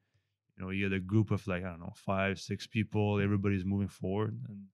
you 0.58 0.64
know 0.64 0.72
you 0.72 0.88
get 0.88 0.96
a 0.96 1.00
group 1.00 1.32
of 1.32 1.46
like 1.48 1.64
i 1.64 1.70
don't 1.70 1.80
know 1.80 1.94
five 1.96 2.40
six 2.40 2.68
people 2.68 3.20
everybody's 3.20 3.66
moving 3.66 3.88
forward 3.88 4.38
and 4.48 4.66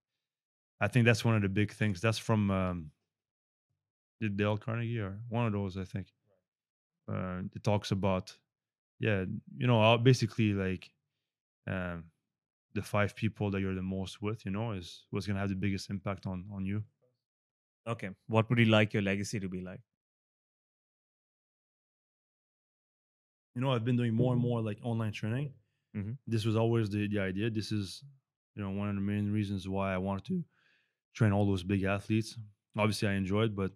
i 0.81 0.87
think 0.87 1.05
that's 1.05 1.23
one 1.23 1.35
of 1.35 1.41
the 1.41 1.49
big 1.49 1.71
things. 1.71 2.01
That's 2.01 2.17
from 2.17 2.51
um 2.51 2.91
the 4.19 4.29
dale 4.29 4.57
carnegie 4.57 4.99
or 4.99 5.19
one 5.29 5.45
of 5.45 5.53
those 5.53 5.77
i 5.77 5.83
think 5.83 6.13
uh 7.11 7.41
it 7.55 7.63
talks 7.63 7.91
about 7.91 8.35
yeah 8.99 9.25
you 9.57 9.67
know 9.67 9.97
basically 9.97 10.53
like 10.53 10.91
um 11.67 12.05
the 12.75 12.81
five 12.81 13.15
people 13.15 13.51
that 13.51 13.61
you're 13.61 13.75
the 13.75 13.81
most 13.81 14.21
with 14.21 14.45
you 14.45 14.51
know 14.51 14.73
is 14.73 15.05
what's 15.11 15.27
going 15.27 15.35
to 15.35 15.41
have 15.41 15.49
the 15.49 15.55
biggest 15.55 15.89
impact 15.89 16.27
on 16.27 16.45
on 16.53 16.65
you. 16.65 16.83
Okay, 17.87 18.09
what 18.27 18.49
would 18.49 18.59
you 18.59 18.65
like 18.65 18.93
your 18.93 19.01
legacy 19.03 19.39
to 19.39 19.49
be 19.49 19.61
like? 19.61 19.81
you 23.55 23.61
know 23.61 23.71
i've 23.71 23.85
been 23.85 23.97
doing 23.97 24.13
more 24.13 24.33
and 24.33 24.41
more 24.41 24.61
like 24.61 24.77
online 24.83 25.11
training. 25.11 25.53
Mhm. 25.95 26.17
this 26.27 26.45
was 26.45 26.55
always 26.55 26.89
the, 26.89 27.07
the 27.07 27.19
idea. 27.19 27.49
This 27.49 27.71
is 27.71 28.03
you 28.55 28.61
know 28.61 28.69
one 28.69 28.89
of 28.89 28.95
the 28.95 29.01
main 29.01 29.31
reasons 29.31 29.67
why 29.67 29.93
i 29.93 29.97
wanted 29.97 30.25
to 30.25 30.43
train 31.13 31.31
all 31.31 31.45
those 31.45 31.63
big 31.63 31.83
athletes. 31.83 32.37
Obviously 32.77 33.07
i 33.07 33.13
enjoyed 33.13 33.55
but 33.55 33.71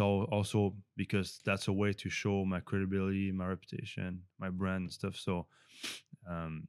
all 0.00 0.24
also 0.24 0.76
because 0.96 1.40
that's 1.44 1.68
a 1.68 1.72
way 1.72 1.92
to 1.92 2.08
show 2.08 2.44
my 2.44 2.60
credibility 2.60 3.32
my 3.32 3.46
reputation 3.46 4.22
my 4.38 4.50
brand 4.50 4.82
and 4.82 4.92
stuff. 4.92 5.16
So 5.16 5.46
um 6.28 6.68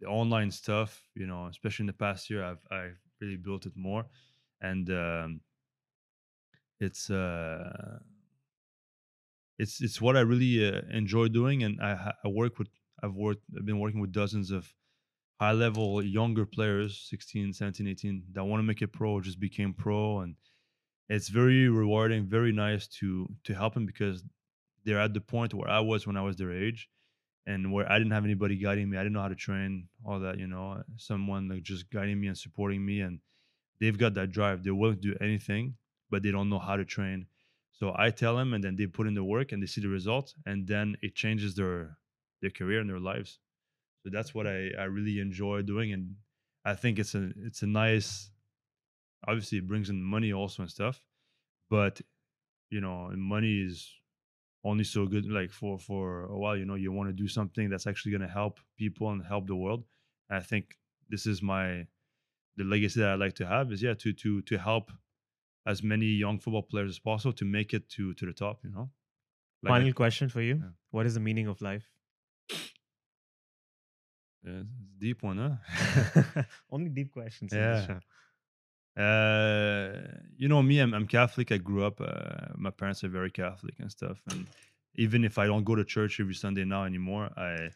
the 0.00 0.06
online 0.06 0.50
stuff 0.50 1.02
you 1.14 1.26
know 1.26 1.46
especially 1.46 1.84
in 1.84 1.88
the 1.88 1.92
past 1.92 2.30
year 2.30 2.44
i've 2.44 2.64
i've 2.70 2.98
really 3.20 3.36
built 3.36 3.66
it 3.66 3.76
more. 3.76 4.06
And 4.60 4.90
um 4.90 5.40
it's 6.80 7.10
uh 7.10 7.98
it's 9.58 9.80
it's 9.80 10.00
what 10.00 10.16
I 10.16 10.20
really 10.20 10.66
uh, 10.66 10.82
enjoy 10.90 11.28
doing, 11.28 11.62
and 11.64 11.80
I 11.82 12.12
I 12.24 12.28
work 12.28 12.58
with 12.58 12.68
I've 13.02 13.14
worked 13.14 13.42
I've 13.56 13.66
been 13.66 13.80
working 13.80 14.00
with 14.00 14.12
dozens 14.12 14.50
of 14.50 14.72
high 15.40 15.52
level 15.52 16.02
younger 16.02 16.46
players 16.46 17.06
16 17.10 17.52
17 17.52 17.88
18 17.88 18.24
that 18.32 18.44
want 18.44 18.60
to 18.60 18.64
make 18.64 18.82
it 18.82 18.92
pro 18.92 19.20
just 19.20 19.40
became 19.40 19.74
pro. 19.74 20.20
And 20.20 20.36
it's 21.08 21.28
very 21.28 21.68
rewarding 21.68 22.26
very 22.26 22.52
nice 22.52 22.86
to 22.86 23.28
to 23.44 23.54
help 23.54 23.74
them 23.74 23.86
because 23.86 24.24
they're 24.84 25.00
at 25.00 25.14
the 25.14 25.20
point 25.20 25.54
where 25.54 25.68
i 25.68 25.80
was 25.80 26.06
when 26.06 26.16
i 26.16 26.22
was 26.22 26.36
their 26.36 26.52
age 26.52 26.88
and 27.46 27.72
where 27.72 27.90
i 27.90 27.98
didn't 27.98 28.12
have 28.12 28.24
anybody 28.24 28.56
guiding 28.56 28.88
me 28.90 28.96
i 28.96 29.02
didn't 29.02 29.12
know 29.12 29.22
how 29.22 29.28
to 29.28 29.34
train 29.34 29.88
all 30.04 30.20
that 30.20 30.38
you 30.38 30.46
know 30.46 30.82
someone 30.96 31.48
like 31.48 31.62
just 31.62 31.90
guiding 31.90 32.20
me 32.20 32.26
and 32.26 32.38
supporting 32.38 32.84
me 32.84 33.00
and 33.00 33.20
they've 33.80 33.98
got 33.98 34.14
that 34.14 34.30
drive 34.30 34.62
they're 34.62 34.74
willing 34.74 34.96
to 34.96 35.12
do 35.12 35.16
anything 35.20 35.74
but 36.10 36.22
they 36.22 36.30
don't 36.30 36.48
know 36.48 36.58
how 36.58 36.76
to 36.76 36.84
train 36.84 37.26
so 37.78 37.94
I 37.96 38.10
tell 38.10 38.36
them, 38.36 38.54
and 38.54 38.64
then 38.64 38.74
they 38.74 38.86
put 38.86 39.06
in 39.06 39.14
the 39.14 39.22
work, 39.22 39.52
and 39.52 39.62
they 39.62 39.66
see 39.66 39.80
the 39.80 39.88
results, 39.88 40.34
and 40.44 40.66
then 40.66 40.96
it 41.00 41.14
changes 41.14 41.54
their 41.54 41.96
their 42.42 42.50
career 42.50 42.80
and 42.80 42.90
their 42.90 42.98
lives. 42.98 43.38
So 44.02 44.10
that's 44.10 44.34
what 44.34 44.46
I 44.46 44.70
I 44.76 44.84
really 44.84 45.20
enjoy 45.20 45.62
doing, 45.62 45.92
and 45.92 46.16
I 46.64 46.74
think 46.74 46.98
it's 46.98 47.14
a 47.14 47.30
it's 47.36 47.62
a 47.62 47.66
nice. 47.66 48.30
Obviously, 49.26 49.58
it 49.58 49.66
brings 49.66 49.90
in 49.90 50.02
money 50.02 50.32
also 50.32 50.62
and 50.62 50.70
stuff, 50.70 51.02
but 51.70 52.00
you 52.70 52.80
know, 52.80 53.10
money 53.16 53.62
is 53.62 53.92
only 54.64 54.84
so 54.84 55.06
good. 55.06 55.26
Like 55.26 55.50
for 55.50 55.78
for 55.78 56.24
a 56.24 56.38
while, 56.38 56.56
you 56.56 56.64
know, 56.64 56.74
you 56.76 56.92
want 56.92 57.08
to 57.08 57.12
do 57.22 57.28
something 57.28 57.68
that's 57.70 57.86
actually 57.86 58.12
going 58.12 58.22
to 58.28 58.28
help 58.28 58.60
people 58.76 59.10
and 59.10 59.24
help 59.24 59.46
the 59.46 59.56
world. 59.56 59.84
And 60.28 60.38
I 60.38 60.42
think 60.42 60.76
this 61.08 61.26
is 61.26 61.42
my 61.42 61.86
the 62.56 62.64
legacy 62.64 63.00
that 63.00 63.10
I 63.10 63.14
like 63.14 63.34
to 63.36 63.46
have 63.46 63.72
is 63.72 63.82
yeah 63.82 63.94
to 63.94 64.12
to 64.12 64.42
to 64.42 64.58
help 64.58 64.90
as 65.66 65.82
many 65.82 66.06
young 66.06 66.38
football 66.38 66.62
players 66.62 66.90
as 66.90 66.98
possible 66.98 67.32
to 67.34 67.44
make 67.44 67.72
it 67.74 67.88
to 67.90 68.14
to 68.14 68.26
the 68.26 68.32
top. 68.32 68.64
You 68.64 68.70
know. 68.70 68.90
Like 69.62 69.72
I- 69.72 69.78
Final 69.78 69.92
question 69.94 70.28
for 70.28 70.40
you: 70.42 70.54
yeah. 70.62 70.70
What 70.90 71.06
is 71.06 71.14
the 71.14 71.20
meaning 71.20 71.46
of 71.48 71.60
life? 71.60 71.90
Yeah, 74.44 74.60
it's 74.60 74.68
a 74.70 75.00
deep 75.00 75.22
one, 75.22 75.38
huh? 75.38 76.42
Only 76.70 76.90
deep 76.90 77.12
questions. 77.12 77.52
Yeah. 77.52 77.98
Uh, 78.98 79.92
you 80.36 80.48
know 80.48 80.62
me, 80.62 80.80
I'm, 80.80 80.92
I'm 80.92 81.06
Catholic. 81.06 81.52
I 81.52 81.58
grew 81.58 81.84
up. 81.84 82.00
Uh, 82.00 82.52
my 82.56 82.70
parents 82.70 83.04
are 83.04 83.08
very 83.08 83.30
Catholic 83.30 83.74
and 83.78 83.90
stuff. 83.90 84.20
And 84.30 84.46
even 84.96 85.24
if 85.24 85.38
I 85.38 85.46
don't 85.46 85.64
go 85.64 85.76
to 85.76 85.84
church 85.84 86.18
every 86.18 86.34
Sunday 86.34 86.64
now 86.64 86.84
anymore, 86.84 87.30
I 87.36 87.70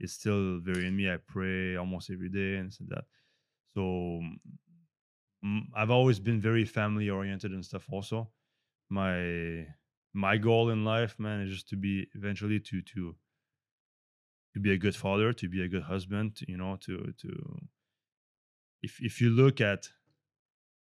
it's 0.00 0.14
still 0.14 0.58
very 0.60 0.86
in 0.86 0.96
me. 0.96 1.12
I 1.12 1.18
pray 1.18 1.76
almost 1.76 2.10
every 2.10 2.30
day 2.30 2.56
and 2.56 2.72
so 2.72 2.84
that. 2.88 3.04
So 3.74 3.80
mm, 5.44 5.66
I've 5.76 5.90
always 5.90 6.18
been 6.18 6.40
very 6.40 6.64
family 6.64 7.10
oriented 7.10 7.52
and 7.52 7.64
stuff. 7.64 7.86
Also, 7.90 8.30
my 8.88 9.66
my 10.14 10.38
goal 10.38 10.70
in 10.70 10.84
life, 10.86 11.18
man, 11.18 11.42
is 11.42 11.52
just 11.52 11.68
to 11.68 11.76
be 11.76 12.08
eventually 12.14 12.60
to 12.60 12.80
to 12.80 13.14
to 14.54 14.60
be 14.60 14.72
a 14.72 14.78
good 14.78 14.96
father, 14.96 15.34
to 15.34 15.48
be 15.48 15.62
a 15.62 15.68
good 15.68 15.82
husband. 15.82 16.40
You 16.48 16.56
know, 16.56 16.78
to 16.80 17.12
to 17.20 17.58
if 18.82 19.00
if 19.02 19.20
you 19.20 19.28
look 19.28 19.60
at 19.60 19.88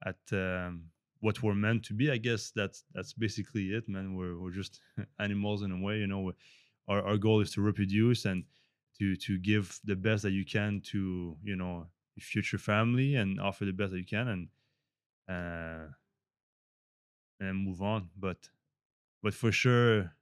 at 0.05 0.17
um, 0.33 0.85
what 1.21 1.43
we're 1.43 1.55
meant 1.55 1.85
to 1.85 1.95
be, 1.95 2.11
I 2.11 2.17
guess 2.17 2.53
that's 2.55 2.85
that's 2.95 3.13
basically 3.13 3.69
it, 3.71 3.89
man. 3.89 4.15
We're 4.15 4.39
we're 4.39 4.51
just 4.53 4.81
animals 5.19 5.63
in 5.63 5.73
a 5.73 5.81
way, 5.81 5.99
you 5.99 6.07
know. 6.07 6.33
Our 6.89 7.03
our 7.03 7.17
goal 7.19 7.41
is 7.41 7.51
to 7.53 7.61
reproduce 7.61 8.25
and 8.25 8.45
to 8.99 9.17
to 9.17 9.39
give 9.39 9.79
the 9.85 9.97
best 9.97 10.23
that 10.23 10.33
you 10.33 10.45
can 10.45 10.81
to 10.93 11.37
you 11.43 11.57
know 11.57 11.87
your 12.17 12.23
future 12.23 12.59
family 12.59 13.17
and 13.17 13.41
offer 13.41 13.65
the 13.65 13.73
best 13.73 13.93
that 13.93 13.99
you 13.99 14.07
can 14.07 14.29
and 14.29 14.49
uh, 15.29 15.87
and 17.41 17.65
move 17.65 17.83
on. 17.83 18.09
But 18.19 18.49
but 19.23 19.35
for 19.35 19.53
sure, 19.53 20.13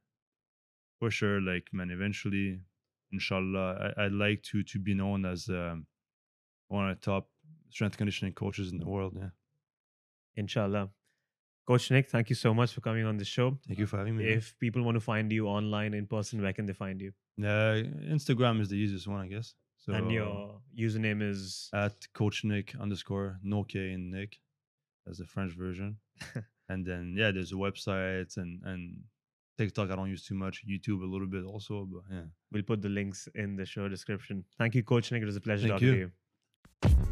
for 0.98 1.10
sure, 1.10 1.40
like 1.40 1.68
man, 1.72 1.90
eventually, 1.90 2.60
inshallah, 3.12 3.92
I, 3.96 4.04
I'd 4.04 4.12
like 4.12 4.42
to 4.44 4.62
to 4.62 4.78
be 4.78 4.94
known 4.94 5.24
as 5.24 5.48
um, 5.48 5.86
one 6.68 6.90
of 6.90 6.98
the 6.98 7.04
top 7.04 7.28
strength 7.70 7.96
conditioning 7.96 8.32
coaches 8.32 8.72
in 8.72 8.78
the 8.78 8.88
world. 8.88 9.16
Yeah. 9.16 9.28
Inshallah. 10.36 10.90
Coach 11.66 11.90
Nick, 11.90 12.08
thank 12.08 12.30
you 12.30 12.36
so 12.36 12.54
much 12.54 12.72
for 12.72 12.80
coming 12.80 13.04
on 13.04 13.16
the 13.16 13.24
show. 13.24 13.58
Thank 13.66 13.80
you 13.80 13.86
for 13.86 13.96
having 13.98 14.16
me. 14.16 14.24
If 14.24 14.56
people 14.60 14.82
want 14.82 14.94
to 14.94 15.00
find 15.00 15.32
you 15.32 15.48
online 15.48 15.94
in 15.94 16.06
person, 16.06 16.40
where 16.40 16.52
can 16.52 16.64
they 16.64 16.72
find 16.72 17.00
you? 17.00 17.12
Uh, 17.42 17.82
Instagram 18.08 18.60
is 18.60 18.68
the 18.68 18.76
easiest 18.76 19.08
one, 19.08 19.20
I 19.20 19.26
guess. 19.26 19.54
So 19.78 19.92
and 19.92 20.10
your 20.10 20.60
username 20.78 21.22
is 21.22 21.68
at 21.74 21.94
Coach 22.14 22.44
Nick 22.44 22.74
underscore 22.80 23.38
no 23.42 23.64
K 23.64 23.92
in 23.92 24.10
Nick, 24.10 24.38
as 25.08 25.18
the 25.18 25.26
French 25.26 25.52
version. 25.54 25.96
and 26.68 26.86
then 26.86 27.14
yeah, 27.16 27.30
there's 27.32 27.52
a 27.52 27.56
website 27.56 28.36
and 28.36 28.60
and 28.64 29.00
TikTok. 29.58 29.90
I 29.90 29.96
don't 29.96 30.08
use 30.08 30.24
too 30.24 30.34
much. 30.34 30.64
YouTube 30.68 31.02
a 31.02 31.06
little 31.06 31.26
bit 31.26 31.44
also, 31.44 31.86
but 31.90 32.02
yeah. 32.10 32.22
We'll 32.52 32.62
put 32.62 32.80
the 32.80 32.88
links 32.88 33.28
in 33.34 33.56
the 33.56 33.66
show 33.66 33.88
description. 33.88 34.44
Thank 34.56 34.74
you, 34.76 34.82
Coach 34.82 35.10
Nick. 35.12 35.22
It 35.22 35.26
was 35.26 35.36
a 35.36 35.40
pleasure 35.40 35.68
Thank 35.68 35.80
talking 35.80 35.88
you. 35.88 36.10
to 36.82 36.88
you. 36.88 37.06